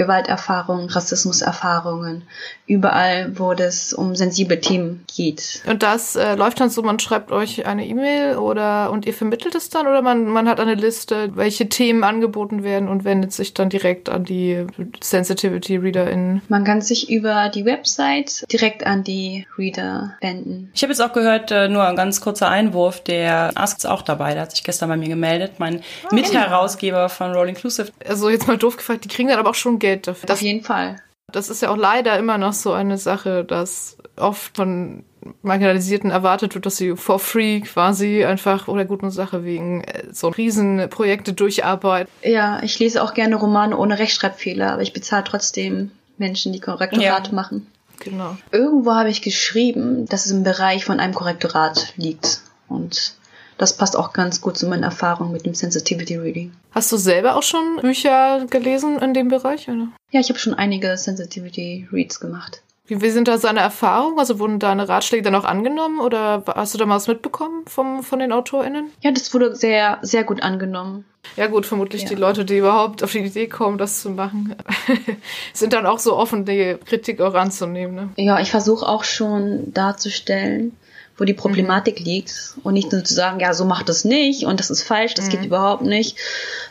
Gewalterfahrungen, 0.00 0.88
Rassismuserfahrungen, 0.88 2.22
überall, 2.66 3.38
wo 3.38 3.52
es 3.52 3.92
um 3.92 4.14
sensible 4.14 4.58
Themen 4.58 5.04
geht. 5.14 5.62
Und 5.66 5.82
das 5.82 6.16
äh, 6.16 6.36
läuft 6.36 6.60
dann 6.60 6.70
so, 6.70 6.82
man 6.82 6.98
schreibt 6.98 7.32
euch 7.32 7.66
eine 7.66 7.86
E-Mail 7.86 8.36
oder 8.36 8.92
und 8.92 9.04
ihr 9.04 9.12
vermittelt 9.12 9.54
es 9.54 9.68
dann 9.68 9.86
oder 9.86 10.00
man, 10.00 10.09
man 10.14 10.48
hat 10.48 10.60
eine 10.60 10.74
Liste, 10.74 11.36
welche 11.36 11.68
Themen 11.68 12.04
angeboten 12.04 12.62
werden 12.62 12.88
und 12.88 13.04
wendet 13.04 13.32
sich 13.32 13.54
dann 13.54 13.68
direkt 13.68 14.08
an 14.08 14.24
die 14.24 14.66
Sensitivity 15.00 15.76
ReaderInnen? 15.76 16.42
Man 16.48 16.64
kann 16.64 16.80
sich 16.80 17.10
über 17.10 17.48
die 17.48 17.64
Website 17.64 18.44
direkt 18.52 18.86
an 18.86 19.04
die 19.04 19.46
Reader 19.58 20.16
wenden. 20.20 20.70
Ich 20.74 20.82
habe 20.82 20.92
jetzt 20.92 21.00
auch 21.00 21.12
gehört, 21.12 21.50
äh, 21.50 21.68
nur 21.68 21.84
ein 21.84 21.96
ganz 21.96 22.20
kurzer 22.20 22.48
Einwurf, 22.48 23.02
der 23.02 23.52
Ask 23.54 23.78
ist 23.78 23.86
auch 23.86 24.02
dabei, 24.02 24.34
der 24.34 24.42
hat 24.42 24.52
sich 24.52 24.64
gestern 24.64 24.88
bei 24.88 24.96
mir 24.96 25.08
gemeldet, 25.08 25.52
mein 25.58 25.82
oh, 26.10 26.14
Mitherausgeber 26.14 27.08
von 27.08 27.32
Roll 27.32 27.48
Inclusive. 27.48 27.90
Also 28.06 28.30
jetzt 28.30 28.46
mal 28.46 28.58
doof 28.58 28.76
gefragt, 28.76 29.04
die 29.04 29.08
kriegen 29.08 29.28
dann 29.28 29.38
aber 29.38 29.50
auch 29.50 29.54
schon 29.54 29.78
Geld 29.78 30.06
dafür. 30.06 30.30
Auf 30.30 30.42
jeden 30.42 30.64
Fall. 30.64 30.96
Das 31.32 31.48
ist 31.48 31.62
ja 31.62 31.70
auch 31.70 31.76
leider 31.76 32.18
immer 32.18 32.38
noch 32.38 32.52
so 32.52 32.72
eine 32.72 32.98
Sache, 32.98 33.44
dass 33.44 33.96
oft 34.16 34.56
von 34.56 35.04
Marginalisierten 35.42 36.10
erwartet 36.10 36.54
wird, 36.54 36.66
dass 36.66 36.76
sie 36.76 36.96
for 36.96 37.18
free 37.18 37.60
quasi 37.60 38.24
einfach 38.24 38.68
oder 38.68 38.84
guten 38.84 39.10
Sache 39.10 39.44
wegen 39.44 39.84
äh, 39.84 40.04
so 40.12 40.28
Riesenprojekte 40.28 41.32
durcharbeiten. 41.32 42.10
Ja, 42.22 42.62
ich 42.62 42.78
lese 42.78 43.02
auch 43.02 43.14
gerne 43.14 43.36
Romane 43.36 43.76
ohne 43.76 43.98
Rechtschreibfehler, 43.98 44.72
aber 44.72 44.82
ich 44.82 44.92
bezahle 44.92 45.24
trotzdem 45.24 45.90
Menschen, 46.18 46.52
die 46.52 46.60
Korrektorate 46.60 47.30
ja. 47.30 47.34
machen. 47.34 47.66
Genau. 48.00 48.36
Irgendwo 48.50 48.92
habe 48.92 49.10
ich 49.10 49.22
geschrieben, 49.22 50.06
dass 50.06 50.26
es 50.26 50.32
im 50.32 50.42
Bereich 50.42 50.84
von 50.84 51.00
einem 51.00 51.14
Korrektorat 51.14 51.92
liegt. 51.96 52.40
Und 52.68 53.14
das 53.58 53.76
passt 53.76 53.94
auch 53.94 54.12
ganz 54.14 54.40
gut 54.40 54.56
zu 54.56 54.66
meinen 54.66 54.84
Erfahrungen 54.84 55.32
mit 55.32 55.44
dem 55.44 55.54
Sensitivity 55.54 56.16
Reading. 56.16 56.52
Hast 56.70 56.90
du 56.92 56.96
selber 56.96 57.36
auch 57.36 57.42
schon 57.42 57.78
Bücher 57.82 58.46
gelesen 58.48 58.98
in 59.00 59.12
dem 59.12 59.28
Bereich? 59.28 59.68
Oder? 59.68 59.88
Ja, 60.10 60.20
ich 60.20 60.30
habe 60.30 60.38
schon 60.38 60.54
einige 60.54 60.96
Sensitivity 60.96 61.88
Reads 61.92 62.20
gemacht. 62.20 62.62
Wie, 62.90 63.00
wie 63.00 63.10
sind 63.10 63.28
da 63.28 63.38
seine 63.38 63.60
Erfahrungen? 63.60 64.18
Also 64.18 64.40
wurden 64.40 64.58
deine 64.58 64.88
Ratschläge 64.88 65.22
dann 65.22 65.36
auch 65.36 65.44
angenommen 65.44 66.00
oder 66.00 66.42
hast 66.56 66.74
du 66.74 66.78
da 66.78 66.86
mal 66.86 66.96
was 66.96 67.06
mitbekommen 67.06 67.64
vom, 67.66 68.02
von 68.02 68.18
den 68.18 68.32
AutorInnen? 68.32 68.90
Ja, 69.00 69.12
das 69.12 69.32
wurde 69.32 69.54
sehr, 69.54 69.98
sehr 70.02 70.24
gut 70.24 70.42
angenommen. 70.42 71.04
Ja 71.36 71.46
gut, 71.46 71.66
vermutlich 71.66 72.02
ja. 72.02 72.08
die 72.08 72.14
Leute, 72.16 72.44
die 72.44 72.58
überhaupt 72.58 73.04
auf 73.04 73.12
die 73.12 73.20
Idee 73.20 73.46
kommen, 73.46 73.78
das 73.78 74.02
zu 74.02 74.10
machen, 74.10 74.56
sind 75.52 75.72
dann 75.72 75.86
auch 75.86 76.00
so 76.00 76.16
offen, 76.16 76.44
die 76.44 76.78
Kritik 76.84 77.20
auch 77.20 77.34
anzunehmen. 77.34 77.94
Ne? 77.94 78.08
Ja, 78.16 78.40
ich 78.40 78.50
versuche 78.50 78.88
auch 78.88 79.04
schon 79.04 79.72
darzustellen, 79.72 80.76
wo 81.16 81.24
die 81.24 81.34
Problematik 81.34 82.00
mhm. 82.00 82.06
liegt 82.06 82.56
und 82.64 82.74
nicht 82.74 82.90
nur 82.90 83.04
zu 83.04 83.14
sagen, 83.14 83.38
ja, 83.38 83.54
so 83.54 83.66
macht 83.66 83.88
es 83.88 84.04
nicht 84.04 84.46
und 84.46 84.58
das 84.58 84.68
ist 84.68 84.82
falsch, 84.82 85.14
das 85.14 85.26
mhm. 85.26 85.30
geht 85.30 85.44
überhaupt 85.44 85.82
nicht, 85.82 86.16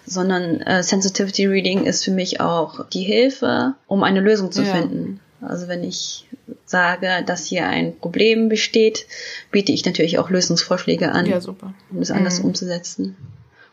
sondern 0.05 0.59
äh, 0.59 0.83
Sensitivity 0.83 1.45
Reading 1.45 1.85
ist 1.85 2.03
für 2.03 2.11
mich 2.11 2.41
auch 2.41 2.85
die 2.87 3.03
Hilfe, 3.03 3.75
um 3.87 4.03
eine 4.03 4.19
Lösung 4.19 4.51
zu 4.51 4.63
ja. 4.63 4.73
finden. 4.73 5.21
Also 5.41 5.67
wenn 5.67 5.83
ich 5.83 6.27
sage, 6.65 7.23
dass 7.25 7.45
hier 7.45 7.67
ein 7.67 7.97
Problem 7.97 8.49
besteht, 8.49 9.05
biete 9.51 9.71
ich 9.71 9.85
natürlich 9.85 10.19
auch 10.19 10.29
Lösungsvorschläge 10.29 11.11
an, 11.11 11.25
ja, 11.25 11.39
um 11.91 12.01
es 12.01 12.11
anders 12.11 12.39
mhm. 12.39 12.45
umzusetzen. 12.45 13.15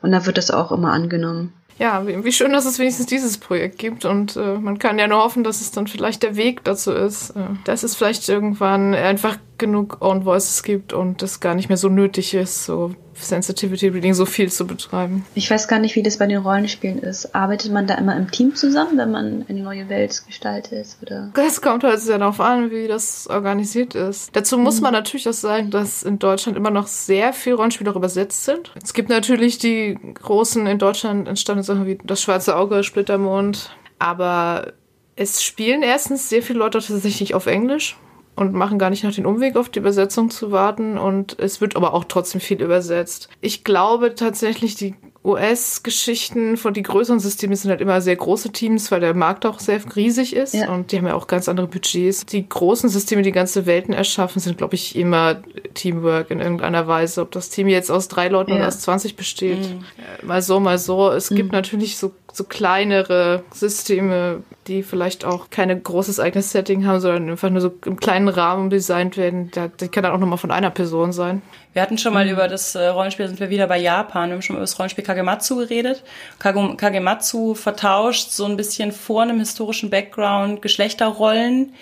Und 0.02 0.12
da 0.12 0.24
wird 0.26 0.38
das 0.38 0.50
auch 0.50 0.72
immer 0.72 0.92
angenommen. 0.92 1.52
Ja, 1.78 2.06
wie, 2.06 2.24
wie, 2.24 2.32
schön, 2.32 2.52
dass 2.52 2.64
es 2.64 2.78
wenigstens 2.78 3.06
dieses 3.06 3.36
Projekt 3.36 3.78
gibt 3.78 4.06
und 4.06 4.36
äh, 4.36 4.54
man 4.58 4.78
kann 4.78 4.98
ja 4.98 5.06
nur 5.06 5.18
hoffen, 5.18 5.44
dass 5.44 5.60
es 5.60 5.72
dann 5.72 5.86
vielleicht 5.86 6.22
der 6.22 6.36
Weg 6.36 6.64
dazu 6.64 6.92
ist, 6.92 7.30
äh, 7.30 7.40
dass 7.64 7.82
es 7.82 7.94
vielleicht 7.94 8.26
irgendwann 8.28 8.94
einfach 8.94 9.36
genug 9.58 9.98
Own 10.00 10.24
Voices 10.24 10.62
gibt 10.62 10.92
und 10.92 11.22
es 11.22 11.40
gar 11.40 11.54
nicht 11.54 11.68
mehr 11.68 11.78
so 11.78 11.88
nötig 11.88 12.34
ist, 12.34 12.64
so 12.64 12.94
Sensitivity 13.14 13.88
Reading 13.88 14.14
so 14.14 14.26
viel 14.26 14.50
zu 14.50 14.66
betreiben. 14.66 15.24
Ich 15.34 15.50
weiß 15.50 15.68
gar 15.68 15.78
nicht, 15.78 15.96
wie 15.96 16.02
das 16.02 16.18
bei 16.18 16.26
den 16.26 16.38
Rollenspielen 16.38 16.98
ist. 16.98 17.34
Arbeitet 17.34 17.72
man 17.72 17.86
da 17.86 17.94
immer 17.94 18.16
im 18.16 18.30
Team 18.30 18.54
zusammen, 18.54 18.98
wenn 18.98 19.10
man 19.10 19.44
eine 19.48 19.60
neue 19.60 19.88
Welt 19.88 20.22
gestaltet? 20.26 20.88
Oder? 21.02 21.30
Das 21.34 21.62
kommt 21.62 21.84
halt 21.84 22.00
sehr 22.00 22.18
darauf 22.18 22.40
an, 22.40 22.70
wie 22.70 22.88
das 22.88 23.26
organisiert 23.28 23.94
ist. 23.94 24.34
Dazu 24.34 24.58
muss 24.58 24.76
mhm. 24.76 24.84
man 24.84 24.92
natürlich 24.92 25.28
auch 25.28 25.32
sagen, 25.32 25.70
dass 25.70 26.02
in 26.02 26.18
Deutschland 26.18 26.56
immer 26.56 26.70
noch 26.70 26.86
sehr 26.86 27.32
viele 27.32 27.56
Rollenspiele 27.56 27.90
auch 27.90 27.96
übersetzt 27.96 28.44
sind. 28.44 28.72
Es 28.82 28.92
gibt 28.92 29.08
natürlich 29.08 29.58
die 29.58 29.98
großen 30.14 30.66
in 30.66 30.78
Deutschland 30.78 31.28
entstandenen 31.28 31.64
Sachen 31.64 31.86
wie 31.86 31.98
Das 32.04 32.20
Schwarze 32.20 32.56
Auge, 32.56 32.82
Splittermond, 32.84 33.70
aber 33.98 34.72
es 35.16 35.42
spielen 35.42 35.82
erstens 35.82 36.28
sehr 36.28 36.42
viele 36.42 36.58
Leute 36.58 36.78
tatsächlich 36.80 37.34
auf 37.34 37.46
Englisch 37.46 37.96
und 38.36 38.52
machen 38.52 38.78
gar 38.78 38.90
nicht 38.90 39.02
nach 39.02 39.14
den 39.14 39.26
Umweg 39.26 39.56
auf 39.56 39.70
die 39.70 39.78
Übersetzung 39.78 40.30
zu 40.30 40.52
warten 40.52 40.98
und 40.98 41.38
es 41.38 41.60
wird 41.60 41.74
aber 41.74 41.94
auch 41.94 42.04
trotzdem 42.04 42.40
viel 42.40 42.62
übersetzt. 42.62 43.28
Ich 43.40 43.64
glaube 43.64 44.14
tatsächlich, 44.14 44.76
die 44.76 44.94
US-Geschichten 45.26 46.56
von 46.56 46.72
die 46.72 46.84
größeren 46.84 47.18
Systeme 47.18 47.56
sind 47.56 47.70
halt 47.70 47.80
immer 47.80 48.00
sehr 48.00 48.14
große 48.14 48.52
Teams, 48.52 48.92
weil 48.92 49.00
der 49.00 49.12
Markt 49.12 49.44
auch 49.44 49.58
sehr 49.58 49.80
riesig 49.96 50.36
ist 50.36 50.54
ja. 50.54 50.72
und 50.72 50.92
die 50.92 50.98
haben 50.98 51.06
ja 51.06 51.14
auch 51.14 51.26
ganz 51.26 51.48
andere 51.48 51.66
Budgets. 51.66 52.26
Die 52.26 52.48
großen 52.48 52.88
Systeme, 52.88 53.22
die 53.22 53.32
ganze 53.32 53.66
Welten 53.66 53.92
erschaffen, 53.92 54.40
sind, 54.40 54.56
glaube 54.56 54.76
ich, 54.76 54.94
immer 54.94 55.42
Teamwork 55.74 56.30
in 56.30 56.40
irgendeiner 56.40 56.86
Weise. 56.86 57.22
Ob 57.22 57.32
das 57.32 57.48
Team 57.48 57.66
jetzt 57.66 57.90
aus 57.90 58.06
drei 58.06 58.28
Leuten 58.28 58.52
ja. 58.52 58.58
oder 58.58 58.68
aus 58.68 58.78
20 58.80 59.16
besteht, 59.16 59.58
mhm. 59.58 60.28
mal 60.28 60.42
so, 60.42 60.60
mal 60.60 60.78
so. 60.78 61.10
Es 61.10 61.32
mhm. 61.32 61.36
gibt 61.36 61.52
natürlich 61.52 61.96
so 61.96 62.12
so 62.36 62.44
kleinere 62.44 63.44
Systeme, 63.50 64.42
die 64.66 64.82
vielleicht 64.82 65.24
auch 65.24 65.48
kein 65.48 65.82
großes 65.82 66.20
eigenes 66.20 66.52
Setting 66.52 66.86
haben, 66.86 67.00
sondern 67.00 67.30
einfach 67.30 67.48
nur 67.48 67.62
so 67.62 67.72
im 67.86 67.96
kleinen 67.96 68.28
Rahmen 68.28 68.68
designt 68.68 69.16
werden. 69.16 69.50
Das 69.52 69.90
kann 69.90 70.02
dann 70.02 70.12
auch 70.12 70.18
nochmal 70.18 70.36
von 70.36 70.50
einer 70.50 70.68
Person 70.68 71.12
sein. 71.12 71.40
Wir 71.72 71.80
hatten 71.80 71.96
schon 71.96 72.12
mal 72.12 72.26
mhm. 72.26 72.32
über 72.32 72.46
das 72.46 72.74
äh, 72.74 72.88
Rollenspiel, 72.88 73.26
sind 73.28 73.40
wir 73.40 73.48
wieder 73.48 73.66
bei 73.66 73.78
Japan, 73.78 74.28
wir 74.28 74.34
haben 74.34 74.42
schon 74.42 74.56
über 74.56 74.62
das 74.64 74.78
Rollenspiel 74.78 75.02
Kagematsu 75.02 75.56
geredet. 75.56 76.04
Kagematsu 76.38 77.54
vertauscht 77.54 78.30
so 78.32 78.44
ein 78.44 78.58
bisschen 78.58 78.92
vor 78.92 79.22
einem 79.22 79.38
historischen 79.38 79.88
Background 79.88 80.60
Geschlechterrollen 80.60 81.72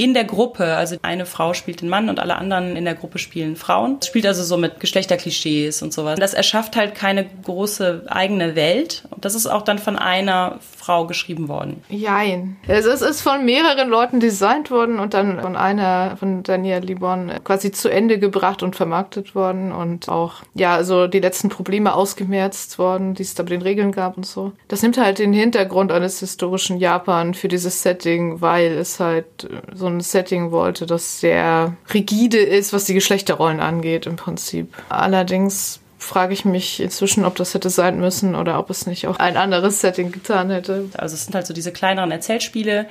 in 0.00 0.14
der 0.14 0.24
Gruppe, 0.24 0.76
also 0.76 0.96
eine 1.02 1.26
Frau 1.26 1.52
spielt 1.52 1.82
den 1.82 1.90
Mann 1.90 2.08
und 2.08 2.20
alle 2.20 2.36
anderen 2.36 2.74
in 2.74 2.86
der 2.86 2.94
Gruppe 2.94 3.18
spielen 3.18 3.54
Frauen. 3.54 3.98
Es 4.00 4.06
spielt 4.06 4.24
also 4.24 4.42
so 4.42 4.56
mit 4.56 4.80
Geschlechterklischees 4.80 5.82
und 5.82 5.92
sowas. 5.92 6.18
Das 6.18 6.32
erschafft 6.32 6.74
halt 6.74 6.94
keine 6.94 7.26
große 7.44 8.04
eigene 8.08 8.56
Welt. 8.56 9.04
Und 9.10 9.26
das 9.26 9.34
ist 9.34 9.46
auch 9.46 9.60
dann 9.60 9.78
von 9.78 9.96
einer 9.96 10.58
Frau 10.74 11.06
geschrieben 11.06 11.48
worden. 11.48 11.84
Jein. 11.90 12.56
Es 12.66 12.86
ist 12.86 13.20
von 13.20 13.44
mehreren 13.44 13.90
Leuten 13.90 14.20
designt 14.20 14.70
worden 14.70 14.98
und 14.98 15.12
dann 15.12 15.38
von 15.38 15.54
einer, 15.54 16.16
von 16.16 16.42
Daniel 16.44 16.78
Libon, 16.78 17.30
quasi 17.44 17.70
zu 17.70 17.90
Ende 17.90 18.18
gebracht 18.18 18.62
und 18.62 18.76
vermarktet 18.76 19.34
worden 19.34 19.70
und 19.70 20.08
auch, 20.08 20.36
ja, 20.54 20.74
also 20.74 21.08
die 21.08 21.20
letzten 21.20 21.50
Probleme 21.50 21.92
ausgemerzt 21.92 22.78
worden, 22.78 23.12
die 23.12 23.22
es 23.22 23.34
da 23.34 23.42
mit 23.42 23.52
den 23.52 23.60
Regeln 23.60 23.92
gab 23.92 24.16
und 24.16 24.24
so. 24.24 24.52
Das 24.68 24.80
nimmt 24.80 24.96
halt 24.96 25.18
den 25.18 25.34
Hintergrund 25.34 25.92
eines 25.92 26.20
historischen 26.20 26.78
Japan 26.78 27.34
für 27.34 27.48
dieses 27.48 27.82
Setting, 27.82 28.40
weil 28.40 28.72
es 28.72 28.98
halt 28.98 29.26
so 29.74 29.89
ein 29.96 30.00
Setting 30.00 30.50
wollte, 30.50 30.86
das 30.86 31.20
sehr 31.20 31.76
rigide 31.92 32.38
ist, 32.38 32.72
was 32.72 32.84
die 32.84 32.94
Geschlechterrollen 32.94 33.60
angeht 33.60 34.06
im 34.06 34.16
Prinzip. 34.16 34.74
Allerdings 34.88 35.80
frage 35.98 36.32
ich 36.32 36.44
mich 36.44 36.80
inzwischen, 36.80 37.24
ob 37.24 37.36
das 37.36 37.54
hätte 37.54 37.70
sein 37.70 38.00
müssen 38.00 38.34
oder 38.34 38.58
ob 38.58 38.70
es 38.70 38.86
nicht 38.86 39.06
auch 39.06 39.18
ein 39.18 39.36
anderes 39.36 39.80
Setting 39.80 40.12
getan 40.12 40.50
hätte. 40.50 40.88
Also 40.96 41.14
es 41.14 41.24
sind 41.24 41.34
halt 41.34 41.46
so 41.46 41.54
diese 41.54 41.72
kleineren 41.72 42.10
Erzählspiele, 42.10 42.86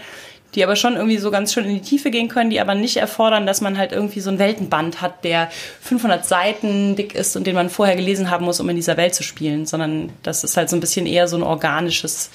die 0.55 0.63
aber 0.63 0.75
schon 0.75 0.95
irgendwie 0.95 1.17
so 1.17 1.31
ganz 1.31 1.53
schön 1.53 1.65
in 1.65 1.75
die 1.75 1.81
Tiefe 1.81 2.11
gehen 2.11 2.27
können, 2.27 2.49
die 2.49 2.59
aber 2.59 2.75
nicht 2.75 2.97
erfordern, 2.97 3.45
dass 3.45 3.61
man 3.61 3.77
halt 3.77 3.91
irgendwie 3.91 4.19
so 4.19 4.29
ein 4.29 4.39
Weltenband 4.39 5.01
hat, 5.01 5.23
der 5.23 5.49
500 5.81 6.25
Seiten 6.25 6.95
dick 6.95 7.13
ist 7.13 7.35
und 7.35 7.45
den 7.45 7.55
man 7.55 7.69
vorher 7.69 7.95
gelesen 7.95 8.29
haben 8.31 8.45
muss, 8.45 8.59
um 8.59 8.69
in 8.69 8.75
dieser 8.75 8.97
Welt 8.97 9.13
zu 9.13 9.23
spielen, 9.23 9.65
sondern 9.65 10.11
das 10.23 10.43
ist 10.43 10.57
halt 10.57 10.69
so 10.69 10.75
ein 10.75 10.79
bisschen 10.79 11.05
eher 11.05 11.27
so 11.27 11.35
ein 11.35 11.43
organisches 11.43 12.29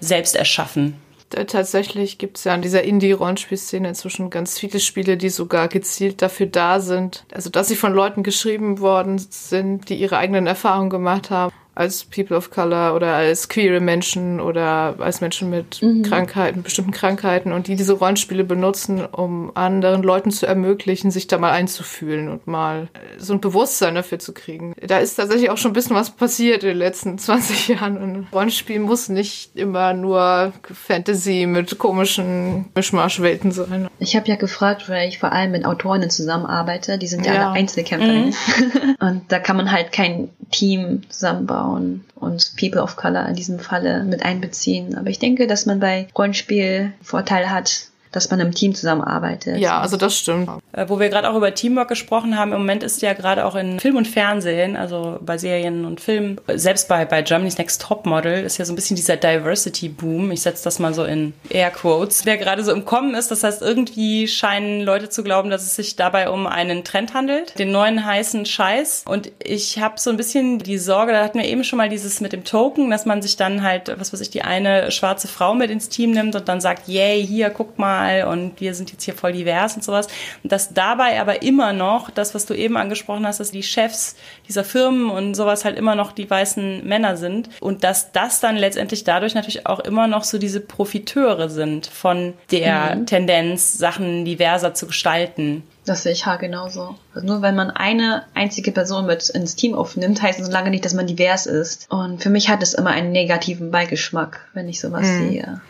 Selbsterschaffen. 0.00 0.94
Äh, 1.34 1.44
tatsächlich 1.44 2.18
gibt 2.18 2.38
es 2.38 2.44
ja 2.44 2.54
an 2.54 2.62
dieser 2.62 2.82
Indie-Rollenspielszene 2.82 3.88
inzwischen 3.88 4.30
ganz 4.30 4.58
viele 4.58 4.80
Spiele, 4.80 5.16
die 5.16 5.28
sogar 5.28 5.68
gezielt 5.68 6.22
dafür 6.22 6.46
da 6.46 6.80
sind, 6.80 7.24
also 7.32 7.50
dass 7.50 7.68
sie 7.68 7.76
von 7.76 7.92
Leuten 7.92 8.22
geschrieben 8.22 8.80
worden 8.80 9.18
sind, 9.18 9.88
die 9.88 9.96
ihre 9.96 10.18
eigenen 10.18 10.46
Erfahrungen 10.46 10.90
gemacht 10.90 11.30
haben 11.30 11.52
als 11.78 12.04
People 12.04 12.36
of 12.36 12.50
Color 12.50 12.96
oder 12.96 13.14
als 13.14 13.48
queere 13.48 13.78
Menschen 13.78 14.40
oder 14.40 14.96
als 14.98 15.20
Menschen 15.20 15.48
mit 15.48 15.80
mhm. 15.80 16.02
Krankheiten, 16.02 16.64
bestimmten 16.64 16.90
Krankheiten 16.90 17.52
und 17.52 17.68
die 17.68 17.76
diese 17.76 17.92
Rollenspiele 17.92 18.42
benutzen, 18.42 19.04
um 19.06 19.52
anderen 19.54 20.02
Leuten 20.02 20.32
zu 20.32 20.46
ermöglichen, 20.46 21.12
sich 21.12 21.28
da 21.28 21.38
mal 21.38 21.52
einzufühlen 21.52 22.28
und 22.28 22.48
mal 22.48 22.88
so 23.16 23.32
ein 23.32 23.40
Bewusstsein 23.40 23.94
dafür 23.94 24.18
zu 24.18 24.32
kriegen. 24.34 24.74
Da 24.84 24.98
ist 24.98 25.14
tatsächlich 25.14 25.50
auch 25.50 25.56
schon 25.56 25.70
ein 25.70 25.74
bisschen 25.74 25.94
was 25.94 26.10
passiert 26.10 26.64
in 26.64 26.70
den 26.70 26.78
letzten 26.78 27.16
20 27.18 27.68
Jahren. 27.68 27.96
Und 27.96 28.26
Rollenspiel 28.32 28.80
muss 28.80 29.08
nicht 29.08 29.54
immer 29.54 29.94
nur 29.94 30.52
Fantasy 30.72 31.46
mit 31.46 31.78
komischen 31.78 32.64
Mischmaschwelten 32.74 33.52
sein. 33.52 33.88
Ich 34.00 34.16
habe 34.16 34.26
ja 34.26 34.34
gefragt, 34.34 34.88
weil 34.88 35.08
ich 35.08 35.20
vor 35.20 35.30
allem 35.30 35.52
mit 35.52 35.64
Autorinnen 35.64 36.10
zusammenarbeite. 36.10 36.98
Die 36.98 37.06
sind 37.06 37.24
ja, 37.24 37.34
ja. 37.34 37.40
alle 37.50 37.60
Einzelkämpferinnen. 37.60 38.30
Mhm. 38.30 38.96
und 39.06 39.22
da 39.28 39.38
kann 39.38 39.56
man 39.56 39.70
halt 39.70 39.92
kein 39.92 40.30
Team 40.50 41.02
zusammenbauen 41.08 41.67
und 42.14 42.56
People 42.58 42.82
of 42.82 42.96
Color 42.96 43.28
in 43.28 43.34
diesem 43.34 43.58
Falle 43.58 44.04
mit 44.04 44.22
einbeziehen. 44.22 44.96
Aber 44.96 45.10
ich 45.10 45.18
denke, 45.18 45.46
dass 45.46 45.66
man 45.66 45.80
bei 45.80 46.08
Rollenspiel 46.16 46.92
Vorteile 47.02 47.50
hat, 47.50 47.88
dass 48.12 48.30
man 48.30 48.40
im 48.40 48.54
Team 48.54 48.74
zusammenarbeitet. 48.74 49.58
Ja, 49.58 49.80
also 49.80 49.96
das 49.96 50.16
stimmt. 50.16 50.50
Äh, 50.72 50.86
wo 50.88 50.98
wir 50.98 51.08
gerade 51.08 51.28
auch 51.30 51.36
über 51.36 51.54
Teamwork 51.54 51.88
gesprochen 51.88 52.38
haben, 52.38 52.52
im 52.52 52.58
Moment 52.58 52.82
ist 52.82 53.02
ja 53.02 53.12
gerade 53.12 53.44
auch 53.44 53.54
in 53.54 53.80
Film 53.80 53.96
und 53.96 54.08
Fernsehen, 54.08 54.76
also 54.76 55.18
bei 55.20 55.38
Serien 55.38 55.84
und 55.84 56.00
Filmen, 56.00 56.40
selbst 56.54 56.88
bei, 56.88 57.04
bei 57.04 57.22
Germany's 57.22 57.58
Next 57.58 57.82
Top 57.82 58.06
Model 58.06 58.44
ist 58.44 58.58
ja 58.58 58.64
so 58.64 58.72
ein 58.72 58.76
bisschen 58.76 58.96
dieser 58.96 59.16
Diversity-Boom. 59.16 60.30
Ich 60.30 60.42
setze 60.42 60.64
das 60.64 60.78
mal 60.78 60.94
so 60.94 61.04
in 61.04 61.34
Air 61.50 61.70
Quotes, 61.70 62.22
der 62.22 62.36
gerade 62.38 62.64
so 62.64 62.72
im 62.72 62.84
Kommen 62.84 63.14
ist. 63.14 63.30
Das 63.30 63.44
heißt, 63.44 63.62
irgendwie 63.62 64.28
scheinen 64.28 64.82
Leute 64.82 65.08
zu 65.08 65.22
glauben, 65.22 65.50
dass 65.50 65.62
es 65.62 65.76
sich 65.76 65.96
dabei 65.96 66.30
um 66.30 66.46
einen 66.46 66.84
Trend 66.84 67.14
handelt, 67.14 67.58
den 67.58 67.70
neuen 67.70 68.04
heißen 68.04 68.46
Scheiß. 68.46 69.04
Und 69.06 69.30
ich 69.42 69.78
habe 69.78 69.98
so 69.98 70.10
ein 70.10 70.16
bisschen 70.16 70.58
die 70.58 70.78
Sorge, 70.78 71.12
da 71.12 71.24
hatten 71.24 71.38
wir 71.38 71.46
eben 71.46 71.64
schon 71.64 71.76
mal 71.76 71.88
dieses 71.88 72.20
mit 72.20 72.32
dem 72.32 72.44
Token, 72.44 72.90
dass 72.90 73.06
man 73.06 73.22
sich 73.22 73.36
dann 73.36 73.62
halt, 73.62 73.92
was 73.98 74.12
weiß 74.12 74.20
ich, 74.20 74.30
die 74.30 74.42
eine 74.42 74.90
schwarze 74.90 75.28
Frau 75.28 75.54
mit 75.54 75.70
ins 75.70 75.88
Team 75.88 76.12
nimmt 76.12 76.34
und 76.34 76.48
dann 76.48 76.60
sagt, 76.60 76.88
yay, 76.88 77.24
hier, 77.26 77.50
guck 77.50 77.78
mal, 77.78 77.97
mal 77.98 78.24
und 78.24 78.60
wir 78.60 78.74
sind 78.74 78.92
jetzt 78.92 79.04
hier 79.04 79.14
voll 79.14 79.32
divers 79.32 79.76
und 79.76 79.84
sowas. 79.84 80.06
Und 80.42 80.52
dass 80.52 80.72
dabei 80.72 81.20
aber 81.20 81.42
immer 81.42 81.72
noch, 81.72 82.10
das, 82.10 82.34
was 82.34 82.46
du 82.46 82.54
eben 82.54 82.76
angesprochen 82.76 83.26
hast, 83.26 83.40
dass 83.40 83.50
die 83.50 83.62
Chefs 83.62 84.16
dieser 84.46 84.64
Firmen 84.64 85.10
und 85.10 85.34
sowas 85.34 85.64
halt 85.64 85.76
immer 85.76 85.94
noch 85.94 86.12
die 86.12 86.28
weißen 86.28 86.86
Männer 86.86 87.16
sind 87.16 87.50
und 87.60 87.84
dass 87.84 88.12
das 88.12 88.40
dann 88.40 88.56
letztendlich 88.56 89.04
dadurch 89.04 89.34
natürlich 89.34 89.66
auch 89.66 89.80
immer 89.80 90.06
noch 90.06 90.24
so 90.24 90.38
diese 90.38 90.60
Profiteure 90.60 91.48
sind 91.48 91.86
von 91.86 92.34
der 92.50 92.96
mhm. 92.96 93.06
Tendenz, 93.06 93.78
Sachen 93.78 94.24
diverser 94.24 94.74
zu 94.74 94.86
gestalten. 94.86 95.62
Das 95.84 96.02
sehe 96.02 96.12
ich 96.12 96.26
ha 96.26 96.36
genauso. 96.36 96.96
Also 97.14 97.26
nur 97.26 97.40
wenn 97.40 97.54
man 97.54 97.70
eine 97.70 98.24
einzige 98.34 98.72
Person 98.72 99.06
mit 99.06 99.30
ins 99.30 99.56
Team 99.56 99.74
aufnimmt, 99.74 100.20
heißt 100.20 100.38
es 100.38 100.50
lange 100.50 100.70
nicht, 100.70 100.84
dass 100.84 100.92
man 100.92 101.06
divers 101.06 101.46
ist. 101.46 101.90
Und 101.90 102.22
für 102.22 102.30
mich 102.30 102.50
hat 102.50 102.62
es 102.62 102.74
immer 102.74 102.90
einen 102.90 103.10
negativen 103.10 103.70
Beigeschmack, 103.70 104.48
wenn 104.52 104.68
ich 104.68 104.80
sowas 104.80 105.06
mhm. 105.06 105.30
sehe. 105.30 105.60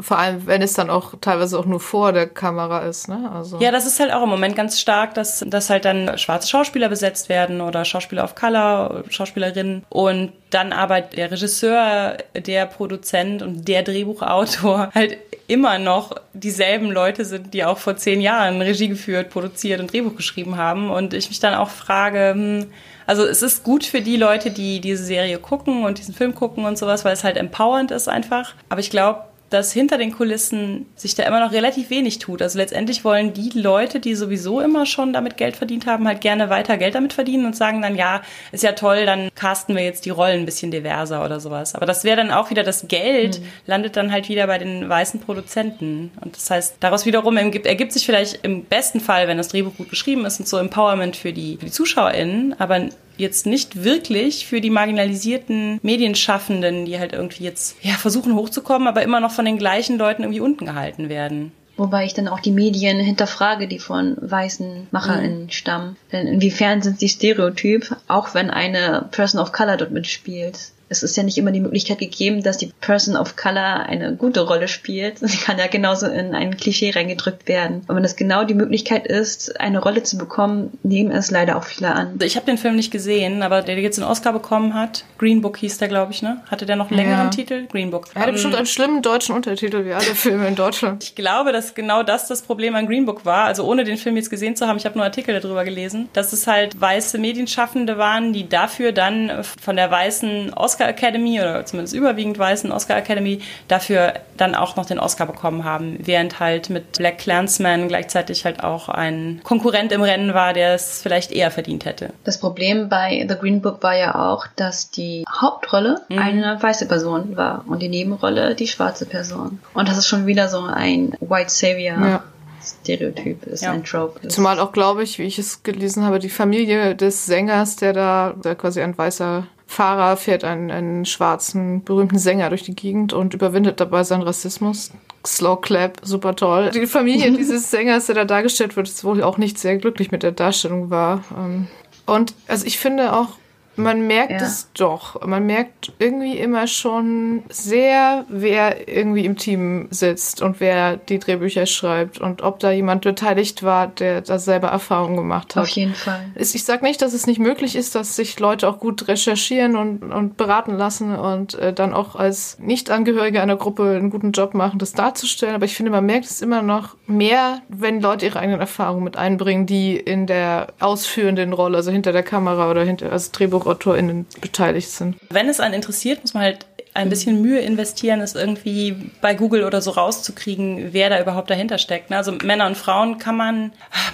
Vor 0.00 0.18
allem, 0.18 0.46
wenn 0.46 0.62
es 0.62 0.74
dann 0.74 0.90
auch 0.90 1.14
teilweise 1.20 1.58
auch 1.58 1.66
nur 1.66 1.80
vor 1.80 2.12
der 2.12 2.26
Kamera 2.26 2.80
ist, 2.80 3.08
ne? 3.08 3.30
Also. 3.32 3.58
Ja, 3.60 3.70
das 3.70 3.86
ist 3.86 4.00
halt 4.00 4.12
auch 4.12 4.22
im 4.22 4.28
Moment 4.28 4.56
ganz 4.56 4.80
stark, 4.80 5.14
dass, 5.14 5.44
dass 5.46 5.70
halt 5.70 5.84
dann 5.84 6.18
schwarze 6.18 6.48
Schauspieler 6.48 6.88
besetzt 6.88 7.28
werden 7.28 7.60
oder 7.60 7.84
Schauspieler 7.84 8.24
of 8.24 8.34
Color, 8.34 9.04
Schauspielerinnen. 9.08 9.84
Und 9.88 10.32
dann 10.50 10.72
aber 10.72 11.00
der 11.00 11.30
Regisseur, 11.30 12.16
der 12.34 12.66
Produzent 12.66 13.42
und 13.42 13.66
der 13.66 13.82
Drehbuchautor 13.82 14.90
halt 14.94 15.18
immer 15.46 15.78
noch 15.78 16.16
dieselben 16.32 16.90
Leute 16.90 17.24
sind, 17.24 17.52
die 17.52 17.64
auch 17.64 17.78
vor 17.78 17.96
zehn 17.96 18.20
Jahren 18.20 18.62
Regie 18.62 18.88
geführt, 18.88 19.30
produziert 19.30 19.80
und 19.80 19.92
Drehbuch 19.92 20.16
geschrieben 20.16 20.56
haben. 20.56 20.90
Und 20.90 21.12
ich 21.12 21.28
mich 21.28 21.40
dann 21.40 21.54
auch 21.54 21.68
frage, 21.68 22.30
hm, 22.34 22.66
also 23.06 23.24
es 23.24 23.42
ist 23.42 23.64
gut 23.64 23.84
für 23.84 24.00
die 24.00 24.16
Leute, 24.16 24.50
die 24.50 24.80
diese 24.80 25.04
Serie 25.04 25.38
gucken 25.38 25.84
und 25.84 25.98
diesen 25.98 26.14
Film 26.14 26.34
gucken 26.34 26.64
und 26.64 26.78
sowas, 26.78 27.04
weil 27.04 27.12
es 27.12 27.24
halt 27.24 27.36
empowernd 27.36 27.90
ist 27.90 28.08
einfach. 28.08 28.54
Aber 28.68 28.80
ich 28.80 28.90
glaube, 28.90 29.24
dass 29.54 29.72
hinter 29.72 29.98
den 29.98 30.12
Kulissen 30.12 30.86
sich 30.96 31.14
da 31.14 31.22
immer 31.22 31.38
noch 31.38 31.52
relativ 31.52 31.88
wenig 31.88 32.18
tut. 32.18 32.42
Also 32.42 32.58
letztendlich 32.58 33.04
wollen 33.04 33.32
die 33.32 33.50
Leute, 33.54 34.00
die 34.00 34.16
sowieso 34.16 34.60
immer 34.60 34.84
schon 34.84 35.12
damit 35.12 35.36
Geld 35.36 35.56
verdient 35.56 35.86
haben, 35.86 36.08
halt 36.08 36.20
gerne 36.20 36.50
weiter 36.50 36.76
Geld 36.76 36.96
damit 36.96 37.12
verdienen 37.12 37.46
und 37.46 37.54
sagen 37.54 37.80
dann, 37.80 37.94
ja, 37.94 38.22
ist 38.50 38.64
ja 38.64 38.72
toll, 38.72 39.06
dann 39.06 39.30
casten 39.36 39.76
wir 39.76 39.84
jetzt 39.84 40.06
die 40.06 40.10
Rollen 40.10 40.40
ein 40.40 40.44
bisschen 40.46 40.72
diverser 40.72 41.24
oder 41.24 41.38
sowas. 41.38 41.76
Aber 41.76 41.86
das 41.86 42.02
wäre 42.02 42.16
dann 42.16 42.32
auch 42.32 42.50
wieder 42.50 42.64
das 42.64 42.88
Geld, 42.88 43.40
mhm. 43.40 43.44
landet 43.66 43.96
dann 43.96 44.10
halt 44.10 44.28
wieder 44.28 44.48
bei 44.48 44.58
den 44.58 44.88
weißen 44.88 45.20
Produzenten. 45.20 46.10
Und 46.20 46.36
das 46.36 46.50
heißt, 46.50 46.76
daraus 46.80 47.06
wiederum 47.06 47.36
ergibt, 47.36 47.92
sich 47.92 48.04
vielleicht 48.04 48.44
im 48.44 48.64
besten 48.64 48.98
Fall, 48.98 49.28
wenn 49.28 49.38
das 49.38 49.48
Drehbuch 49.48 49.76
gut 49.76 49.88
geschrieben 49.88 50.26
ist 50.26 50.40
und 50.40 50.48
so 50.48 50.58
Empowerment 50.58 51.14
für 51.14 51.32
die, 51.32 51.58
für 51.58 51.66
die 51.66 51.70
ZuschauerInnen, 51.70 52.58
aber 52.58 52.88
jetzt 53.16 53.46
nicht 53.46 53.84
wirklich 53.84 54.46
für 54.46 54.60
die 54.60 54.70
marginalisierten 54.70 55.78
Medienschaffenden, 55.82 56.84
die 56.84 56.98
halt 56.98 57.12
irgendwie 57.12 57.44
jetzt 57.44 57.76
ja, 57.82 57.92
versuchen 57.94 58.34
hochzukommen, 58.34 58.88
aber 58.88 59.02
immer 59.02 59.20
noch 59.20 59.30
von 59.30 59.44
den 59.44 59.58
gleichen 59.58 59.98
Leuten 59.98 60.22
irgendwie 60.22 60.40
unten 60.40 60.66
gehalten 60.66 61.08
werden. 61.08 61.52
Wobei 61.76 62.04
ich 62.04 62.14
dann 62.14 62.28
auch 62.28 62.40
die 62.40 62.52
Medien 62.52 63.00
hinterfrage, 63.00 63.66
die 63.66 63.80
von 63.80 64.16
weißen 64.20 64.88
MacherInnen 64.92 65.44
mhm. 65.44 65.50
stammen. 65.50 65.96
Denn 66.12 66.26
inwiefern 66.28 66.82
sind 66.82 67.00
sie 67.00 67.08
Stereotyp, 67.08 67.96
auch 68.06 68.34
wenn 68.34 68.50
eine 68.50 69.08
Person 69.10 69.40
of 69.40 69.52
Color 69.52 69.76
dort 69.76 69.90
mitspielt? 69.90 70.70
Es 70.94 71.02
ist 71.02 71.16
ja 71.16 71.22
nicht 71.22 71.38
immer 71.38 71.50
die 71.50 71.60
Möglichkeit 71.60 71.98
gegeben, 71.98 72.42
dass 72.42 72.56
die 72.56 72.72
Person 72.80 73.16
of 73.16 73.36
Color 73.36 73.86
eine 73.86 74.14
gute 74.14 74.40
Rolle 74.40 74.68
spielt. 74.68 75.18
Sie 75.18 75.38
kann 75.38 75.58
ja 75.58 75.66
genauso 75.66 76.06
in 76.06 76.34
ein 76.34 76.56
Klischee 76.56 76.90
reingedrückt 76.90 77.48
werden. 77.48 77.82
Und 77.88 77.96
wenn 77.96 78.02
das 78.02 78.16
genau 78.16 78.44
die 78.44 78.54
Möglichkeit 78.54 79.06
ist, 79.06 79.60
eine 79.60 79.80
Rolle 79.80 80.02
zu 80.02 80.18
bekommen, 80.18 80.78
nehmen 80.82 81.10
es 81.10 81.30
leider 81.30 81.56
auch 81.56 81.64
viele 81.64 81.92
an. 81.92 82.18
Ich 82.22 82.36
habe 82.36 82.46
den 82.46 82.58
Film 82.58 82.76
nicht 82.76 82.90
gesehen, 82.90 83.42
aber 83.42 83.62
der 83.62 83.78
jetzt 83.78 83.98
einen 83.98 84.08
Oscar 84.08 84.32
bekommen 84.32 84.74
hat, 84.74 85.04
Green 85.18 85.42
Book 85.42 85.56
hieß 85.58 85.78
der, 85.78 85.88
glaube 85.88 86.12
ich, 86.12 86.22
ne? 86.22 86.42
Hatte 86.50 86.66
der 86.66 86.76
noch 86.76 86.90
einen 86.90 86.98
längeren 86.98 87.26
ja. 87.26 87.30
Titel? 87.30 87.66
Green 87.66 87.90
Book. 87.90 88.08
Er 88.14 88.20
hatte 88.20 88.30
um, 88.30 88.34
bestimmt 88.34 88.54
einen 88.54 88.66
schlimmen 88.66 89.02
deutschen 89.02 89.34
Untertitel, 89.34 89.84
wie 89.84 89.92
alle 89.92 90.02
Filme 90.02 90.46
in 90.46 90.54
Deutschland. 90.54 91.02
Ich 91.02 91.14
glaube, 91.14 91.52
dass 91.52 91.74
genau 91.74 92.02
das 92.02 92.28
das 92.28 92.42
Problem 92.42 92.74
an 92.74 92.86
Green 92.86 93.06
Book 93.06 93.24
war. 93.24 93.44
Also 93.44 93.64
ohne 93.64 93.84
den 93.84 93.96
Film 93.96 94.16
jetzt 94.16 94.30
gesehen 94.30 94.56
zu 94.56 94.66
haben, 94.66 94.76
ich 94.76 94.84
habe 94.84 94.96
nur 94.96 95.04
Artikel 95.04 95.38
darüber 95.38 95.64
gelesen, 95.64 96.08
dass 96.12 96.32
es 96.32 96.46
halt 96.46 96.80
weiße 96.80 97.18
Medienschaffende 97.18 97.98
waren, 97.98 98.32
die 98.32 98.48
dafür 98.48 98.92
dann 98.92 99.42
von 99.60 99.76
der 99.76 99.90
weißen 99.90 100.52
Oscar 100.54 100.83
Academy 100.88 101.40
oder 101.40 101.64
zumindest 101.64 101.94
überwiegend 101.94 102.38
weißen 102.38 102.72
Oscar 102.72 102.96
Academy 102.96 103.40
dafür 103.68 104.14
dann 104.36 104.54
auch 104.54 104.76
noch 104.76 104.86
den 104.86 104.98
Oscar 104.98 105.26
bekommen 105.26 105.64
haben, 105.64 105.98
während 106.00 106.40
halt 106.40 106.70
mit 106.70 106.98
Black 106.98 107.18
Clansman 107.18 107.88
gleichzeitig 107.88 108.44
halt 108.44 108.62
auch 108.62 108.88
ein 108.88 109.40
Konkurrent 109.44 109.92
im 109.92 110.02
Rennen 110.02 110.34
war, 110.34 110.52
der 110.52 110.74
es 110.74 111.00
vielleicht 111.02 111.30
eher 111.30 111.50
verdient 111.50 111.84
hätte. 111.84 112.10
Das 112.24 112.38
Problem 112.38 112.88
bei 112.88 113.24
The 113.28 113.36
Green 113.36 113.60
Book 113.62 113.82
war 113.82 113.96
ja 113.96 114.14
auch, 114.14 114.46
dass 114.56 114.90
die 114.90 115.24
Hauptrolle 115.28 116.00
mhm. 116.08 116.18
eine 116.18 116.62
weiße 116.62 116.86
Person 116.86 117.36
war 117.36 117.64
und 117.66 117.80
die 117.80 117.88
Nebenrolle 117.88 118.54
die 118.54 118.66
schwarze 118.66 119.06
Person. 119.06 119.60
Und 119.72 119.88
das 119.88 119.98
ist 119.98 120.06
schon 120.06 120.26
wieder 120.26 120.48
so 120.48 120.60
ein 120.62 121.16
White 121.20 121.50
Savior. 121.50 121.98
Ja. 121.98 122.24
Stereotyp 122.64 123.46
ist, 123.46 123.62
ja. 123.62 123.72
ein 123.72 123.84
Trope 123.84 124.26
ist. 124.26 124.34
Zumal 124.34 124.58
auch, 124.58 124.72
glaube 124.72 125.02
ich, 125.02 125.18
wie 125.18 125.24
ich 125.24 125.38
es 125.38 125.62
gelesen 125.62 126.04
habe, 126.04 126.18
die 126.18 126.30
Familie 126.30 126.94
des 126.94 127.26
Sängers, 127.26 127.76
der 127.76 127.92
da, 127.92 128.34
der 128.42 128.54
quasi 128.54 128.80
ein 128.80 128.96
weißer 128.96 129.46
Fahrer 129.66 130.16
fährt 130.16 130.44
einen, 130.44 130.70
einen 130.70 131.04
schwarzen, 131.04 131.82
berühmten 131.84 132.18
Sänger 132.18 132.48
durch 132.50 132.62
die 132.62 132.74
Gegend 132.74 133.12
und 133.12 133.34
überwindet 133.34 133.80
dabei 133.80 134.04
seinen 134.04 134.22
Rassismus. 134.22 134.92
Slow 135.26 135.60
Clap, 135.60 135.98
super 136.02 136.36
toll. 136.36 136.70
Die 136.70 136.86
Familie 136.86 137.32
dieses 137.36 137.70
Sängers, 137.70 138.06
der 138.06 138.14
da 138.14 138.24
dargestellt 138.24 138.76
wird, 138.76 138.88
ist 138.88 139.04
wohl 139.04 139.22
auch 139.22 139.38
nicht 139.38 139.58
sehr 139.58 139.76
glücklich 139.78 140.10
mit 140.10 140.22
der 140.22 140.32
Darstellung 140.32 140.90
war. 140.90 141.24
Ähm, 141.36 141.68
und 142.06 142.34
also 142.46 142.66
ich 142.66 142.78
finde 142.78 143.14
auch, 143.14 143.28
man 143.76 144.06
merkt 144.06 144.32
ja. 144.32 144.46
es 144.46 144.70
doch. 144.74 145.24
Man 145.26 145.46
merkt 145.46 145.92
irgendwie 145.98 146.38
immer 146.38 146.66
schon 146.66 147.42
sehr, 147.48 148.24
wer 148.28 148.88
irgendwie 148.88 149.24
im 149.24 149.36
Team 149.36 149.88
sitzt 149.90 150.42
und 150.42 150.60
wer 150.60 150.96
die 150.96 151.18
Drehbücher 151.18 151.66
schreibt 151.66 152.18
und 152.20 152.42
ob 152.42 152.60
da 152.60 152.70
jemand 152.70 153.02
beteiligt 153.04 153.62
war, 153.62 153.88
der 153.88 154.20
da 154.20 154.38
selber 154.38 154.68
Erfahrungen 154.68 155.16
gemacht 155.16 155.56
hat. 155.56 155.64
Auf 155.64 155.68
jeden 155.70 155.94
Fall. 155.94 156.26
Ich 156.36 156.64
sage 156.64 156.84
nicht, 156.84 157.02
dass 157.02 157.12
es 157.12 157.26
nicht 157.26 157.38
möglich 157.38 157.76
ist, 157.76 157.94
dass 157.94 158.16
sich 158.16 158.38
Leute 158.38 158.68
auch 158.68 158.78
gut 158.78 159.08
recherchieren 159.08 159.76
und, 159.76 160.02
und 160.02 160.36
beraten 160.36 160.76
lassen 160.76 161.14
und 161.16 161.54
äh, 161.54 161.72
dann 161.72 161.94
auch 161.94 162.16
als 162.16 162.58
Nichtangehörige 162.60 163.40
einer 163.40 163.56
Gruppe 163.56 163.96
einen 163.96 164.10
guten 164.10 164.32
Job 164.32 164.54
machen, 164.54 164.78
das 164.78 164.92
darzustellen. 164.92 165.54
Aber 165.54 165.64
ich 165.64 165.74
finde, 165.74 165.90
man 165.90 166.06
merkt 166.06 166.26
es 166.26 166.40
immer 166.40 166.62
noch 166.62 166.96
mehr, 167.06 167.62
wenn 167.68 168.00
Leute 168.00 168.26
ihre 168.26 168.38
eigenen 168.38 168.60
Erfahrungen 168.60 169.04
mit 169.04 169.16
einbringen, 169.16 169.66
die 169.66 169.96
in 169.96 170.26
der 170.26 170.68
ausführenden 170.80 171.52
Rolle, 171.52 171.76
also 171.78 171.90
hinter 171.90 172.12
der 172.12 172.22
Kamera 172.22 172.70
oder 172.70 172.84
hinter, 172.84 173.10
als 173.12 173.30
Drehbuch 173.32 173.63
DrehbuchautorInnen 173.64 174.26
beteiligt 174.40 174.90
sind. 174.90 175.16
Wenn 175.30 175.48
es 175.48 175.60
einen 175.60 175.74
interessiert, 175.74 176.22
muss 176.22 176.34
man 176.34 176.42
halt 176.42 176.66
ein 176.96 177.08
bisschen 177.08 177.42
Mühe 177.42 177.58
investieren, 177.58 178.20
es 178.20 178.36
irgendwie 178.36 179.10
bei 179.20 179.34
Google 179.34 179.64
oder 179.64 179.82
so 179.82 179.90
rauszukriegen, 179.90 180.92
wer 180.92 181.10
da 181.10 181.20
überhaupt 181.20 181.50
dahinter 181.50 181.78
steckt. 181.78 182.10
Ne? 182.10 182.16
Also 182.16 182.30
Männer 182.44 182.66
und 182.66 182.76
Frauen 182.76 183.18
kann 183.18 183.36
man 183.36 183.72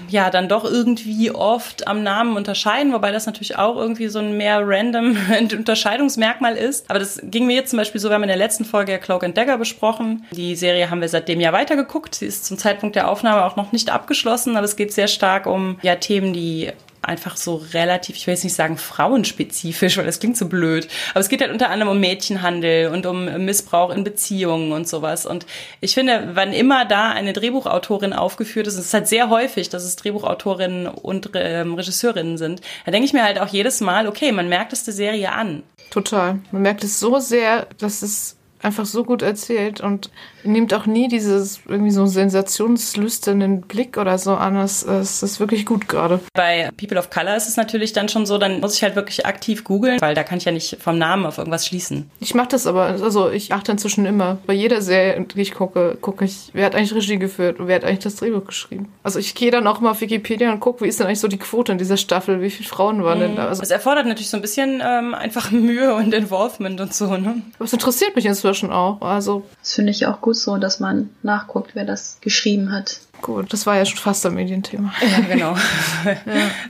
ja 0.09 0.31
dann 0.31 0.49
doch 0.49 0.65
irgendwie 0.65 1.31
oft 1.31 1.87
am 1.87 2.03
Namen 2.03 2.39
unterscheiden, 2.39 2.95
wobei 2.95 3.13
das 3.13 3.27
natürlich 3.27 3.59
auch 3.59 3.77
irgendwie 3.77 4.09
so 4.09 4.19
ein 4.19 4.35
mehr 4.39 4.63
random 4.65 5.15
Unterscheidungsmerkmal 5.53 6.57
ist. 6.57 6.89
Aber 6.89 6.99
das 6.99 7.21
ging 7.23 7.47
mir 7.47 7.57
jetzt 7.57 7.69
zum 7.69 7.77
Beispiel 7.77 8.01
so, 8.01 8.09
wir 8.09 8.15
haben 8.15 8.23
in 8.23 8.29
der 8.29 8.39
letzten 8.39 8.65
Folge 8.65 8.93
ja 8.93 8.99
Cloak 8.99 9.25
and 9.25 9.37
Dagger 9.37 9.59
besprochen. 9.59 10.25
Die 10.31 10.57
Serie 10.57 10.89
haben 10.89 11.03
wir 11.03 11.09
seitdem 11.11 11.39
ja 11.41 11.53
weitergeguckt. 11.53 12.15
Sie 12.15 12.27
ist 12.27 12.47
zum 12.47 12.57
Zeitpunkt 12.57 12.97
der 12.97 13.11
Aufnahme 13.11 13.45
auch 13.45 13.57
noch 13.57 13.73
nicht 13.73 13.91
abgeschlossen, 13.91 14.57
aber 14.57 14.65
es 14.65 14.77
geht 14.77 14.95
sehr 14.95 15.09
stark 15.09 15.45
um 15.45 15.79
ja 15.83 15.97
Themen, 15.97 16.33
die 16.33 16.73
einfach 17.03 17.37
so 17.37 17.57
relativ, 17.73 18.17
ich 18.17 18.27
will 18.27 18.35
jetzt 18.35 18.45
nicht 18.45 18.55
sagen 18.55 18.77
frauenspezifisch, 18.77 19.97
weil 19.97 20.07
das 20.07 20.21
klingt 20.21 20.37
so 20.37 20.49
blöd, 20.49 20.89
aber 21.11 21.21
es 21.21 21.29
geht 21.29 21.41
halt 21.41 21.53
unter 21.53 21.71
anderem 21.71 21.93
um 21.93 22.01
Mädchenhandel 22.01 22.89
und 22.89 23.07
um 23.07 23.25
Missbrauch 23.45 23.91
in 23.91 24.05
Beziehungen 24.05 24.73
und 24.73 24.89
sowas. 24.89 25.27
Und 25.27 25.47
ich 25.81 25.95
finde, 25.95 26.31
wann 26.35 26.53
immer 26.53 26.85
da 26.85 27.11
eine 27.11 27.33
Drehbuchautorin 27.33 28.13
aufgeführt 28.13 28.67
ist, 28.67 28.75
es 28.75 28.87
ist 28.87 28.95
halt 28.95 29.09
sehr 29.09 29.31
häufig, 29.31 29.69
dass 29.69 29.85
es 29.85 29.97
Drehbuchautorinnen 29.97 30.87
und 30.87 31.31
ähm, 31.35 31.75
Regisseurinnen 31.75 32.39
sind, 32.39 32.61
da 32.85 32.93
denke 32.93 33.07
ich 33.07 33.13
mir 33.13 33.25
halt 33.25 33.41
auch 33.41 33.49
jedes 33.49 33.81
Mal, 33.81 34.07
okay, 34.07 34.33
man 34.33 34.49
merkt 34.49 34.73
es 34.73 34.85
der 34.85 34.95
Serie 34.95 35.33
an. 35.33 35.63
Total. 35.91 36.39
Man 36.53 36.63
merkt 36.63 36.85
es 36.85 37.01
so 37.01 37.19
sehr, 37.19 37.67
dass 37.79 38.03
es 38.03 38.37
einfach 38.63 38.87
so 38.87 39.05
gut 39.05 39.23
erzählt 39.23 39.81
und 39.81 40.11
nimmt 40.45 40.75
auch 40.75 40.87
nie 40.87 41.09
dieses 41.09 41.61
irgendwie 41.69 41.91
so 41.91 42.07
sensationslüsternen 42.07 43.63
Blick 43.63 43.97
oder 43.97 44.19
so 44.19 44.35
an. 44.35 44.57
Es, 44.57 44.83
es 44.83 45.23
ist 45.23 45.41
wirklich 45.41 45.67
gut 45.67 45.89
gerade. 45.89 46.21
Bei 46.35 46.71
People 46.77 46.99
of 46.99 47.11
Color 47.11 47.37
ist 47.37 47.49
es 47.49 47.57
natürlich 47.57 47.93
dann 47.93 48.09
schon 48.09 48.27
so, 48.27 48.39
dann 48.39 48.61
muss 48.61 48.77
ich 48.77 48.83
halt 48.83 48.97
wirklich 48.97 49.27
aktiv 49.27 49.65
googeln, 49.65 50.01
weil 50.01 50.15
da 50.15 50.23
kann 50.23 50.39
ich 50.39 50.45
ja 50.45 50.53
nicht 50.53 50.79
vom 50.81 50.99
Namen 50.99 51.27
auf 51.27 51.39
irgendwas 51.39 51.67
schließen. 51.67 52.11
Ich 52.21 52.35
mache 52.35 52.49
das 52.49 52.67
aber, 52.67 52.83
also 52.83 53.31
ich 53.31 53.53
achte 53.53 53.73
inzwischen 53.73 54.07
immer. 54.07 54.39
Bei 54.47 54.53
jeder 54.53 54.83
Serie, 54.83 55.21
die 55.25 55.41
ich 55.41 55.53
gucke, 55.53 55.97
gucke 56.01 56.25
ich, 56.25 56.51
wer 56.53 56.67
hat 56.67 56.75
eigentlich 56.75 56.95
Regie 56.95 57.19
geführt 57.19 57.61
und 57.61 57.69
wer 57.69 57.77
hat 57.77 57.85
eigentlich 57.85 58.01
das 58.01 58.17
Drehbuch 58.17 58.45
geschrieben. 58.45 58.93
Also 59.03 59.19
ich 59.19 59.35
gehe 59.35 59.51
dann 59.51 59.67
auch 59.67 59.81
mal 59.81 59.91
auf 59.91 60.01
Wikipedia 60.01 60.53
und 60.53 60.61
gucke, 60.61 60.85
wie 60.85 60.89
ist 60.89 61.01
denn 61.01 61.07
eigentlich 61.07 61.21
so 61.21 61.29
die 61.29 61.39
Quote 61.39 61.73
in 61.73 61.79
dieser 61.79 61.97
Staffel, 61.97 62.43
wie 62.43 62.51
viele 62.51 62.69
Frauen 62.69 63.03
waren 63.05 63.19
mhm. 63.19 63.23
denn 63.23 63.37
da? 63.37 63.49
Also 63.49 63.63
es 63.63 63.71
erfordert 63.71 64.07
natürlich 64.07 64.31
so 64.31 64.37
ein 64.37 64.43
bisschen 64.43 64.83
ähm, 64.85 65.15
einfach 65.15 65.51
Mühe 65.51 65.95
und 65.95 66.13
Involvement 66.15 66.81
und 66.81 66.95
so, 66.95 67.17
ne? 67.17 67.43
Aber 67.57 67.65
es 67.65 67.73
interessiert 67.73 68.17
mich 68.17 68.27
inzwischen 68.27 68.50
auch. 68.71 69.01
Also 69.03 69.45
das 69.61 69.73
finde 69.73 69.93
ich 69.93 70.07
auch 70.07 70.21
gut 70.21 70.37
so, 70.37 70.57
dass 70.57 70.81
man 70.81 71.11
nachguckt, 71.23 71.75
wer 71.75 71.85
das 71.85 72.19
geschrieben 72.21 72.73
hat. 72.73 73.01
Gut, 73.23 73.53
das 73.53 73.67
war 73.67 73.77
ja 73.77 73.85
schon 73.85 73.99
fast 73.99 74.25
ein 74.27 74.35
Medienthema. 74.35 74.93
Ja, 75.01 75.21
genau. 75.21 75.57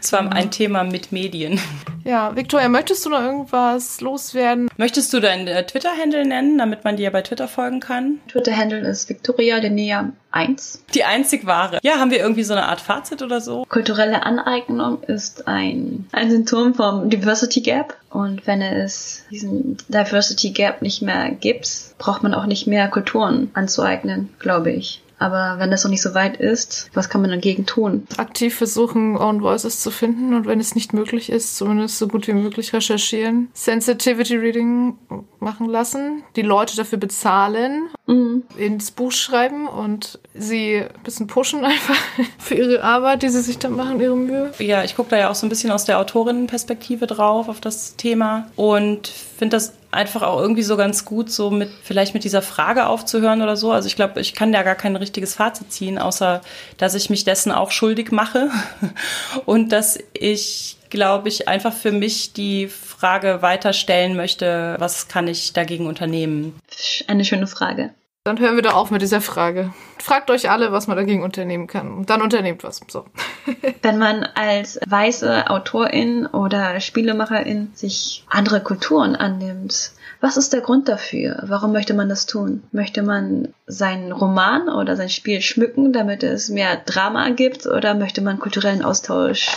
Es 0.01 0.13
war 0.13 0.31
ein 0.33 0.51
Thema 0.51 0.85
mit 0.85 1.13
Medien. 1.13 1.61
Ja, 2.05 2.35
Victoria, 2.35 2.69
möchtest 2.69 3.05
du 3.05 3.11
noch 3.11 3.21
irgendwas 3.21 4.01
loswerden? 4.01 4.69
Möchtest 4.77 5.13
du 5.13 5.21
deinen 5.21 5.47
äh, 5.47 5.65
Twitter-Handle 5.65 6.27
nennen, 6.27 6.59
damit 6.59 6.85
man 6.85 6.97
dir 6.97 7.11
bei 7.11 7.23
Twitter 7.23 7.47
folgen 7.47 7.81
kann? 7.81 8.21
Twitter-Handle 8.29 8.81
ist 8.81 9.09
Victoria 9.09 9.59
Linnea 9.59 10.11
1. 10.33 10.85
Die 10.95 11.05
einzig 11.05 11.47
wahre. 11.47 11.79
Ja, 11.83 11.99
haben 11.99 12.11
wir 12.11 12.19
irgendwie 12.19 12.45
so 12.45 12.55
eine 12.55 12.67
Art 12.67 12.81
Fazit 12.81 13.23
oder 13.23 13.41
so? 13.41 13.65
Kulturelle 13.69 14.25
Aneignung 14.25 15.03
ist 15.03 15.47
ein, 15.47 16.09
ein 16.13 16.31
Symptom 16.31 16.75
vom 16.75 17.11
Diversity 17.11 17.61
Gap. 17.61 17.97
Und 18.11 18.47
wenn 18.47 18.63
es 18.63 19.25
diesen 19.31 19.77
Diversity 19.89 20.51
Gap 20.51 20.83
nicht 20.83 21.03
mehr 21.03 21.31
gibt, 21.31 21.69
braucht 21.99 22.23
man 22.23 22.35
auch 22.35 22.47
nicht 22.47 22.67
mehr 22.67 22.89
Kulturen 22.89 23.51
anzueignen, 23.55 24.31
glaube 24.39 24.73
ich. 24.73 25.03
Aber 25.21 25.59
wenn 25.59 25.71
das 25.71 25.85
noch 25.85 25.91
nicht 25.91 26.01
so 26.01 26.15
weit 26.15 26.39
ist, 26.39 26.91
was 26.95 27.11
kann 27.11 27.21
man 27.21 27.31
dagegen 27.31 27.67
tun? 27.67 28.07
Aktiv 28.17 28.57
versuchen, 28.57 29.19
Own 29.19 29.43
Voices 29.43 29.81
zu 29.81 29.91
finden 29.91 30.33
und 30.33 30.47
wenn 30.47 30.61
es 30.61 30.75
nicht 30.75 30.95
möglich 30.95 31.31
ist, 31.31 31.57
zumindest 31.57 31.99
so 31.99 32.09
gut 32.09 32.27
wie 32.27 32.33
möglich 32.33 32.73
recherchieren. 32.73 33.51
Sensitivity 33.53 34.37
Reading 34.37 34.97
machen 35.41 35.69
lassen, 35.69 36.23
die 36.37 36.43
Leute 36.43 36.77
dafür 36.77 36.99
bezahlen, 36.99 37.89
mhm. 38.07 38.45
ins 38.57 38.91
Buch 38.91 39.13
schreiben 39.13 39.67
und 39.67 40.19
sie 40.35 40.83
ein 40.83 41.03
bisschen 41.03 41.27
pushen 41.27 41.65
einfach 41.65 41.97
für 42.39 42.55
ihre 42.55 42.85
Arbeit, 42.85 43.23
die 43.23 43.29
sie 43.29 43.43
sich 43.43 43.59
da 43.59 43.69
machen, 43.69 44.01
ihre 44.01 44.17
Mühe. 44.17 44.53
Ja, 44.59 44.85
ich 44.85 44.97
gucke 44.97 45.11
da 45.11 45.19
ja 45.19 45.31
auch 45.31 45.35
so 45.35 45.47
ein 45.47 45.51
bisschen 45.51 45.71
aus 45.71 45.85
der 45.85 45.99
Autorinnenperspektive 45.99 47.07
drauf 47.07 47.49
auf 47.49 47.61
das 47.61 47.97
Thema 47.97 48.49
und 48.57 49.09
finde 49.09 49.57
das 49.57 49.73
einfach 49.91 50.23
auch 50.23 50.41
irgendwie 50.41 50.63
so 50.63 50.77
ganz 50.77 51.05
gut, 51.05 51.31
so 51.31 51.51
mit 51.51 51.71
vielleicht 51.83 52.15
mit 52.15 52.25
dieser 52.25 52.43
Frage 52.43 52.87
aufzuhören 52.87 53.43
oder 53.43 53.57
so. 53.57 53.73
Also 53.73 53.89
ich 53.89 53.97
glaube, 53.97 54.21
ich 54.21 54.35
kann 54.35 54.53
da 54.53 54.63
gar 54.63 54.77
kein 54.77 54.97
richtiges 54.97 55.35
Fazit 55.35 55.73
ziehen, 55.73 55.99
außer 55.99 56.43
dass 56.77 56.95
ich 56.95 57.11
mich 57.11 57.25
dessen 57.25 57.51
auch 57.51 57.71
schuldig 57.71 58.13
mache 58.13 58.51
und 59.47 59.73
dass 59.73 59.99
ich 60.13 60.77
glaube 60.91 61.29
ich, 61.29 61.49
einfach 61.49 61.73
für 61.73 61.93
mich 61.93 62.33
die 62.33 62.69
Frage 62.69 63.43
weiterstellen 63.43 64.17
möchte, 64.17 64.77
was 64.79 65.09
kann 65.09 65.29
ich 65.29 65.53
dagegen 65.53 65.87
unternehmen? 65.87 66.59
Eine 67.07 67.25
schöne 67.25 67.47
Frage. 67.47 67.91
Dann 68.25 68.39
hören 68.39 68.57
wir 68.57 68.63
doch 68.63 68.75
auf 68.75 68.91
mit 68.91 69.01
dieser 69.01 69.23
Frage. 69.23 69.73
Fragt 69.99 70.31
euch 70.31 70.51
alle, 70.51 70.73
was 70.73 70.87
man 70.87 70.99
dagegen 70.99 71.23
unternehmen 71.23 71.67
kann. 71.67 71.91
Und 71.91 72.11
dann 72.11 72.21
unternehmt 72.21 72.63
was. 72.65 72.81
So. 72.87 73.07
Wenn 73.83 73.97
man 73.97 74.25
als 74.35 74.79
weiße 74.87 75.49
Autorin 75.49 76.27
oder 76.27 76.81
Spielemacherin 76.81 77.71
sich 77.73 78.27
andere 78.29 78.61
Kulturen 78.61 79.17
annimmt, 79.17 79.93
was 80.21 80.37
ist 80.37 80.53
der 80.53 80.61
Grund 80.61 80.87
dafür? 80.87 81.45
Warum 81.47 81.73
möchte 81.73 81.95
man 81.95 82.11
das 82.11 82.27
tun? 82.27 82.63
Möchte 82.73 83.03
man 83.03 83.55
seinen 83.67 84.13
Roman 84.13 84.69
oder 84.69 84.97
sein 84.97 85.09
Spiel 85.09 85.41
schmücken, 85.41 85.95
damit 85.95 86.23
es 86.23 86.51
mehr 86.51 86.77
Drama 86.77 87.31
gibt? 87.31 87.67
Oder 87.67 87.95
möchte 87.95 88.21
man 88.21 88.39
kulturellen 88.39 88.85
Austausch 88.85 89.49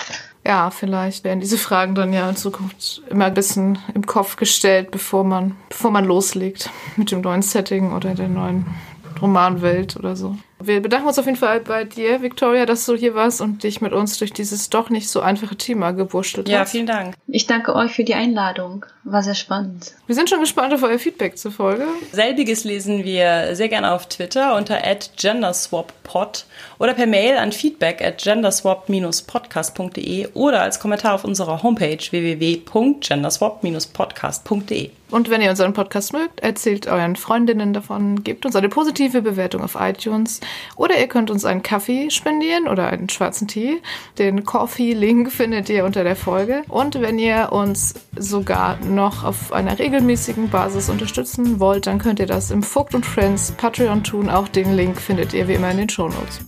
ja, 0.45 0.71
vielleicht 0.71 1.23
werden 1.23 1.39
diese 1.39 1.57
Fragen 1.57 1.95
dann 1.95 2.11
ja 2.11 2.29
in 2.29 2.35
Zukunft 2.35 3.01
immer 3.09 3.25
ein 3.25 3.33
bisschen 3.33 3.77
im 3.93 4.05
Kopf 4.05 4.35
gestellt, 4.35 4.91
bevor 4.91 5.23
man, 5.23 5.55
bevor 5.69 5.91
man 5.91 6.05
loslegt 6.05 6.69
mit 6.97 7.11
dem 7.11 7.21
neuen 7.21 7.41
Setting 7.41 7.93
oder 7.93 8.13
der 8.13 8.27
neuen 8.27 8.65
Romanwelt 9.21 9.95
oder 9.95 10.15
so. 10.15 10.37
Wir 10.65 10.81
bedanken 10.81 11.07
uns 11.07 11.19
auf 11.19 11.25
jeden 11.25 11.37
Fall 11.37 11.59
bei 11.59 11.83
dir, 11.83 12.21
Victoria, 12.21 12.65
dass 12.65 12.85
du 12.85 12.95
hier 12.95 13.15
warst 13.15 13.41
und 13.41 13.63
dich 13.63 13.81
mit 13.81 13.91
uns 13.91 14.17
durch 14.17 14.31
dieses 14.31 14.69
doch 14.69 14.89
nicht 14.89 15.09
so 15.09 15.19
einfache 15.19 15.57
Thema 15.57 15.91
gewurschtelt 15.91 16.47
Ja, 16.47 16.59
hast. 16.59 16.71
vielen 16.71 16.85
Dank. 16.85 17.15
Ich 17.27 17.47
danke 17.47 17.75
euch 17.75 17.91
für 17.91 18.03
die 18.03 18.13
Einladung. 18.13 18.85
War 19.03 19.23
sehr 19.23 19.35
spannend. 19.35 19.93
Wir 20.07 20.15
sind 20.15 20.29
schon 20.29 20.39
gespannt 20.39 20.73
auf 20.73 20.83
euer 20.83 20.99
Feedback 20.99 21.37
zur 21.37 21.51
Folge. 21.51 21.85
Selbiges 22.13 22.63
lesen 22.63 23.03
wir 23.03 23.55
sehr 23.55 23.67
gerne 23.67 23.91
auf 23.91 24.07
Twitter 24.07 24.55
unter 24.55 24.79
genderswappod 25.17 26.45
oder 26.79 26.93
per 26.93 27.07
Mail 27.07 27.35
an 27.37 27.51
feedback 27.51 28.01
at 28.01 28.19
genderswap-podcast.de 28.23 30.29
oder 30.33 30.61
als 30.61 30.79
Kommentar 30.79 31.15
auf 31.15 31.25
unserer 31.25 31.61
Homepage 31.63 31.97
www.genderswap-podcast.de. 32.11 34.91
Und 35.13 35.29
wenn 35.29 35.41
ihr 35.41 35.51
unseren 35.51 35.73
Podcast 35.73 36.11
mögt, 36.11 36.39
erzählt 36.39 36.87
euren 36.87 37.15
Freundinnen 37.15 37.71
davon, 37.71 38.23
gebt 38.23 38.47
uns 38.47 38.55
eine 38.55 38.67
positive 38.67 39.21
Bewertung 39.21 39.61
auf 39.61 39.77
iTunes 39.79 40.39
oder 40.75 40.99
ihr 40.99 41.05
könnt 41.05 41.29
uns 41.29 41.45
einen 41.45 41.61
Kaffee 41.61 42.09
spendieren 42.09 42.67
oder 42.67 42.87
einen 42.87 43.09
schwarzen 43.09 43.47
Tee. 43.47 43.79
Den 44.17 44.43
Coffee-Link 44.43 45.31
findet 45.31 45.69
ihr 45.69 45.85
unter 45.85 46.03
der 46.03 46.15
Folge. 46.15 46.63
Und 46.67 46.99
wenn 46.99 47.19
ihr 47.19 47.49
uns 47.51 47.93
sogar 48.17 48.79
noch 48.83 49.23
auf 49.23 49.53
einer 49.53 49.77
regelmäßigen 49.77 50.49
Basis 50.49 50.89
unterstützen 50.89 51.59
wollt, 51.59 51.85
dann 51.85 51.99
könnt 51.99 52.19
ihr 52.19 52.25
das 52.25 52.49
im 52.49 52.63
Vogt 52.63 52.95
und 52.95 53.05
Friends 53.05 53.51
Patreon 53.51 54.03
tun. 54.03 54.31
Auch 54.31 54.47
den 54.47 54.75
Link 54.75 54.99
findet 54.99 55.35
ihr 55.35 55.47
wie 55.47 55.53
immer 55.53 55.69
in 55.69 55.77
den 55.77 55.89
Shownotes. 55.89 56.39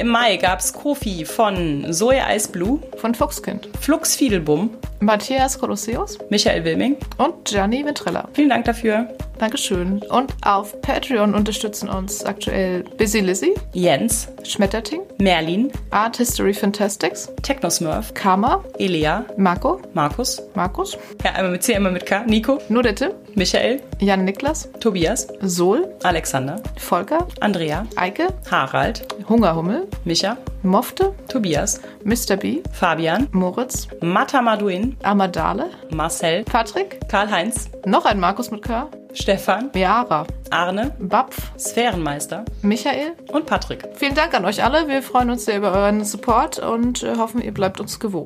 Im 0.00 0.08
Mai 0.08 0.36
gab's 0.36 0.72
Kofi 0.72 1.24
von 1.24 1.92
Zoe 1.92 2.20
Ice 2.34 2.48
Blue, 2.48 2.80
Von 2.96 3.14
Fuchskind, 3.14 3.68
Flux 3.80 4.16
Fiedelbum, 4.16 4.70
Matthias 5.00 5.58
Colosseus 5.58 6.18
Michael 6.30 6.64
Wilming. 6.64 6.96
und 7.18 7.44
Gianni 7.44 7.84
Ventrella. 7.84 8.28
Vielen 8.32 8.48
Dank 8.48 8.64
dafür. 8.64 9.08
Dankeschön. 9.38 10.00
Und 10.08 10.32
auf 10.42 10.80
Patreon 10.80 11.34
unterstützen 11.34 11.88
uns 11.88 12.24
aktuell 12.24 12.84
Busy 12.96 13.20
Lizzy, 13.20 13.54
Jens, 13.72 14.28
Schmetterting, 14.44 15.02
Merlin, 15.18 15.70
Art 15.90 16.16
History 16.16 16.54
Fantastics, 16.54 17.30
Technosmurf, 17.42 18.14
Karma, 18.14 18.64
Elea, 18.78 19.24
Marco, 19.36 19.80
Markus, 19.92 20.40
Markus, 20.54 20.96
ja, 21.24 21.32
einmal 21.32 21.52
mit 21.52 21.62
C, 21.62 21.74
einmal 21.74 21.92
mit 21.92 22.06
K, 22.06 22.24
Nico, 22.26 22.58
Nudette, 22.68 23.14
Michael, 23.36 23.80
Jan 23.98 24.24
Niklas, 24.24 24.68
Tobias, 24.80 25.26
Sol, 25.40 25.88
Alexander, 26.02 26.62
Volker, 26.76 27.26
Andrea, 27.40 27.86
Eike, 27.96 28.28
Harald, 28.50 29.06
Hungerhummel, 29.28 29.88
Micha, 30.04 30.36
Mofte, 30.62 31.14
Tobias, 31.28 31.80
Mr. 32.04 32.36
B, 32.36 32.62
Fabian, 32.72 33.28
Moritz, 33.32 33.88
Matamaduin, 34.00 34.96
Amadale, 35.02 35.70
Marcel, 35.90 36.44
Patrick, 36.44 37.00
Karl-Heinz, 37.08 37.70
noch 37.84 38.04
ein 38.04 38.20
Markus 38.20 38.50
mit 38.50 38.62
K, 38.62 38.88
Stefan, 39.14 39.70
Meara, 39.74 40.26
Arne, 40.50 40.92
Bapf, 40.98 41.52
Sphärenmeister 41.58 42.44
Michael. 42.62 43.12
und 43.32 43.46
Patrick. 43.46 43.88
Vielen 43.94 44.14
Dank 44.14 44.34
an 44.34 44.44
euch 44.44 44.62
alle. 44.62 44.88
Wir 44.88 45.02
freuen 45.02 45.30
uns 45.30 45.44
sehr 45.44 45.58
über 45.58 45.72
euren 45.72 46.04
Support 46.04 46.58
und 46.58 47.02
äh, 47.02 47.16
hoffen, 47.16 47.40
ihr 47.40 47.54
bleibt 47.54 47.80
uns 47.80 48.00
gewogen. 48.00 48.22